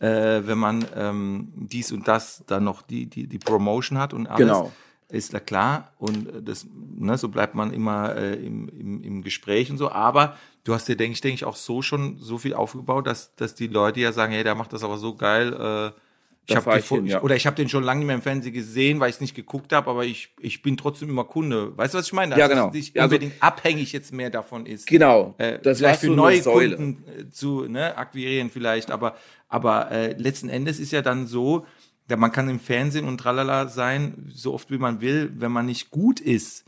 [0.00, 4.26] äh, wenn man ähm, dies und das dann noch die, die, die Promotion hat und
[4.26, 4.40] alles.
[4.40, 4.72] Genau.
[5.08, 9.22] Ist da klar und äh, das, ne, so bleibt man immer äh, im, im, im
[9.22, 9.92] Gespräch und so.
[9.92, 10.36] Aber
[10.66, 13.54] du hast dir, denke ich, denke ich, auch so schon so viel aufgebaut, dass, dass
[13.54, 15.52] die Leute ja sagen, hey, der macht das aber so geil.
[15.52, 16.00] Äh,
[16.48, 17.22] ich Da hab fahr die ich vor- hin, ja.
[17.22, 19.34] Oder ich habe den schon lange nicht mehr im Fernsehen gesehen, weil ich es nicht
[19.34, 21.76] geguckt habe, aber ich, ich bin trotzdem immer Kunde.
[21.76, 22.32] Weißt du, was ich meine?
[22.36, 22.68] Ja, Dass genau.
[22.68, 24.86] es nicht Ja, also- unbedingt abhängig jetzt mehr davon ist.
[24.86, 25.34] Genau.
[25.38, 26.76] Äh, das vielleicht für neue Säule.
[26.76, 29.16] Kunden äh, zu ne, akquirieren vielleicht, aber,
[29.48, 31.64] aber äh, letzten Endes ist ja dann so,
[32.10, 35.66] ja, man kann im Fernsehen und tralala sein, so oft wie man will, wenn man
[35.66, 36.64] nicht gut ist.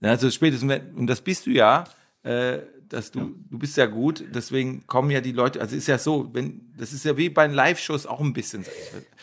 [0.00, 1.84] Ja, Also spätestens, und das bist du ja,
[2.24, 2.58] äh,
[2.90, 6.28] dass du, du bist ja gut, deswegen kommen ja die Leute, also ist ja so,
[6.32, 8.64] wenn, das ist ja wie bei Live-Shows auch ein bisschen.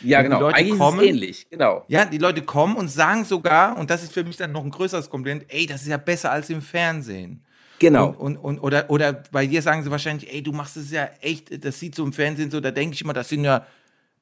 [0.02, 0.40] Ja, Wenn die genau.
[0.40, 1.48] Leute Eigentlich kommen, ähnlich.
[1.50, 1.84] Genau.
[1.90, 4.72] ja, die Leute kommen und sagen sogar, und das ist für mich dann noch ein
[4.72, 7.44] größeres Kompliment, ey, das ist ja besser als im Fernsehen.
[7.80, 8.08] Genau.
[8.08, 11.10] Und, und, und, oder, oder bei dir sagen sie wahrscheinlich, ey, du machst es ja
[11.22, 13.68] echt, das sieht so im Fernsehen so, da denke ich immer, das sind ja,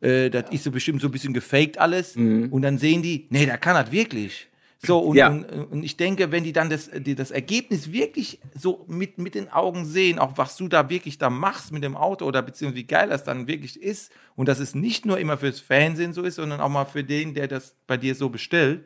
[0.01, 2.15] äh, das ist so bestimmt so ein bisschen gefaked alles.
[2.15, 4.47] Und dann sehen die, nee, der kann das wirklich.
[4.79, 5.15] So, und.
[5.15, 5.29] Ja.
[5.29, 9.35] und, und ich denke, wenn die dann das, die, das Ergebnis wirklich so mit, mit
[9.35, 12.81] den Augen sehen, auch was du da wirklich da machst mit dem Auto oder beziehungsweise
[12.83, 16.23] wie geil das dann wirklich ist und dass es nicht nur immer fürs Fernsehen so
[16.23, 18.85] ist, sondern auch mal für den, der das bei dir so bestellt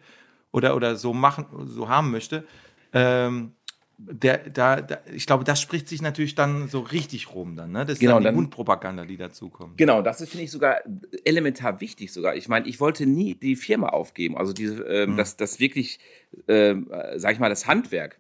[0.51, 2.45] oder, oder so machen, so haben möchte,
[2.93, 3.53] ähm,
[4.01, 7.79] der, da, da, ich glaube, das spricht sich natürlich dann so richtig rum dann, ne?
[7.85, 9.77] Das ist Genau, dann die dann- Mundpropaganda, die dazukommt.
[9.77, 10.77] Genau, das ist, finde ich, sogar
[11.25, 12.35] elementar wichtig sogar.
[12.35, 15.99] Ich meine, ich wollte nie die Firma aufgeben, also diese, ähm, das, das wirklich,
[16.47, 18.19] ähm, äh, sag ich mal, das Handwerk.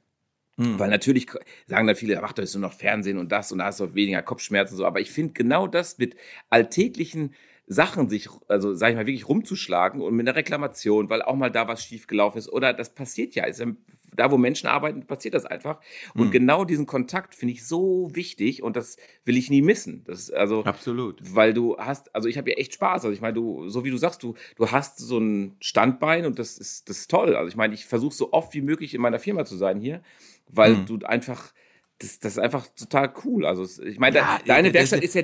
[0.61, 1.27] Weil natürlich
[1.67, 3.95] sagen da viele, ach, da ist nur noch Fernsehen und das und da hast du
[3.95, 4.85] weniger Kopfschmerzen und so.
[4.85, 6.17] Aber ich finde genau das mit
[6.49, 7.33] alltäglichen
[7.65, 11.49] Sachen sich, also sag ich mal, wirklich rumzuschlagen und mit einer Reklamation, weil auch mal
[11.49, 12.49] da was schiefgelaufen ist.
[12.49, 13.45] Oder das passiert ja.
[13.45, 13.67] Ist ja
[14.15, 15.79] da, wo Menschen arbeiten, passiert das einfach.
[16.15, 20.03] Und genau diesen Kontakt finde ich so wichtig und das will ich nie missen.
[20.05, 21.19] Das ist also Absolut.
[21.35, 23.03] weil du hast, also ich habe ja echt Spaß.
[23.05, 26.39] Also ich meine, du, so wie du sagst, du, du hast so ein Standbein und
[26.39, 27.35] das ist, das ist toll.
[27.35, 30.01] Also ich meine, ich versuche so oft wie möglich in meiner Firma zu sein hier,
[30.47, 30.85] weil Mhm.
[30.85, 31.53] du einfach,
[31.99, 33.45] das, das ist einfach total cool.
[33.45, 35.23] Also ich meine, Ja, de- deine Werkstatt ist ja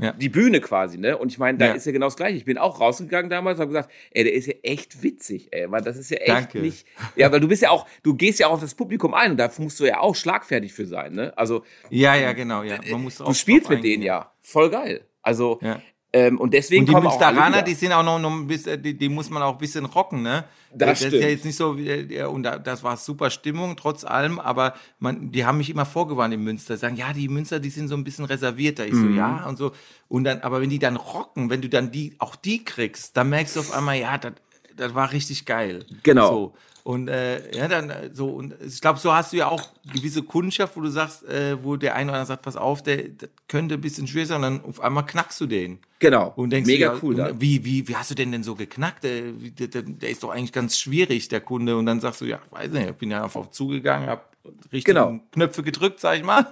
[0.00, 0.12] Ja.
[0.12, 1.18] die Bühne quasi, ne?
[1.18, 1.72] Und ich meine, da Ja.
[1.72, 2.36] ist ja genau das Gleiche.
[2.36, 5.70] Ich bin auch rausgegangen damals und habe gesagt, ey, der ist ja echt witzig, ey,
[5.70, 6.60] weil das ist ja echt Danke.
[6.60, 6.86] nicht.
[7.16, 9.36] Ja, weil du bist ja auch, du gehst ja auch auf das Publikum ein und
[9.36, 11.32] da musst du ja auch schlagfertig für sein, ne?
[11.36, 12.78] Also Ja, ja, genau, ja.
[12.90, 14.32] Man muss du drauf- spielst mit denen ja.
[14.40, 15.00] Voll geil.
[15.22, 15.80] Also, Ja.
[16.12, 18.96] Ähm, und deswegen Und die kommen Münsteraner, die sind auch noch, noch ein bisschen, die,
[18.96, 20.44] die muss man auch ein bisschen rocken, ne?
[20.74, 21.22] Das ist stimmt.
[21.22, 25.30] ja jetzt nicht so, wie, und da, das war super Stimmung, trotz allem, aber man,
[25.32, 28.04] die haben mich immer vorgewarnt in Münster, sagen, ja, die Münster, die sind so ein
[28.04, 28.86] bisschen reservierter.
[28.86, 29.10] Ich Mhm.
[29.12, 29.72] so, ja, und so.
[30.08, 33.28] Und dann, aber wenn die dann rocken, wenn du dann die, auch die kriegst, dann
[33.28, 34.32] merkst du auf einmal, ja, das,
[34.76, 35.84] das war richtig geil.
[36.04, 36.28] Genau.
[36.28, 36.54] So.
[36.88, 39.62] Und äh, ja, dann äh, so, und ich glaube, so hast du ja auch
[39.92, 43.08] gewisse Kundschaft, wo du sagst, äh, wo der eine oder andere sagt, pass auf, der,
[43.10, 45.80] das könnte ein bisschen schwer sein, und dann auf einmal knackst du den.
[45.98, 46.32] Genau.
[46.34, 47.10] Und denkst Mega ja, cool.
[47.12, 47.38] und Da.
[47.38, 49.04] Wie, wie, wie hast du denn denn so geknackt?
[49.04, 51.76] Der, wie- der, der, der ist doch eigentlich ganz schwierig, der Kunde.
[51.76, 54.30] Und dann sagst du, ja, weiß nicht, ich bin ja einfach zugegangen, hab
[54.72, 55.20] richtig Genau.
[55.32, 56.46] Knöpfe gedrückt, sag ich mal.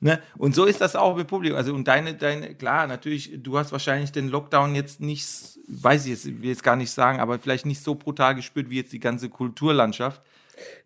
[0.00, 0.20] Ne?
[0.36, 1.56] Und so ist das auch mit Publikum.
[1.58, 5.26] Also, und deine, deine, klar, natürlich, du hast wahrscheinlich den Lockdown jetzt nicht,
[5.68, 8.76] weiß ich jetzt, will jetzt gar nicht sagen, aber vielleicht nicht so brutal gespürt wie
[8.76, 10.22] jetzt die ganze Kulturlandschaft.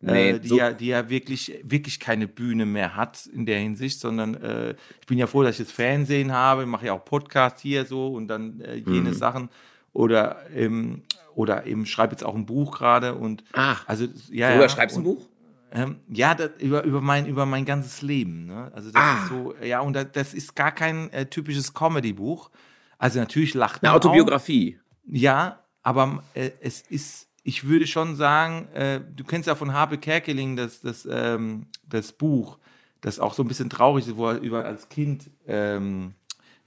[0.03, 3.59] Nee, äh, die, so- ja, die ja wirklich, wirklich keine Bühne mehr hat in der
[3.59, 7.05] Hinsicht, sondern äh, ich bin ja froh, dass ich jetzt Fernsehen habe, mache ja auch
[7.05, 9.15] Podcast hier so und dann äh, jene Mhm.
[9.15, 9.49] Sachen
[9.95, 11.03] oder ähm,
[11.35, 13.77] oder eben schreibe jetzt auch ein Buch gerade und Ah.
[13.87, 15.27] also ja, ja, schreibst du ein Buch?
[15.75, 18.47] Ähm, ja, das, über, über, mein, über mein ganzes Leben.
[18.47, 18.71] Ne?
[18.75, 19.23] Also das Ah.
[19.23, 22.51] ist so, ja, und das, das ist gar kein äh, typisches Comedy-Buch.
[22.99, 24.05] Also natürlich lacht Eine man auch.
[24.05, 24.79] Autobiografie.
[25.07, 29.97] Ja, aber äh, es ist, ich würde schon sagen, äh, du kennst ja von Habe
[29.99, 32.59] Kerkeling das, das, ähm, das Buch,
[33.01, 36.13] das auch so ein bisschen traurig ist, wo er über als Kind, ähm,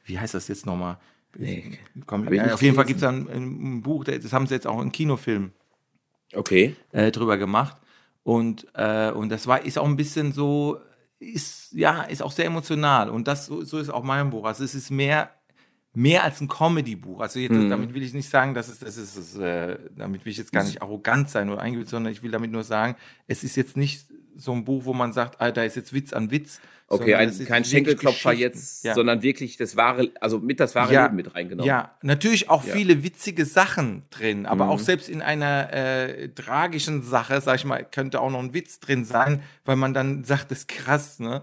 [0.03, 0.97] wie heißt das jetzt nochmal?
[1.37, 4.67] Nee, Komm, ja, auf jeden Fall gibt es ein, ein Buch, das haben sie jetzt
[4.67, 5.51] auch einen Kinofilm
[6.33, 6.75] Okay.
[6.91, 7.77] äh, drüber gemacht.
[8.25, 10.79] Und, äh, und das war, ist auch ein bisschen so,
[11.19, 13.11] ist, ja, ist auch sehr emotional.
[13.11, 14.45] Und das, so, so ist auch mein Buch.
[14.45, 15.29] Also es ist mehr,
[15.93, 17.19] mehr als ein Comedy-Buch.
[17.21, 17.69] Also jetzt, Mhm.
[17.69, 20.63] damit will ich nicht sagen, dass es, das ist, äh, damit will ich jetzt gar
[20.63, 22.95] nicht arrogant sein oder eingebildet, sondern ich will damit nur sagen,
[23.27, 26.13] es ist jetzt nicht so ein Buch, wo man sagt, ah, da ist jetzt Witz
[26.13, 26.59] an Witz.
[26.87, 28.93] Okay, ein, kein Schenkelklopfer jetzt, Ja.
[28.93, 31.67] sondern wirklich das wahre, also mit das wahre Ja, Leben mit reingenommen.
[31.67, 32.73] Ja, natürlich auch Ja.
[32.73, 34.69] viele witzige Sachen drin, aber Mhm.
[34.71, 38.79] auch selbst in einer äh, tragischen Sache, sag ich mal, könnte auch noch ein Witz
[38.79, 41.41] drin sein, weil man dann sagt, das ist krass, ne?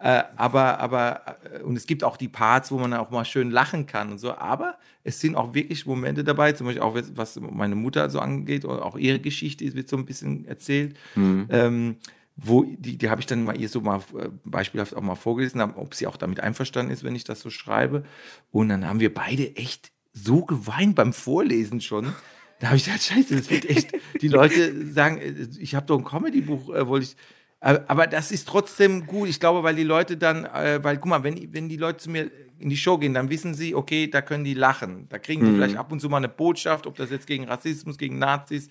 [0.00, 1.22] Äh, aber, aber,
[1.52, 4.18] äh, und es gibt auch die Parts, wo man auch mal schön lachen kann und
[4.18, 8.20] so, aber es sind auch wirklich Momente dabei, zum Beispiel auch was meine Mutter so
[8.20, 10.96] angeht, oder auch ihre Geschichte wird so ein bisschen erzählt.
[11.16, 11.96] Ähm,
[12.40, 15.60] wo die, die habe ich dann mal ihr so mal äh, beispielhaft auch mal vorgelesen,
[15.60, 18.04] ob sie auch damit einverstanden ist, wenn ich das so schreibe.
[18.52, 22.14] Und dann haben wir beide echt so geweint beim Vorlesen schon.
[22.60, 25.98] Da habe ich gedacht, scheiße, das wird echt, die Leute sagen, äh, ich habe doch
[25.98, 27.16] ein Comedy-Buch, äh, wollte ich.
[27.60, 29.28] Aber aber das ist trotzdem gut.
[29.28, 32.10] Ich glaube, weil die Leute dann, äh, weil, guck mal, wenn, wenn die Leute zu
[32.10, 32.30] mir
[32.60, 35.06] in die Show gehen, dann wissen sie, okay, da können die lachen.
[35.08, 37.98] Da kriegen die vielleicht ab und zu mal eine Botschaft, ob das jetzt gegen Rassismus,
[37.98, 38.68] gegen Nazis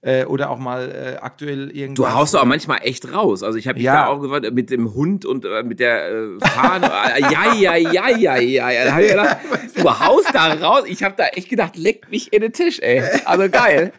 [0.00, 2.08] äh, oder auch mal äh, aktuell irgendwas.
[2.10, 3.42] Du haust auch manchmal echt raus.
[3.42, 4.04] Also ich habe mich Ja.
[4.04, 6.86] da auch gewartet mit dem Hund und äh, mit der äh, Fahne.
[6.86, 8.68] Äh, ja, ja, ja, ja, ja.
[8.70, 8.84] ja.
[8.84, 9.36] Da hab ich gedacht,
[9.76, 10.84] du haust da raus.
[10.86, 13.02] Ich habe da echt gedacht, leck mich in den Tisch, ey.
[13.24, 13.92] Also geil.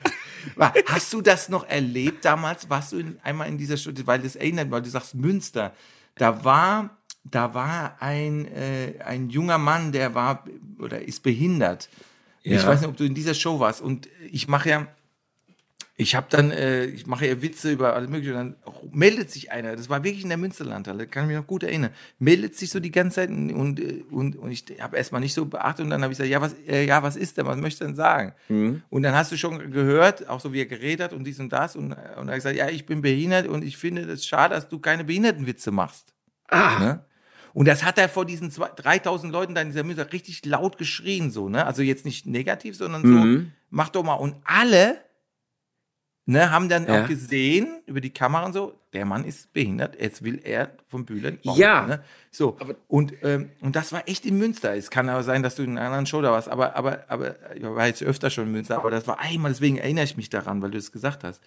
[0.87, 2.69] Hast du das noch erlebt damals?
[2.69, 5.73] Warst du in, einmal in dieser Stunde, weil das erinnert, weil du sagst Münster,
[6.15, 10.45] da war, da war ein, äh, ein junger Mann, der war
[10.79, 11.89] oder ist behindert.
[12.43, 12.67] Ich Ja.
[12.67, 13.81] weiß nicht, ob du in dieser Show warst.
[13.81, 14.87] Und ich mache ja,
[16.01, 18.31] ich habe dann, äh, ich mache ja Witze über alles Mögliche.
[18.31, 18.55] Und dann
[18.93, 21.91] meldet sich einer, das war wirklich in der Münsterlandhalle, kann ich mich noch gut erinnern,
[22.19, 23.51] meldet sich so die ganze Zeit und,
[24.09, 26.55] und, und, ich habe erstmal nicht so beachtet und dann habe ich gesagt, ja, was,
[26.67, 28.33] äh, ja, was ist denn, was möchtest du denn sagen?
[28.89, 31.49] Und dann hast du schon gehört, auch so wie er geredet hat und dies und
[31.51, 34.55] das und, und er hat gesagt, ja, ich bin behindert und ich finde es schade,
[34.55, 36.13] dass du keine Behindertenwitze machst.
[36.47, 37.05] Ah, Ne?
[37.53, 40.77] Und das hat er vor diesen zwei, 3000 Leuten da in dieser Münster richtig laut
[40.77, 41.65] geschrien, so, ne?
[41.65, 43.51] Also jetzt nicht negativ, sondern so, Mhm.
[43.69, 44.13] mach doch mal.
[44.13, 44.97] Und alle,
[46.29, 47.03] ne, haben dann Ja.
[47.03, 51.05] auch gesehen, über die Kamera und so, der Mann ist behindert, jetzt will er vom
[51.05, 51.39] Bühlen.
[51.43, 51.85] bauen, Ja.
[51.87, 52.03] Ne?
[52.31, 52.57] So,
[52.87, 54.75] und, ähm, und das war echt in Münster.
[54.75, 57.35] Es kann aber sein, dass du in einer anderen Show da warst, aber, aber, aber
[57.55, 60.29] ich war jetzt öfter schon in Münster, aber das war einmal, deswegen erinnere ich mich
[60.29, 61.41] daran, weil du es gesagt hast.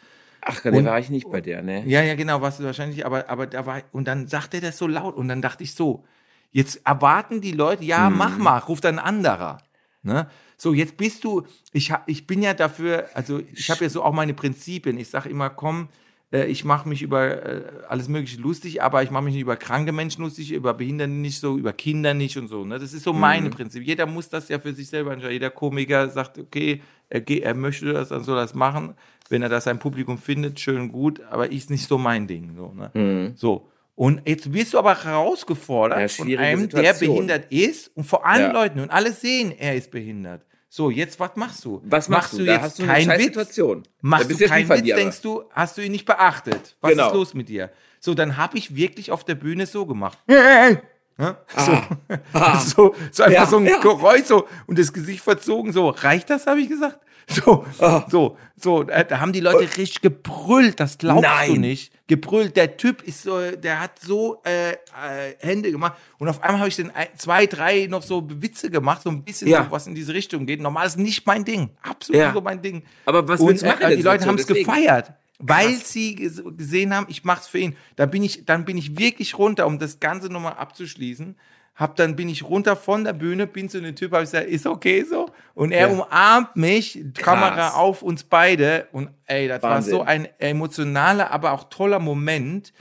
[0.44, 1.84] Ach, da war ich nicht bei der, ne?
[1.86, 4.78] Ja, ja, genau, warst du wahrscheinlich, aber, aber da war, und dann sagte er das
[4.78, 6.04] so laut und dann dachte ich so,
[6.50, 8.16] jetzt erwarten die Leute, ja, Mhm.
[8.18, 9.58] mach mal, ruft ein anderer.
[10.02, 10.26] Ne?
[10.62, 11.42] So, jetzt bist du,
[11.72, 14.96] ich, hab, ich bin ja dafür, also ich habe ja so auch meine Prinzipien.
[14.96, 15.88] Ich sage immer, komm,
[16.32, 19.56] äh, ich mache mich über äh, alles Mögliche lustig, aber ich mache mich nicht über
[19.56, 22.64] kranke Menschen lustig, über Behinderte nicht so, über Kinder nicht und so.
[22.64, 22.78] Ne?
[22.78, 23.54] Das ist so meine Mhm.
[23.54, 23.82] Prinzip.
[23.84, 25.32] Jeder muss das ja für sich selber entscheiden.
[25.32, 28.94] Jeder Komiker sagt, okay, er, er möchte das, dann soll er das machen.
[29.30, 32.54] Wenn er das sein Publikum findet, schön gut, aber ist nicht so mein Ding.
[32.56, 33.32] So, ne?
[33.34, 33.66] so.
[33.96, 37.14] Und jetzt wirst du aber herausgefordert Ja, von einem, der Situation.
[37.26, 38.52] behindert ist und vor allen Ja.
[38.52, 40.46] Leuten und alle sehen, er ist behindert.
[40.74, 41.82] So, jetzt was machst du?
[41.84, 42.46] Was machst, du?
[42.46, 43.18] Da hast du eine?
[43.20, 43.82] Situation.
[44.00, 44.96] Machst du jetzt ein keinen Witz, Verlierer.
[44.96, 46.76] denkst du, hast du ihn nicht beachtet?
[46.80, 47.08] Was Genau.
[47.08, 47.70] ist los mit dir?
[48.00, 50.16] So, dann habe ich wirklich auf der Bühne so gemacht.
[50.26, 51.36] Ja?
[51.54, 51.82] So,
[52.64, 53.30] so, so einfach Ah.
[53.30, 53.80] Ja, so ein ja.
[53.80, 55.74] Geräusch so und das Gesicht verzogen.
[55.74, 57.00] So, reicht das, habe ich gesagt?
[57.44, 58.04] So, Ah.
[58.10, 61.60] so, so, äh, da haben die Leute richtig gebrüllt, das glaubst du Nein.
[61.60, 61.92] nicht.
[62.08, 64.76] Gebrüllt, der Typ ist so, der hat so äh, äh,
[65.40, 69.10] Hände gemacht und auf einmal habe ich dann zwei, drei noch so Witze gemacht, so
[69.10, 69.64] ein bisschen Ja.
[69.64, 70.60] so, was in diese Richtung geht.
[70.60, 72.32] Normal ist nicht mein Ding, absolut Ja.
[72.32, 72.82] so mein Ding.
[73.06, 75.12] Aber was und, du machen äh, Die Leute haben es gefeiert.
[75.44, 75.92] Weil Krass.
[75.92, 77.74] sie ges- gesehen haben, ich mach's für ihn.
[77.96, 81.36] Da bin ich, dann bin ich wirklich runter, um das Ganze nochmal abzuschließen.
[81.74, 84.66] Hab dann bin ich runter von der Bühne, bin zu dem Typ, habe gesagt, ist
[84.66, 85.30] okay so.
[85.54, 85.92] Und er Ja.
[85.94, 88.88] umarmt mich, Kamera auf uns beide.
[88.92, 89.92] Und ey, das Wahnsinn.
[89.94, 92.72] war so ein emotionaler, aber auch toller Moment.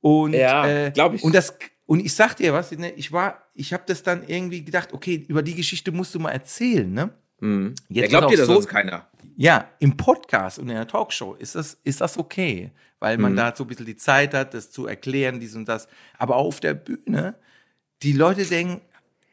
[0.00, 1.22] Und, Ja, äh, glaub ich.
[1.22, 4.64] Und das, und ich sag dir was, ne, ich war, ich habe das dann irgendwie
[4.64, 7.10] gedacht, okay, über die Geschichte musst du mal erzählen, ne?
[7.40, 7.74] Mhm.
[7.88, 9.06] Jetzt glaubt auch dir das so- sonst keiner.
[9.36, 13.22] Ja, im Podcast und in der Talkshow ist das, ist das okay, weil Mhm.
[13.22, 15.86] man da so ein bisschen die Zeit hat, das zu erklären, dies und das.
[16.18, 17.34] Aber auf der Bühne,
[18.02, 18.80] die Leute denken,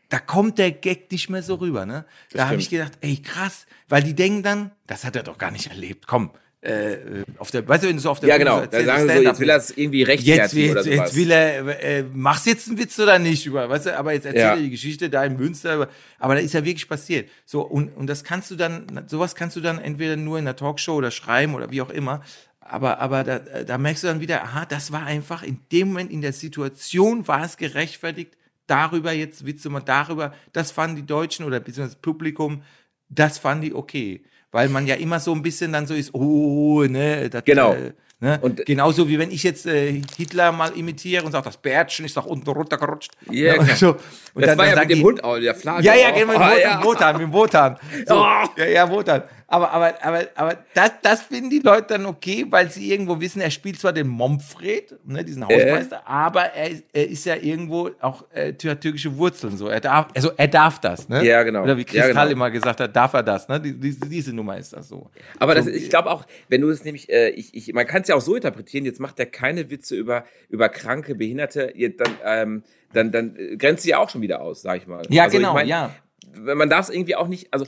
[0.10, 1.86] da kommt der Gag nicht mehr so rüber.
[1.86, 2.06] Ne?
[2.32, 5.52] Da habe ich gedacht, ey, krass, weil die denken dann, das hat er doch gar
[5.52, 6.08] nicht erlebt.
[6.08, 6.98] Komm, äh,
[7.38, 8.66] auf der, weißt du, wenn du so auf der Ja, Bühne genau.
[8.66, 10.98] Da sagen sie so, jetzt will er es irgendwie Jetzt, rechtfertigen oder jetzt, sowas.
[11.10, 14.26] jetzt will er, äh, machst jetzt einen Witz oder nicht über, weißt du, aber jetzt
[14.26, 14.56] erzählt Ja.
[14.58, 17.30] die Geschichte da in Münster, aber da ist ja wirklich passiert.
[17.46, 20.56] So, und, und das kannst du dann, sowas kannst du dann entweder nur in der
[20.56, 22.22] Talkshow oder schreiben oder wie auch immer,
[22.60, 26.12] aber, aber da, da merkst du dann wieder, aha, das war einfach in dem Moment
[26.12, 28.36] in der Situation war es gerechtfertigt,
[28.70, 32.62] darüber jetzt Witze machen, darüber, das fanden die Deutschen oder beziehungsweise das Publikum,
[33.10, 34.24] das fanden die okay.
[34.52, 37.74] weil man ja immer so ein bisschen dann so ist, oh, ne, das, Genau.
[37.74, 38.40] Äh, ne?
[38.42, 42.16] Und- genauso wie wenn ich jetzt äh, Hitler mal imitiere und sage, das Bärtchen ist
[42.16, 43.12] nach unten runtergerutscht.
[43.30, 43.78] Ja, und klar.
[43.78, 43.90] so.
[43.90, 44.00] Und
[44.42, 45.86] das dann- war dann ja mit dem die- Hund auch, der Flagge.
[45.86, 46.78] ja, ja, genau, mit Ah, Wotan, ja.
[46.78, 47.78] mit Wotan, mit Wotan.
[48.08, 48.48] So, Oh.
[48.58, 49.24] Ja, ja, Wotan.
[49.52, 53.42] Aber, aber, aber, aber das, das finden die Leute dann okay, weil sie irgendwo wissen,
[53.42, 57.90] er spielt zwar den Momfred, ne, diesen Hausmeister, aber er, ist- er ist ja irgendwo
[58.00, 59.58] auch äh, tür- türkische Wurzeln.
[59.58, 59.68] So.
[59.68, 61.26] Er darf, also er darf das, ne?
[61.26, 61.64] Ja, genau.
[61.64, 62.32] Oder wie Ja, Kristall genau.
[62.32, 63.60] immer gesagt hat, darf er das, ne?
[63.60, 65.10] Die, diese, diese Nummer ist das so.
[65.40, 68.04] Aber das, So, ich glaube auch, wenn du es nämlich, äh, ich, ich, man kann
[68.04, 72.14] es ja auch so interpretieren, jetzt macht er keine Witze über, über kranke, Behinderte, dann,
[72.24, 75.04] ähm, dann, dann äh, grenzt sie ja auch schon wieder aus, sag ich mal.
[75.10, 75.92] Ja, Also, genau, ich mein, ja.
[76.38, 77.66] Man darf es irgendwie auch nicht, also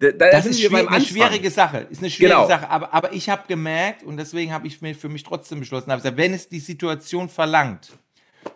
[0.00, 1.86] da, da Das ist eine schwierige Sache.
[1.90, 2.48] Ist eine schwierige Genau.
[2.48, 2.68] Sache.
[2.70, 6.16] Aber, aber ich habe gemerkt, und deswegen habe ich mir für mich trotzdem beschlossen, gesagt,
[6.16, 7.92] wenn es die Situation verlangt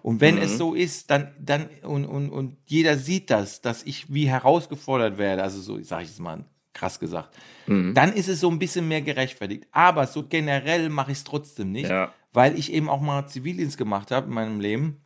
[0.02, 0.42] und wenn Mhm.
[0.42, 5.18] es so ist, dann, dann und, und, und jeder sieht das, dass ich wie herausgefordert
[5.18, 7.36] werde, also so sage ich es mal krass gesagt,
[7.66, 7.94] Mhm.
[7.94, 9.66] dann ist es so ein bisschen mehr gerechtfertigt.
[9.70, 12.12] Aber so generell mache ich es trotzdem nicht, Ja.
[12.32, 15.00] weil ich eben auch mal Zivildienst gemacht habe in meinem Leben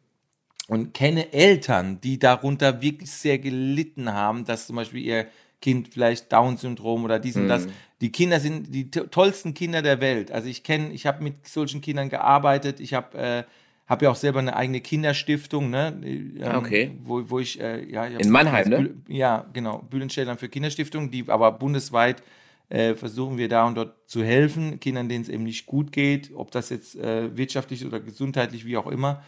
[0.68, 5.26] und kenne Eltern, die darunter wirklich sehr gelitten haben, dass zum Beispiel ihr
[5.60, 7.66] Kind vielleicht Down-Syndrom oder dies und das.
[8.00, 10.30] Die Kinder sind die to- tollsten Kinder der Welt.
[10.30, 12.78] Also ich kenne, ich habe mit solchen Kindern gearbeitet.
[12.78, 13.42] Ich habe äh,
[13.88, 15.98] hab ja auch selber eine eigene Kinderstiftung, ne?
[16.04, 16.92] Ähm, Okay.
[17.02, 18.94] Wo, wo ich, äh, ja, ich In Mannheim, ne?
[19.08, 19.78] Ja, genau.
[19.78, 22.22] Bühlenstellern für Kinderstiftung, die aber bundesweit
[22.68, 26.30] äh, versuchen wir da und dort zu helfen, Kindern, denen es eben nicht gut geht,
[26.34, 29.22] ob das jetzt äh, wirtschaftlich oder gesundheitlich, wie auch immer.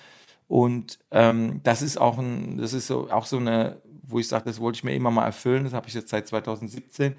[0.47, 4.45] Und ähm, das ist auch ein, das ist so auch so eine, wo ich sage,
[4.45, 5.65] das wollte ich mir immer mal erfüllen.
[5.65, 7.15] Das habe ich jetzt seit 2017.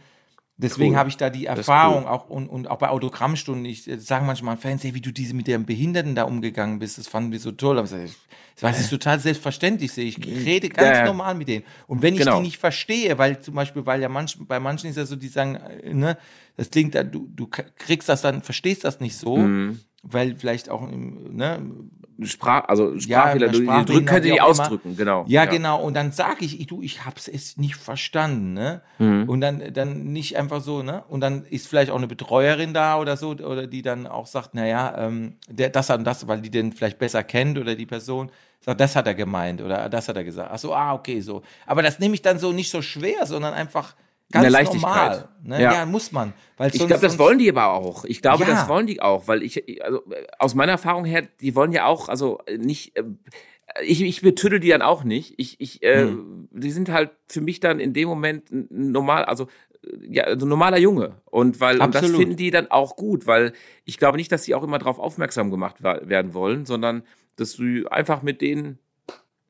[0.58, 0.98] Deswegen Cool.
[0.98, 2.10] habe ich da die ist Erfahrung cool.
[2.10, 3.66] auch und, und auch bei Autogrammstunden.
[3.66, 7.00] Ich äh, sagen manchmal Fans, hey, wie du diese mit den Behinderten da umgegangen bist,
[7.00, 7.80] das fanden wir so toll.
[7.80, 8.12] Aber ich
[8.56, 9.98] Das weiß ich total selbstverständlich.
[9.98, 11.06] Ich rede ganz Ja, ja.
[11.06, 11.64] normal mit denen.
[11.88, 12.36] Und wenn ich Genau.
[12.38, 15.30] die nicht verstehe, weil zum Beispiel, weil ja manch, bei manchen ist ja so, die
[15.30, 16.16] sagen, äh, ne,
[16.58, 19.80] das klingt, da, du, du kriegst das dann, verstehst das nicht so, Mhm.
[20.04, 21.60] weil vielleicht auch ne,
[22.26, 24.46] Sprach, also Ja, Sprachfehler, bei du, Sprachfehlern, drücken auch immer.
[24.46, 25.26] ausdrücken, genau.
[25.28, 25.82] Ja, genau.
[25.82, 28.82] Und dann sage ich, ich, du, ich hab's es nicht verstanden, ne?
[29.00, 29.30] Mhm.
[29.30, 31.04] Und dann, dann nicht einfach so, ne?
[31.10, 34.54] Und dann ist vielleicht auch eine Betreuerin da oder so, oder die dann auch sagt,
[34.54, 37.86] naja, ähm, der, das hat und das, weil die den vielleicht besser kennt oder die
[37.86, 40.50] Person sagt, das hat er gemeint oder das hat er gesagt.
[40.54, 41.42] Ach so, ah, okay, so.
[41.66, 43.96] Aber das nehme ich dann so nicht so schwer, sondern einfach
[44.32, 44.82] ganz der Leichtigkeit.
[44.84, 45.30] normal.
[45.44, 45.62] Ne?
[45.62, 45.74] Ja.
[45.74, 45.86] Ja.
[45.86, 46.34] muss man.
[46.58, 48.06] Weil Ich glaube, das wollen die aber auch.
[48.06, 48.50] Ich glaube, Ja.
[48.52, 51.86] das wollen die auch, weil ich, also äh, aus meiner Erfahrung her, die wollen ja
[51.86, 53.04] auch, also äh, nicht, äh,
[53.84, 55.34] ich, ich betüdel die dann auch nicht.
[55.38, 56.50] Ich, ich, äh, Hm.
[56.52, 59.48] die sind halt für mich dann in dem Moment normal, also
[59.84, 61.22] äh, ja, also normaler Junge.
[61.26, 63.54] Und weil und das finden die dann auch gut, weil
[63.86, 67.04] ich glaube nicht, dass sie auch immer darauf aufmerksam gemacht werden wollen, sondern
[67.38, 68.78] dass du einfach mit denen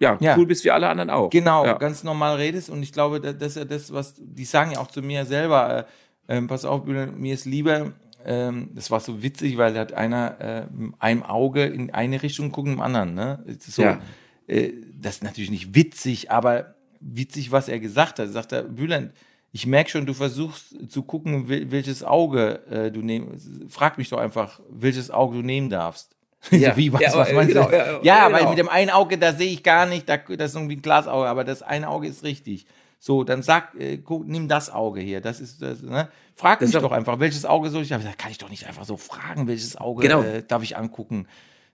[0.02, 0.36] ja, Ja.
[0.38, 1.30] cool bist wie alle anderen auch.
[1.30, 1.74] Genau, Ja.
[1.78, 4.80] ganz normal redest und ich glaube, da- das ist ja das, was die sagen ja
[4.80, 5.86] auch zu mir selber.
[6.28, 7.94] Äh, ähm, pass auf, mir ist lieber.
[8.26, 12.22] Ähm, das war so witzig, weil da hat einer äh, mit einem Auge in eine
[12.22, 13.14] Richtung guckt, im anderen.
[13.16, 13.44] Ne?
[13.60, 14.00] So, Ja.
[14.48, 18.30] äh, das ist natürlich nicht witzig, aber witzig, was er gesagt hat.
[18.30, 19.12] Sagt er, Bülent,
[19.52, 23.68] ich merke schon, du versuchst zu gucken, wel- welches Auge äh, du nehmen.
[23.70, 26.16] Frag mich doch einfach, welches Auge du nehmen darfst.
[26.52, 26.76] Ja.
[26.76, 27.76] Wie, was, Ja, was meinst genau, du?
[27.76, 28.50] ja, Ja, ja, weil genau.
[28.50, 31.28] mit dem einen Auge, da sehe ich gar nicht, da, das ist irgendwie ein Glasauge,
[31.28, 32.66] aber das eine Auge ist richtig.
[33.00, 35.22] So, dann sag, äh, guck, nimm das Auge hier.
[35.22, 36.10] Das ist das, ne?
[36.36, 38.04] Frag Das mich doch einfach, welches Auge soll ich haben?
[38.04, 40.22] Da kann ich doch nicht einfach so fragen, welches Auge Genau.
[40.22, 41.28] äh, darf ich angucken.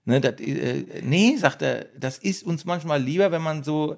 [0.06, 3.96] Ne, das, äh, nee, sagt er, das ist uns manchmal lieber, wenn man so,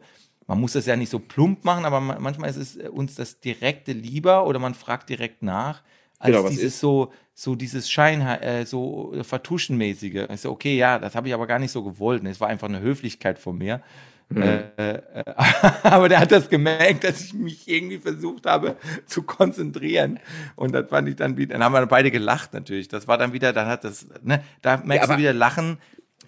[0.49, 3.15] man muss das ja nicht so plump machen, aber man, manchmal ist es äh, uns
[3.15, 5.83] das Direkte lieber oder man fragt direkt nach,
[6.21, 6.81] als Genau, dieses ist?
[6.81, 10.27] so, so dieses Schein, äh, so Vertuschenmäßige.
[10.33, 12.25] Ich so, okay, ja, das habe ich aber gar nicht so gewollt.
[12.27, 13.81] Es war einfach eine Höflichkeit von mir.
[14.29, 14.43] Mhm.
[14.43, 15.03] Äh, äh,
[15.83, 20.21] aber der hat das gemerkt, dass ich mich irgendwie versucht habe zu konzentrieren.
[20.55, 22.87] Und das fand ich dann wieder, dann haben wir beide gelacht natürlich.
[22.89, 25.79] Das war dann wieder, dann hat das, ne, da merkst aber- du wieder, Lachen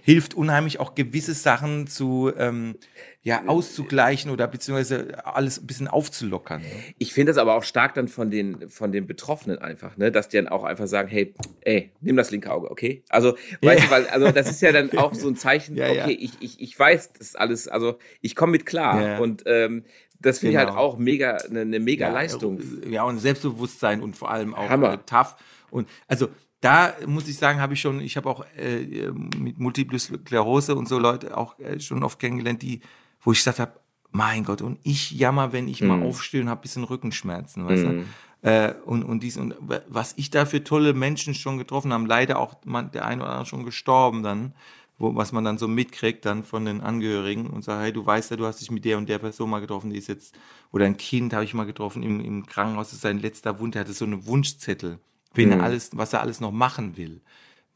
[0.05, 2.75] hilft unheimlich auch gewisse Sachen zu, ähm,
[3.23, 6.61] ja, auszugleichen oder beziehungsweise alles ein bisschen aufzulockern.
[6.61, 6.69] ne?
[6.99, 10.29] Ich finde das aber auch stark dann von den, von den Betroffenen einfach, ne, dass
[10.29, 13.05] die dann auch einfach sagen, hey, ey, nimm das linke Auge, okay?
[13.11, 15.97] Also, weißt du, weil, also das ist ja dann auch so ein Zeichen, Ja, okay,
[15.99, 16.19] ja.
[16.21, 19.01] ich, ich, ich weiß das alles, also ich komme mit klar.
[19.01, 19.19] Ja.
[19.19, 19.85] Und ähm,
[20.19, 20.81] das finde ich halt Genau.
[20.81, 22.61] auch mega, eine, eine mega Leistung.
[22.91, 24.95] Ja, und Selbstbewusstsein und vor allem auch Hammer.
[24.95, 25.37] äh, tough.
[25.71, 26.29] Und also
[26.63, 30.89] da muss ich sagen, habe ich schon, ich habe auch äh, mit Multiple Sklerose und
[30.89, 32.81] so Leute auch äh, schon oft kennengelernt, die,
[33.21, 33.73] wo ich gesagt habe,
[34.13, 35.89] mein Gott, und ich jammer, wenn ich Mhm.
[35.89, 37.97] mal aufstehe und habe ein bisschen Rückenschmerzen, weißt du?
[38.43, 39.55] Äh, und, und dies und
[39.89, 43.31] was ich da für tolle Menschen schon getroffen haben, leider auch man, der eine oder
[43.33, 44.55] andere schon gestorben dann,
[44.99, 48.31] wo, was man dann so mitkriegt dann von den Angehörigen und sagt, hey, du weißt
[48.33, 50.35] ja, du hast dich mit der und der Person mal getroffen, die ist jetzt,
[50.73, 53.77] oder ein Kind habe ich mal getroffen im, im Krankenhaus, das ist sein letzter Wunsch,
[53.77, 54.99] er hatte so einen Wunschzettel,
[55.35, 55.61] wen Mhm.
[55.61, 57.21] er alles, was er alles noch machen will,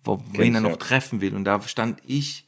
[0.05, 0.77] wo, wen er noch ja.
[0.77, 1.35] treffen will.
[1.35, 2.47] Und da stand ich,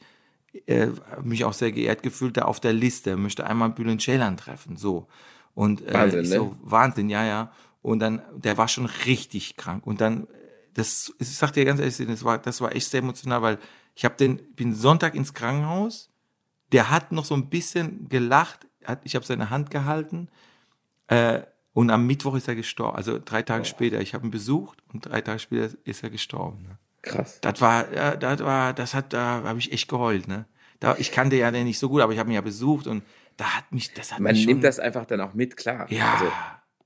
[0.65, 0.87] äh,
[1.23, 5.07] mich auch sehr geehrt gefühlt, da auf der Liste, möchte einmal Bülent Ceylan treffen, so.
[5.53, 6.25] Und äh, Wahnsinn, ne?
[6.27, 7.51] so, Wahnsinn, ja, ja.
[7.81, 9.85] Und dann, der war schon richtig krank.
[9.85, 10.27] Und dann,
[10.73, 13.57] das, ich sag dir ganz ehrlich, das war, das war echt sehr emotional, weil
[13.95, 16.09] ich habe den, bin Sonntag ins Krankenhaus,
[16.71, 20.29] der hat noch so ein bisschen gelacht, hat, ich habe seine Hand gehalten
[21.09, 21.41] äh,
[21.73, 24.01] und am Mittwoch ist er gestorben, also drei Tage später.
[24.01, 26.63] Ich habe ihn besucht und drei Tage später ist er gestorben.
[26.63, 26.77] Ne?
[27.01, 27.39] Krass.
[27.41, 30.27] Das war, das war, das hat, da habe ich echt geheult.
[30.27, 30.45] Ne?
[30.79, 33.03] Da, ich kannte ja den nicht so gut, aber ich habe ihn ja besucht und
[33.37, 35.89] da hat mich, das hat Man mich schon, nimmt das einfach dann auch mit, klar.
[35.91, 36.13] ja.
[36.13, 36.31] Also,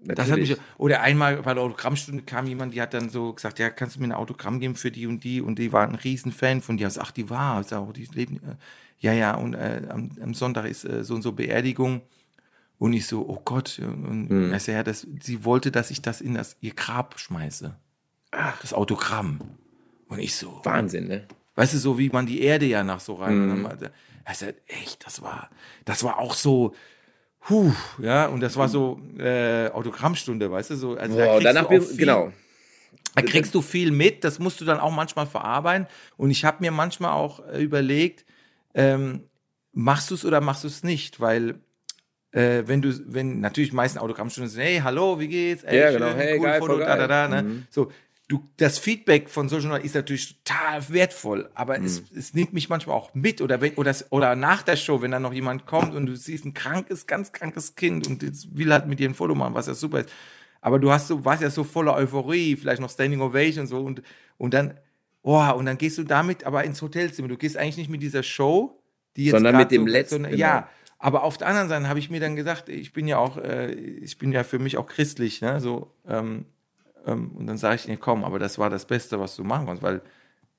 [0.06, 3.60] das hat mich, oder einmal bei der Autogrammstunde kam jemand, die hat dann so gesagt,
[3.60, 5.40] ja, kannst du mir ein Autogramm geben für die und die?
[5.42, 6.88] Und die war ein Riesenfan von dir.
[6.88, 8.56] Ich sag, ach, die war, ich sag, oh, die leben, äh,
[9.00, 12.02] ja, ja, und äh, am, am Sonntag ist äh, so und so Beerdigung.
[12.80, 14.52] Und ich so, oh Gott, und Hm.
[14.54, 17.76] er ja, das, sie wollte, dass ich das in das, ihr Grab schmeiße.
[18.62, 19.40] Das Autogramm.
[20.08, 21.28] Und ich so, Wahnsinn, ne?
[21.56, 23.62] Weißt du, so wie man die Erde ja nach so rein.
[23.62, 23.68] Mhm.
[24.34, 25.50] Sagt, echt, das war,
[25.86, 26.74] das war auch so,
[27.50, 30.96] huh, ja, und das war so äh, Autogrammstunde, weißt du, so.
[30.96, 32.32] Also da Boah, kriegst danach, wir- viel, genau.
[33.16, 35.88] Da kriegst du viel mit, das musst du dann auch manchmal verarbeiten.
[36.18, 38.26] Und ich habe mir manchmal auch äh, überlegt,
[38.74, 39.26] ähm,
[39.74, 41.20] machst du es oder machst du es nicht?
[41.20, 41.60] Weil
[42.34, 45.64] äh, wenn du, wenn natürlich die meisten Autogrammstunden sind, hey, hallo, wie geht's?
[45.64, 47.44] Ey, Ja, schön, genau, hey, cool, geil, Foto, da, da, da, ne?
[47.44, 47.64] Mhm.
[47.70, 47.92] So,
[48.28, 52.18] du, das Feedback von solchen Leuten ist natürlich total wertvoll, aber es, Mhm.
[52.18, 55.12] es nimmt mich manchmal auch mit oder wenn, oder, es- oder nach der Show, wenn
[55.12, 58.72] dann noch jemand kommt und du siehst ein krankes, ganz krankes Kind und jetzt will
[58.74, 60.10] halt mit dir ein Foto machen, was ja super ist.
[60.62, 63.80] Aber du hast so, warst ja so voller Euphorie, vielleicht noch Standing Ovation und so
[63.82, 64.02] und,
[64.38, 64.76] und dann,
[65.22, 67.28] oh, und dann gehst du damit aber ins Hotelzimmer.
[67.28, 68.80] Du gehst eigentlich nicht mit dieser Show,
[69.18, 70.42] die jetzt Sondern mit dem so, letzten, sondern- genau.
[70.42, 70.70] Ja,
[71.04, 73.74] aber auf der anderen Seite habe ich mir dann gesagt, ich bin ja auch, äh,
[73.74, 75.60] ich bin ja für mich auch christlich, ne?
[75.60, 76.46] So, ähm,
[77.06, 79.66] ähm, und dann sage ich, nee, komm, aber das war das Beste, was du machen
[79.66, 80.02] kannst, weil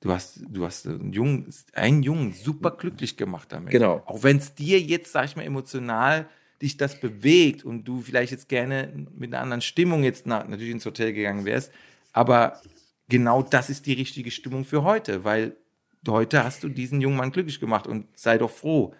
[0.01, 3.71] du hast, du hast einen Jungen, einen Jungen super glücklich gemacht damit.
[3.71, 4.03] Genau.
[4.05, 6.29] Auch wenn es dir jetzt, sag ich mal, emotional
[6.61, 10.73] dich das bewegt und du vielleicht jetzt gerne mit einer anderen Stimmung jetzt nach, natürlich
[10.73, 11.71] ins Hotel gegangen wärst,
[12.13, 12.61] aber
[13.09, 15.55] genau das ist die richtige Stimmung für heute, weil
[16.07, 18.93] heute hast du diesen jungen Mann glücklich gemacht und sei doch froh.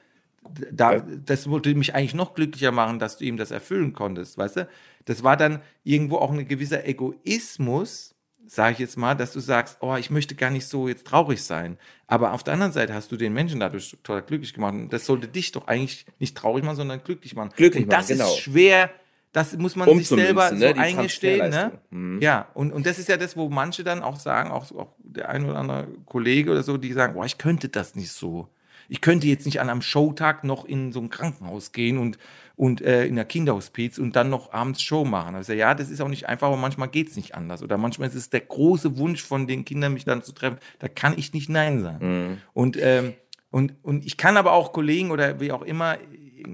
[0.71, 4.57] Da, das wollte mich eigentlich noch glücklicher machen, dass du ihm das erfüllen konntest, weißt
[4.57, 4.67] du?
[5.05, 8.15] Das war dann irgendwo auch ein gewisser Egoismus,
[8.47, 11.43] sage ich jetzt mal, dass du sagst, oh, ich möchte gar nicht so jetzt traurig
[11.43, 11.77] sein.
[12.07, 14.73] Aber auf der anderen Seite hast du den Menschen dadurch total glücklich gemacht.
[14.73, 17.51] Und das sollte dich doch eigentlich nicht traurig machen, sondern glücklich machen.
[17.55, 18.33] Glücklich und das machen, genau.
[18.33, 18.91] ist schwer,
[19.35, 21.49] das muss man sich selber so ne, die eingestehen.
[21.49, 21.73] Ne?
[21.89, 22.21] Mhm.
[22.21, 25.27] Ja, und, und das ist ja das, wo manche dann auch sagen, auch, auch der
[25.27, 28.47] ein oder andere Kollege oder so, die sagen, boah, ich könnte das nicht so.
[28.89, 32.17] Ich könnte jetzt nicht an einem Showtag noch in so ein Krankenhaus gehen und,
[32.55, 35.35] und äh, in der Kinderhospiz und dann noch abends Show machen.
[35.35, 37.63] Also ja, das ist auch nicht einfach, aber manchmal geht es nicht anders.
[37.63, 40.57] Oder manchmal ist es der große Wunsch von den Kindern, mich dann zu treffen.
[40.79, 42.41] Da kann ich nicht Nein sagen.
[42.53, 43.13] Und, ähm,
[43.51, 45.97] und, und ich kann aber auch Kollegen oder wie auch immer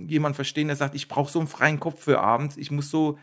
[0.07, 2.55] jemand verstehen, der sagt, ich brauche so einen freien Kopf für abends.
[2.57, 3.17] Ich muss so,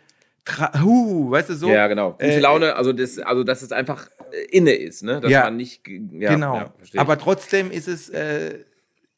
[0.80, 1.70] huh, weißt du, so.
[1.70, 2.12] Ja, genau.
[2.12, 5.20] Gute Äh, Laune, also das, also dass es einfach äh, inne ist, ne?
[5.20, 5.44] Dass Ja.
[5.44, 6.56] man nicht, ja, genau.
[6.56, 6.72] ja.
[6.96, 8.58] Aber trotzdem ist es, äh,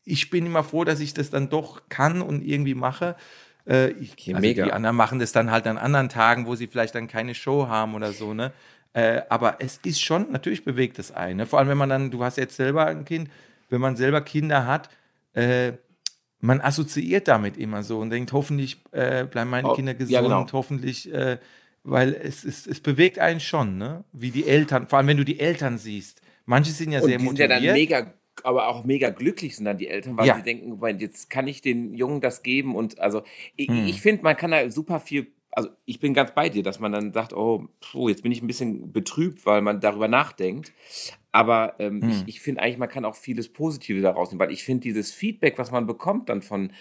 [0.04, 3.16] ich bin immer froh, dass ich das dann doch kann und irgendwie mache.
[3.66, 4.64] Äh, ich, Okay, also mega.
[4.64, 7.68] Die anderen machen das dann halt an anderen Tagen, wo sie vielleicht dann keine Show
[7.68, 8.52] haben oder so, ne?
[8.92, 11.36] Äh, aber es ist schon, natürlich bewegt es einen.
[11.38, 11.46] Ne?
[11.46, 13.30] Vor allem, wenn man dann, du hast jetzt selber ein Kind,
[13.68, 14.90] wenn man selber Kinder hat,
[15.34, 15.72] äh,
[16.40, 20.22] man assoziiert damit immer so und denkt, hoffentlich äh, bleiben meine Oh, Kinder ja, gesund,
[20.22, 20.52] genau.
[20.52, 21.38] hoffentlich, äh,
[21.84, 24.04] weil es, es, es bewegt einen schon, ne?
[24.12, 26.20] Wie die Eltern, vor allem wenn du die Eltern siehst.
[26.46, 27.50] Manche sind ja und sehr die sind ja motiviert.
[27.50, 28.14] dann mega,
[28.44, 30.36] aber auch mega glücklich sind dann die Eltern, weil Ja.
[30.36, 33.22] sie denken, jetzt kann ich den Jungen das geben und also
[33.56, 33.86] ich, Hm.
[33.86, 36.92] ich finde, man kann da super viel, also ich bin ganz bei dir, dass man
[36.92, 40.72] dann sagt, oh, puh, jetzt bin ich ein bisschen betrübt, weil man darüber nachdenkt.
[41.32, 42.08] Aber ähm, Hm.
[42.10, 45.12] ich, ich finde eigentlich, man kann auch vieles Positives daraus nehmen, weil ich finde dieses
[45.12, 46.72] Feedback, was man bekommt dann von,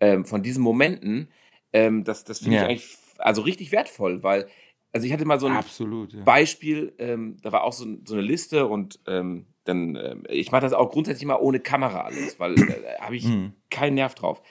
[0.00, 1.28] ähm, von diesen Momenten,
[1.72, 2.62] ähm, das, das finde Ja.
[2.62, 4.46] ich eigentlich also richtig wertvoll, weil
[4.92, 6.14] also ich hatte mal so ein Absolut.
[6.14, 6.22] Ja.
[6.22, 10.62] Beispiel, ähm, da war auch so, so eine Liste und ähm, dann, ähm, ich mache
[10.62, 13.52] das auch grundsätzlich mal ohne Kamera alles, weil äh, da habe ich Mhm.
[13.70, 14.42] keinen Nerv drauf.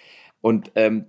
[0.41, 1.07] Und ähm,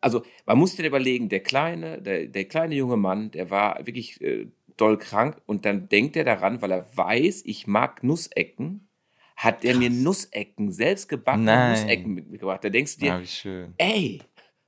[0.00, 3.84] also man muss sich dann überlegen, der kleine, der, der kleine junge Mann, der war
[3.86, 4.46] wirklich äh,
[4.76, 8.88] doll krank und dann denkt er daran, weil er weiß, ich mag Nussecken,
[9.36, 11.68] hat er mir Nussecken, selbst gebackene.
[11.70, 12.62] Nussecken mitgebracht.
[12.62, 13.74] Da denkst du dir, Ja, schön.
[13.78, 14.20] ey,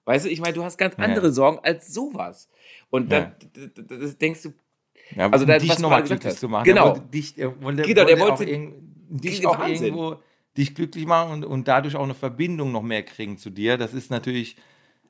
[0.05, 1.05] weißt du, ich meine, du hast ganz Ja.
[1.05, 2.48] andere Sorgen als sowas.
[2.89, 3.20] Und Ja.
[3.20, 4.52] dann d- denkst du,
[5.16, 6.65] Ja, Also da- dich nochmal glücklich zu machen.
[6.65, 6.87] Genau.
[6.87, 8.74] Er wollte dich, er wollte, Genau, der auch, wollte- irgend-
[9.09, 9.47] dich Wahnsinn.
[9.49, 10.16] auch irgendwo
[10.57, 13.77] dich glücklich machen und, und dadurch auch eine Verbindung noch mehr kriegen zu dir.
[13.77, 14.57] Das ist natürlich,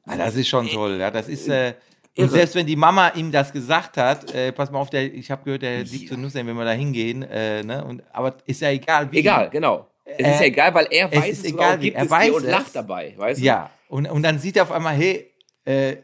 [0.06, 0.97] ah, das ist schon toll.
[0.98, 1.74] Ja, das ist, äh,
[2.16, 5.31] und selbst wenn die Mama ihm das gesagt hat, äh, pass mal auf, der, ich
[5.31, 7.85] habe gehört, der liegt zu Nuss, wenn wir da hingehen, äh, ne?
[7.85, 9.18] und, aber ist ja egal, wie.
[9.18, 9.86] Egal, genau.
[10.05, 12.10] Es ist Äh, ja egal, weil er es weiß ist es egal, gibt er es
[12.10, 12.51] weiß und es.
[12.51, 13.44] lacht dabei, weißt du?
[13.44, 15.31] Ja, und, und dann sieht er auf einmal, hey,
[15.64, 15.97] äh,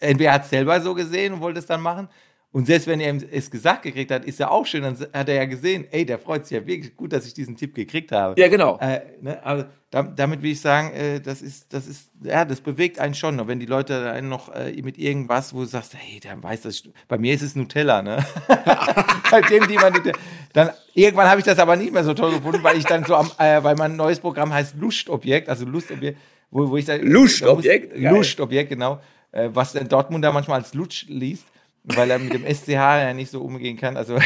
[0.00, 2.08] entweder hat es selber so gesehen und wollte es dann machen.
[2.52, 5.36] Und selbst wenn er es gesagt gekriegt hat, ist ja auch schön, dann hat er
[5.36, 8.40] ja gesehen, ey, der freut sich ja wirklich gut, dass ich diesen Tipp gekriegt habe.
[8.40, 8.76] Ja, genau.
[8.78, 12.98] Äh, ne, da, damit will ich sagen, äh, das ist, das ist, ja, das bewegt
[12.98, 13.38] einen schon.
[13.38, 16.62] Und wenn die Leute einen noch äh, mit irgendwas, wo du sagst, hey, der weiß
[16.62, 18.24] das, bei mir ist es Nutella, ne?
[19.30, 20.18] bei dem, die man Nutella,
[20.52, 23.14] dann irgendwann habe ich das aber nicht mehr so toll gefunden, weil ich dann so
[23.14, 26.18] am, äh, weil mein neues Programm heißt Lustobjekt, also Lustobjekt,
[26.50, 27.92] wo, wo ich da, Lustobjekt?
[27.96, 28.10] da.
[28.10, 29.00] Lustobjekt, genau,
[29.30, 31.46] äh, was der Dortmunder manchmal als Lutsch liest,
[31.84, 33.96] weil er mit dem SCH ja nicht so umgehen kann.
[33.96, 34.18] Also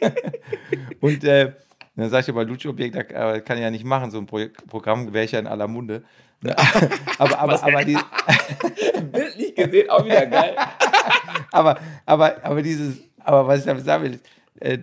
[1.00, 1.52] und äh,
[1.96, 5.12] dann sag ich aber, Lutsch-Objekt, da kann ich ja nicht machen, so ein Pro Programm
[5.12, 6.04] wäre ich ja in aller Munde.
[6.42, 6.54] Ne?
[7.18, 7.96] aber, aber, aber, die,
[9.10, 10.54] Bild nicht gesehen, auch wieder geil.
[11.50, 14.20] aber, aber, aber dieses, aber was ich damit sagen will,
[14.60, 14.78] äh,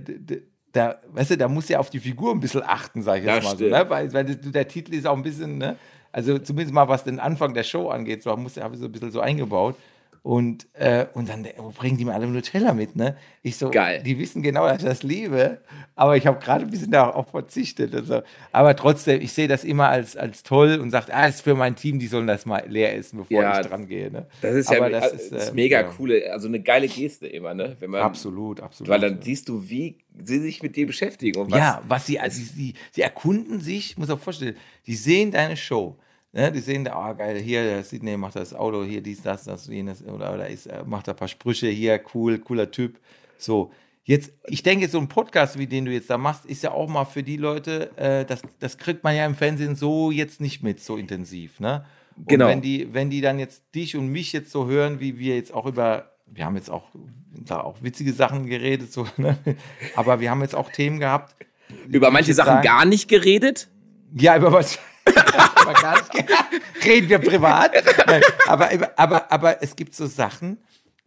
[0.72, 3.38] da, weißt du, da muss ja auf die Figur ein bisschen achten, sag ich jetzt
[3.38, 3.66] Das mal so.
[3.66, 3.90] Ne?
[3.90, 5.78] Weil, weil der Titel ist auch ein bisschen, ne?
[6.12, 9.12] also zumindest mal was den Anfang der Show angeht, so habe ich so ein bisschen
[9.12, 9.76] so eingebaut.
[10.24, 13.18] Und, äh, und dann äh, bringen die mir alle Nutella mit, ne?
[13.42, 14.02] Ich so, Geil.
[14.04, 15.60] die wissen genau, dass ich das liebe,
[15.96, 17.94] aber ich habe gerade ein bisschen darauf verzichtet.
[17.94, 18.22] Also.
[18.54, 21.56] Aber trotzdem, ich sehe das immer als, als toll und sage, ah, das ist für
[21.56, 24.10] mein Team, die sollen das mal leer essen, bevor Ja, ich dran gehe.
[24.12, 24.26] Ne?
[24.42, 25.84] Das ist Aber ja das das ist, ist, äh, mega ja.
[25.84, 27.76] coole, also eine geile Geste immer, ne?
[27.82, 28.90] Wenn man, Absolut, absolut.
[28.90, 31.60] Weil dann siehst du, wie sie sich mit dir beschäftigen und was.
[31.60, 34.56] ja, was sie, also sie, sie erkunden sich, muss auch vorstellen,
[34.88, 35.98] die sehen deine Show.
[36.36, 39.44] Ne, die sehen, da, ah geil, hier, der Sydney macht das Auto, hier dies, das,
[39.44, 42.98] das, jenes, oder, oder ist, äh, macht da ein paar Sprüche, hier, cool, cooler Typ.
[43.38, 43.72] So,
[44.04, 46.90] jetzt, ich denke, so ein Podcast, wie den du jetzt da machst, ist ja auch
[46.90, 50.64] mal für die Leute, äh, das, das kriegt man ja im Fernsehen so jetzt nicht
[50.64, 51.86] mit, so intensiv, ne?
[52.18, 52.48] Und Genau.
[52.48, 55.54] wenn die, wenn die dann jetzt dich und mich jetzt so hören, wie wir jetzt
[55.54, 56.86] auch über, wir haben jetzt auch,
[57.46, 59.38] da auch witzige Sachen geredet, so, ne?
[59.96, 61.36] aber wir haben jetzt auch Themen gehabt,
[61.90, 63.70] Über manche Sachen sagen- gar nicht geredet.
[64.16, 64.80] ja, über was?
[65.64, 66.30] aber gar nicht.
[66.86, 67.72] Reden wir privat.
[68.08, 70.58] Nein, aber, aber, aber es gibt so Sachen,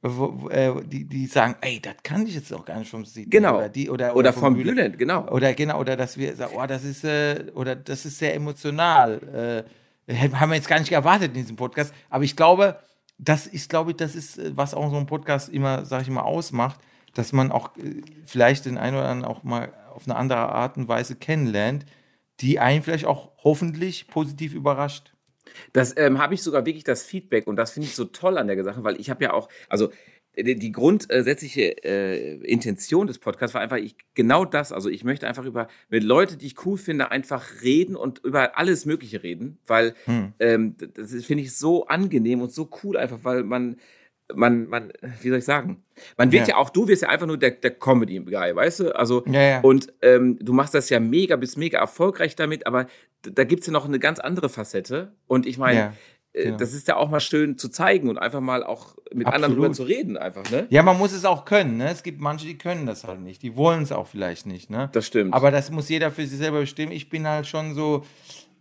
[0.03, 3.05] wo, wo, äh, die, die sagen, ey, das kann ich jetzt auch gar nicht vom
[3.05, 3.31] Sieht.
[3.31, 3.57] Genau.
[3.57, 4.77] Oder, die, oder, Oder vom Bülent.
[4.77, 5.29] Bülent, genau.
[5.29, 9.65] Oder genau, oder dass wir sagen, oh, das ist, äh, oder das ist sehr emotional.
[10.09, 11.93] Äh, haben wir jetzt gar nicht erwartet in diesem Podcast.
[12.11, 12.79] Aber ich glaube,
[13.19, 16.11] das ist, glaube ich, das ist, äh, was auch so ein Podcast immer, sag ich
[16.11, 16.79] mal, ausmacht,
[17.15, 20.77] dass man auch äh, vielleicht den einen oder anderen auch mal auf eine andere Art
[20.77, 21.87] und Weise kennenlernt,
[22.41, 25.13] die einen vielleicht auch hoffentlich positiv überrascht.
[25.73, 28.49] Das ähm, habe ich sogar wirklich das Feedback und das finde ich so toll an
[28.49, 29.91] der Sache, weil ich habe ja auch, also
[30.39, 34.73] die, grundsätzliche äh, Intention des Podcasts war einfach ich, genau das.
[34.73, 38.59] Also ich möchte einfach über mit Leuten, die ich cool finde, einfach reden und über
[38.59, 40.35] alles Mögliche reden, weil Hm.
[40.39, 43.77] ähm, das finde ich so angenehm und so cool einfach, weil man
[44.35, 44.93] man, man,
[45.23, 45.85] wie soll ich sagen?
[46.17, 46.61] Man wird ja, Ja.
[46.61, 48.97] auch, du wirst ja einfach nur der, der Comedy-Guy, weißt du?
[48.97, 49.61] Also, Ja, ja.
[49.61, 52.87] und ähm, du machst das ja mega, bist mega erfolgreich damit, aber
[53.23, 55.13] da gibt's ja noch eine ganz andere Facette.
[55.27, 55.95] Und ich meine,
[56.33, 56.57] äh, genau.
[56.59, 59.57] das ist ja auch mal schön zu zeigen und einfach mal auch mit anderen Absolut.
[59.65, 60.67] drüber zu reden, einfach, ne?
[60.71, 61.79] Ja, man muss es auch können.
[61.79, 61.89] Ne?
[61.91, 63.43] Es gibt manche, die können das halt nicht.
[63.43, 64.69] Die wollen es auch vielleicht nicht.
[64.71, 64.91] Ne?
[64.93, 65.33] Das stimmt.
[65.35, 66.93] Aber das muss jeder für sich selber bestimmen.
[66.93, 68.05] Ich bin halt schon so,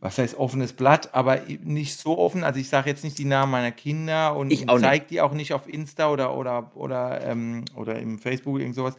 [0.06, 2.44] was heißt offenes Blatt, aber nicht so offen.
[2.44, 5.68] Also ich sage jetzt nicht die Namen meiner Kinder und, zeige die auch nicht auf
[5.68, 8.96] Insta oder, oder, oder, ähm, oder im Facebook irgend sowas.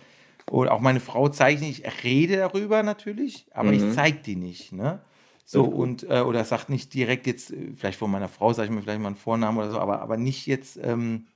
[0.50, 1.86] Oder auch meine Frau zeige ich nicht.
[1.86, 3.76] Ich rede darüber natürlich, aber Mhm.
[3.76, 4.72] ich zeige die nicht.
[4.72, 4.98] Ne?
[5.44, 8.74] So und äh, oder sagt nicht direkt jetzt, äh, vielleicht von meiner Frau sage ich
[8.74, 11.26] mir vielleicht mal einen Vornamen oder so, aber, aber nicht jetzt, ähm,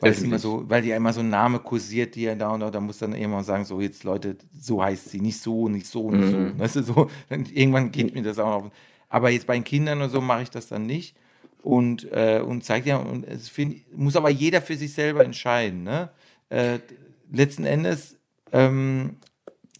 [0.00, 2.50] weil es immer so, weil die ja immer so ein Name kursiert, die ja da
[2.50, 5.68] und da, da muss dann irgendwann sagen, so jetzt Leute, so heißt sie, nicht so,
[5.70, 6.52] nicht so, nicht Mhm.
[6.56, 6.58] so.
[6.62, 8.66] Weißt du, so, dann irgendwann geht mir das auch noch.
[8.66, 8.72] auf.
[9.08, 11.16] Aber jetzt bei den Kindern oder so mache ich das dann nicht
[11.62, 15.82] und, äh, und zeige ja, und es find, muss aber jeder für sich selber entscheiden.
[15.82, 16.10] Ne?
[16.50, 16.78] Äh,
[17.32, 18.16] letzten Endes
[18.52, 19.16] ähm,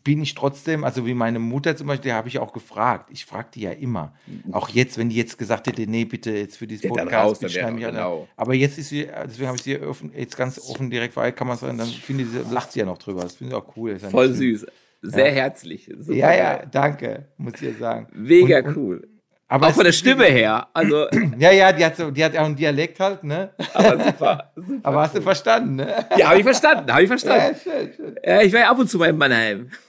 [0.05, 3.11] bin ich trotzdem, also wie meine Mutter zum Beispiel, die habe ich auch gefragt.
[3.13, 4.15] Ich frage die ja immer.
[4.53, 7.39] Auch jetzt, wenn die jetzt gesagt hätte, nee, bitte jetzt für dieses Ja, Podcast, raus,
[7.41, 7.93] dann bitte schreib wäre- mich an.
[7.95, 8.29] genau.
[8.37, 11.47] Aber jetzt ist sie, deswegen habe ich sie offen, jetzt ganz offen direkt weil kann
[11.47, 13.21] man sagen, dann finde sie- lacht sie ja noch drüber.
[13.23, 13.99] Das finde ich auch cool.
[13.99, 14.67] Voll süß.
[15.03, 15.33] Sehr Ja.
[15.33, 15.91] herzlich.
[15.99, 18.09] Super Ja, ja, danke, muss ich ja sagen.
[18.15, 19.09] Mega Und- und- cool.
[19.51, 20.69] Aber Auch es von der Stimme her.
[20.75, 21.07] Also,
[21.39, 23.51] Ja, ja, die hat, so, die hat auch einen Dialekt halt, ne?
[23.73, 24.53] aber super.
[24.55, 26.07] super Aber hast du verstanden, ne?
[26.19, 27.57] Ja, habe ich verstanden, habe ich Ja, verstanden.
[27.63, 28.17] schön, schön.
[28.25, 29.71] Ja, ich war ja ab und zu mal in Mannheim.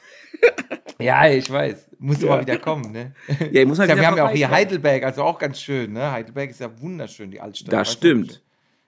[1.02, 1.90] Ja, ich weiß.
[1.99, 2.36] Musst du Ja.
[2.36, 3.14] mal wieder kommen, ne?
[3.52, 4.49] Ja, ich muss halt ja, wieder wir haben ja auch hier.
[4.49, 6.11] Heidelberg, also auch ganz schön, ne?
[6.11, 7.72] Heidelberg ist ja wunderschön, die Altstadt.
[7.73, 8.41] Das Weißt du, stimmt.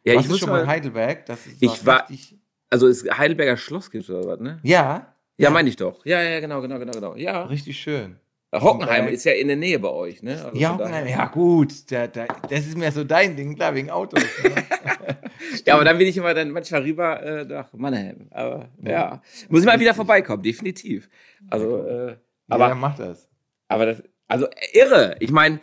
[0.03, 1.25] Ja, ich muss schon mal in mal, Heidelberg?
[1.25, 2.37] Das ist Ich war- richtig.
[2.69, 4.59] also es Heidelberger Schloss gibt oder was, ne?
[4.63, 6.05] Ja, Ja, meine ich doch.
[6.05, 7.15] Ja, ja, genau, genau, genau, genau.
[7.15, 7.43] Ja.
[7.43, 8.17] richtig schön.
[8.53, 10.31] Hockenheim Wobei- ist ja in der Nähe bei euch, ne?
[10.43, 13.89] Also Ja, Hockenheim, ja gut, da, da, das ist mehr so dein Ding, klar, wegen
[13.89, 14.21] Autos.
[14.43, 14.51] Ne?
[15.65, 18.27] Ja, aber dann will ich immer dann manchmal rüber äh, nach Mannheim.
[18.31, 21.09] Aber ja, muss ich mal wieder vorbeikommen, definitiv.
[21.49, 22.15] Also, äh,
[22.47, 23.27] aber ja, mach das.
[23.67, 25.15] aber das, also äh, irre.
[25.19, 25.59] Ich meine,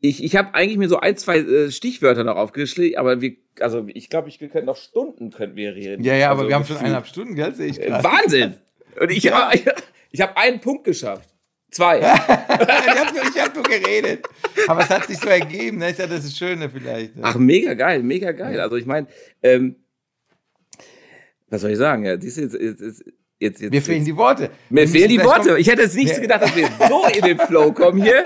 [0.00, 3.84] ich, ich habe eigentlich mir so ein, zwei äh, Stichwörter noch aufgeschrieben, aber wir, also
[3.88, 6.02] ich glaube, ich, wir könnten noch Stunden könnten wir reden.
[6.04, 8.04] Ja, ja, aber also, wir haben schon eineinhalb Stunden, gell, sehe ich Äh, gerade.
[8.04, 8.54] Wahnsinn!
[9.00, 9.50] Und ich, Ja.
[9.54, 9.64] ich,
[10.12, 11.28] ich habe einen Punkt geschafft.
[11.70, 11.98] Zwei.
[12.00, 14.26] ich habe nur, ich hab nur geredet.
[14.66, 15.90] Aber es hat sich so ergeben, ne?
[15.90, 17.16] ist ja das Schöne vielleicht.
[17.16, 17.22] Ne?
[17.24, 18.58] Ach, mega geil, mega geil.
[18.60, 19.06] Also ich meine,
[19.42, 19.76] ähm,
[21.48, 22.04] was soll ich sagen?
[22.04, 23.04] Ja, siehst du, jetzt, jetzt, jetzt,
[23.38, 24.50] jetzt, jetzt Mir fehlen die Worte.
[24.68, 25.58] Mir Wir fehlen die Worte.
[25.58, 26.20] Ich hätte jetzt nicht Ja.
[26.20, 28.24] gedacht, dass wir so in den Flow kommen hier.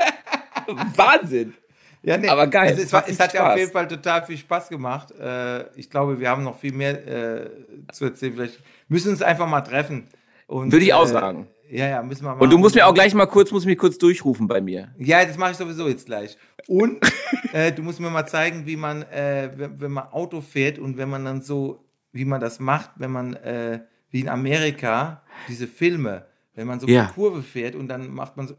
[0.96, 1.54] Wahnsinn.
[2.02, 4.36] Ja, nee, Aber geil, Also es, es war, hat ja auf jeden Fall total viel
[4.36, 5.10] Spaß gemacht.
[5.18, 7.50] Äh, ich glaube, wir haben noch viel mehr äh,
[7.92, 8.34] zu erzählen.
[8.34, 10.08] Vielleicht müssen uns einfach mal treffen.
[10.46, 11.48] Und, Würde ich auch äh, sagen.
[11.70, 12.40] Ja, ja, müssen wir mal.
[12.42, 14.94] Und du musst mir auch gleich mal kurz, musst mich kurz durchrufen bei mir.
[14.98, 16.36] Ja, das mache ich sowieso jetzt gleich.
[16.68, 16.98] Und
[17.52, 20.96] äh, du musst mir mal zeigen, wie man, äh, wenn, wenn man Auto fährt und
[20.98, 23.80] wenn man dann so, wie man das macht, wenn man, äh,
[24.10, 27.04] wie in Amerika, diese Filme, wenn man so Ja.
[27.04, 28.54] eine Kurve fährt und dann macht man so.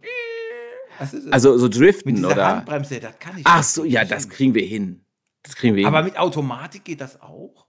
[0.99, 1.15] Das?
[1.32, 2.48] Also so mit driften dieser oder?
[2.48, 5.02] Handbremse, das kann ich Ach so, ja, das kriegen wir hin.
[5.44, 5.94] Das kriegen wir hin.
[5.94, 7.68] Aber mit Automatik geht das auch?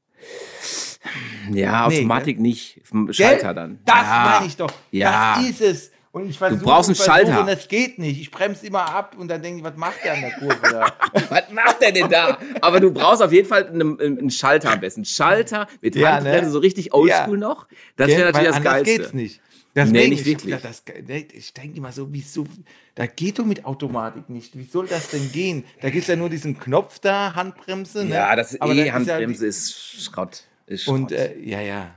[1.52, 2.80] Ja, Nee, Automatik nicht.
[2.84, 3.78] Vom Schalter dann.
[3.84, 4.32] Das ja.
[4.34, 4.72] meine ich doch.
[4.90, 5.36] Ja.
[5.36, 5.90] Das ist es.
[6.12, 7.40] Und ich versuche, brauchst einen Schalter.
[7.40, 8.18] Und das geht nicht.
[8.18, 10.86] Ich bremse immer ab und dann denke ich, was macht der an der Kurve da?
[11.28, 12.38] Was macht der denn da?
[12.62, 15.04] Aber du brauchst auf jeden Fall einen, einen Schalter am besten.
[15.04, 16.50] Schalter mit Ja, Handbremse, ne?
[16.52, 17.48] so richtig oldschool Ja.
[17.48, 17.66] noch.
[17.96, 18.96] Das wäre natürlich das Geilste.
[18.96, 19.40] geht's nicht.
[19.74, 20.54] Deswegen, nicht ich, wirklich.
[20.56, 22.46] gedacht, das, nee, ich denke immer so, wieso,
[22.94, 24.56] da geht doch mit Automatik nicht.
[24.56, 25.64] Wie soll das denn gehen?
[25.82, 28.06] Da gibt es ja nur diesen Knopf da, Handbremse.
[28.06, 28.14] Ne?
[28.14, 30.44] Ja, das Aber da ist E-Handbremse ja ist Schrott.
[30.66, 31.94] Ist Und äh, ja, ja.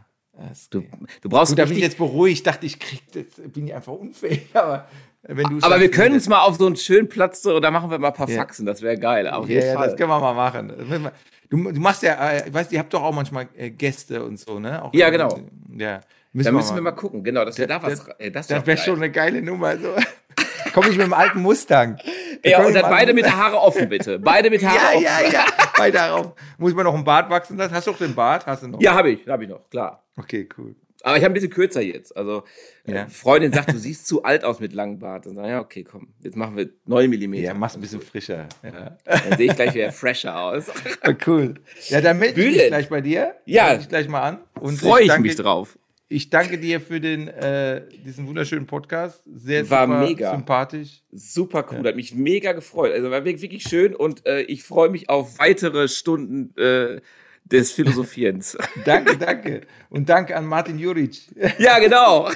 [0.48, 0.84] Das, du,
[1.22, 2.38] du brauchst gut, da bin ich jetzt beruhigt.
[2.38, 4.48] Ich dachte, ich krieg das, bin ich einfach unfähig.
[4.54, 4.88] Aber
[5.24, 7.72] wenn du aber sagst, wir können es mal auf so einen schönen Platz, so, da
[7.72, 8.38] machen wir mal ein paar Ja.
[8.38, 9.28] Faxen, das wäre geil.
[9.28, 9.88] Auf Ja, jeden ja, Fall.
[9.90, 10.74] das können wir mal machen.
[10.90, 11.12] Wir-
[11.50, 14.40] Du, du machst ja, äh, ich weiß, ihr habt doch auch manchmal äh, Gäste und
[14.40, 14.84] so, ne?
[14.84, 15.40] Auch, Ja, genau.
[15.76, 15.98] Ja,
[16.32, 18.08] da müssen wir mal gucken, genau, dass wir da was.
[18.20, 19.76] äh, das Das wär wäre schon eine geile Nummer.
[19.78, 19.88] So.
[20.82, 21.98] Komm ich mit dem alten Mustang.
[22.42, 24.18] Ja, Komm und ich dann beide mit der Haare offen, bitte.
[24.18, 25.04] Beide mit Haare Ja, offen.
[25.04, 25.46] ja, ja.
[25.76, 26.32] Beide darauf.
[26.58, 27.74] Muss ich mal noch einen Bart wachsen lassen?
[27.76, 28.46] Hast du auch den Bart?
[28.46, 28.80] Hast du noch?
[28.82, 30.06] Ja, habe ich, habe ich noch, klar.
[30.16, 30.74] Okay, cool.
[31.04, 32.16] Aber ich habe ein bisschen kürzer jetzt.
[32.16, 32.44] Also,
[32.86, 33.04] Ja.
[33.04, 35.28] äh, Freundin sagt, du siehst zu alt aus mit langem Bart.
[35.28, 37.44] Und dann, ja, okay, komm, jetzt machen wir 9 Millimeter.
[37.44, 38.48] Ja, machst ein bisschen frischer.
[38.64, 38.96] Ja.
[39.04, 40.68] Dann sehe ich gleich wieder fresher aus.
[41.02, 41.56] Ah, cool.
[41.90, 43.36] Ja, dann melde ich mich gleich bei dir.
[43.44, 43.76] Ja.
[43.76, 44.38] Ich gleich mal an.
[44.62, 45.78] Und Freue ich danke- mich drauf.
[46.12, 49.22] Ich danke dir für den, äh, diesen wunderschönen Podcast.
[49.32, 50.32] Sehr War super mega.
[50.32, 51.04] sympathisch.
[51.12, 52.94] Super cool, hat mich mega gefreut.
[52.94, 57.00] Also war wirklich schön und äh, ich freue mich auf weitere Stunden äh,
[57.46, 58.58] des Philosophierens.
[58.86, 59.62] Danke, danke.
[59.92, 61.16] Und danke an Martin Juric
[61.60, 62.30] ja, genau.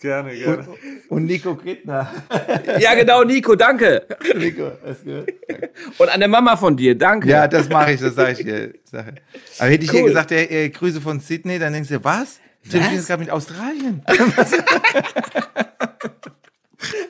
[0.00, 0.66] Gerne, gerne.
[1.08, 2.12] und Nico Krittner.
[2.80, 4.04] Ja, genau, Nico, danke.
[4.36, 5.32] Nico, das gehört.
[5.98, 7.28] Und an der Mama von dir, danke.
[7.28, 8.72] Ja, das mache ich, das sage ich dir.
[9.58, 10.08] Aber hätte ich dir Cool.
[10.08, 12.40] gesagt, äh, äh, Grüße von Sydney, dann denkst du, was?
[12.62, 14.02] Telefonieren jetzt gerade mit Australien.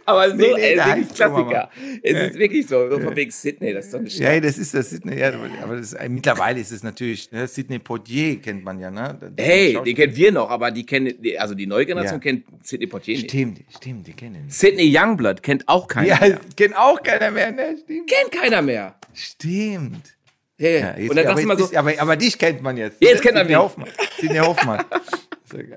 [0.04, 1.70] Aber so, Nee, nee, ey, Klassiker.
[2.02, 4.20] Es ist wirklich so, so von wegen Sydney, das ist doch eine Stadt.
[4.34, 5.18] Ja, das ist das Sydney.
[5.18, 9.16] Ja, aber das, äh, mittlerweile ist es natürlich, ne, Sydney Poitier kennt man ja, ne?
[9.18, 12.22] Das- Hey, den kennen wir noch, aber die kennen, die- also die neue Generation Ja.
[12.22, 13.30] kennt Sidney Poitier nicht.
[13.30, 14.44] Stimmt, stimmt, die kennen.
[14.48, 16.40] Sidney Youngblood kennt auch keiner Ja, mehr.
[16.54, 17.76] kennt auch keiner mehr, ne?
[17.82, 18.10] Stimmt.
[18.10, 18.94] Kennt keiner mehr.
[19.14, 20.16] Stimmt.
[20.58, 20.78] Ja, ja.
[20.78, 22.60] Ja, jetzt, Und dann aber, sagst du mal jetzt so, bist- aber, aber dich kennt
[22.62, 22.96] man jetzt.
[23.00, 23.64] Jetzt kennt man Sidney mich.
[23.64, 23.88] Hoffmann.
[24.20, 24.84] Sidney Hoffmann.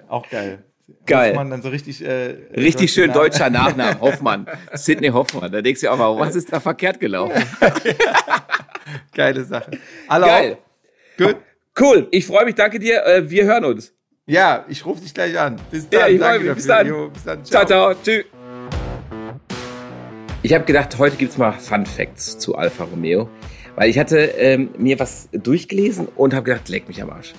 [0.08, 0.64] Auch geil.
[1.06, 1.32] Geil.
[1.32, 2.04] Hoffmann dann so richtig.
[2.06, 3.20] Äh, richtig schön Namen.
[3.20, 4.46] deutscher Nachname, Hoffmann.
[4.74, 5.52] Sidney Hoffmann.
[5.52, 7.42] Da denkst du auch mal, was ist da verkehrt gelaufen?
[9.14, 9.72] Geile Sache.
[10.08, 10.58] Alle Geil.
[11.18, 11.38] Gut.
[11.80, 13.04] Cool, ich freue mich, danke dir.
[13.06, 13.94] Äh, Wir hören uns.
[14.28, 15.58] Ja, ich rufe dich gleich an.
[15.72, 16.00] Bis dann.
[16.02, 16.56] Ja, ich Danke mich.
[16.56, 16.88] Bis dann.
[16.88, 17.44] Jo, bis dann.
[17.44, 17.94] Ciao, ciao.
[17.96, 18.26] Tschüss.
[20.42, 23.30] Ich habe gedacht, heute gibt's mal Fun Facts zu Alfa Romeo.
[23.76, 27.34] Weil ich hatte ähm, mir was durchgelesen und habe gedacht, leck mich am Arsch.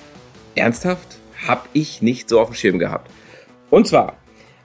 [0.55, 1.19] Ernsthaft?
[1.47, 3.11] Hab ich nicht so auf dem Schirm gehabt.
[3.71, 4.17] Und zwar,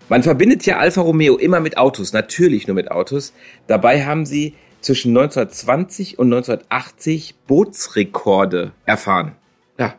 [0.10, 3.34] man verbindet ja Alfa Romeo immer mit Autos, natürlich nur mit Autos.
[3.68, 9.36] Dabei haben sie zwischen 1920 und 1980 Bootsrekorde erfahren.
[9.78, 9.96] Ja,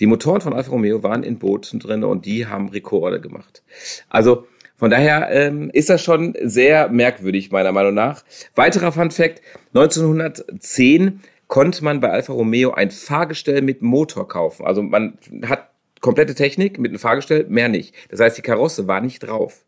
[0.00, 3.62] die Motoren von Alfa Romeo waren in Booten drin und die haben Rekorde gemacht.
[4.08, 4.46] Also
[4.76, 8.24] von daher ähm, ist das schon sehr merkwürdig, meiner Meinung nach.
[8.54, 9.40] Weiterer Fun Fact,
[9.74, 14.66] 1910 konnte man bei Alfa Romeo ein Fahrgestell mit Motor kaufen.
[14.66, 15.70] Also man hat
[16.04, 17.94] komplette Technik mit einem Fahrgestell, mehr nicht.
[18.10, 19.64] Das heißt, die Karosse war nicht drauf.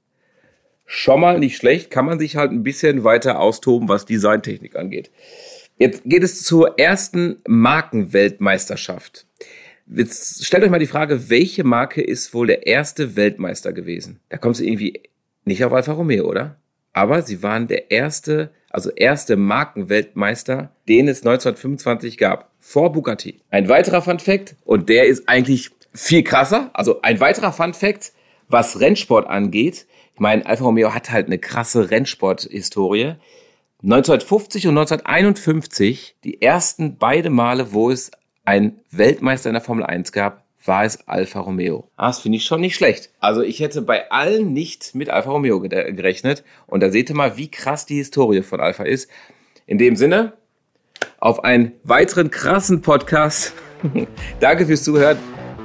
[0.84, 5.10] Schon mal nicht schlecht, kann man sich halt ein bisschen weiter austoben, was Designtechnik angeht.
[5.78, 9.26] Jetzt geht es zur ersten Markenweltmeisterschaft.
[9.86, 14.20] Jetzt stellt euch mal die Frage, welche Marke ist wohl der erste Weltmeister gewesen?
[14.28, 15.00] Da kommst du irgendwie
[15.46, 16.58] nicht auf Alfa Romeo, oder?
[16.96, 23.42] aber sie waren der erste, also erste Markenweltmeister, den es 1925 gab, vor Bugatti.
[23.50, 28.12] Ein weiterer Fun Fact, und der ist eigentlich viel krasser, also ein weiterer Fun Fact,
[28.48, 29.86] was Rennsport angeht.
[30.14, 33.14] Ich meine, Alfa Romeo hat halt eine krasse Rennsport-Historie.
[33.82, 38.10] 1950 und 1951, die ersten beide Male, wo es
[38.44, 41.88] einen Weltmeister in der Formel 1 gab, war es Alfa Romeo.
[41.96, 43.10] Ah, das finde ich schon nicht schlecht.
[43.20, 46.44] Also ich hätte bei allen nicht mit Alfa Romeo gerechnet.
[46.66, 49.10] Und da seht ihr mal, wie krass die Historie von Alfa ist.
[49.66, 50.32] In dem Sinne,
[51.18, 53.52] auf einen weiteren krassen Podcast.
[54.40, 55.35] Danke fürs Zuhören.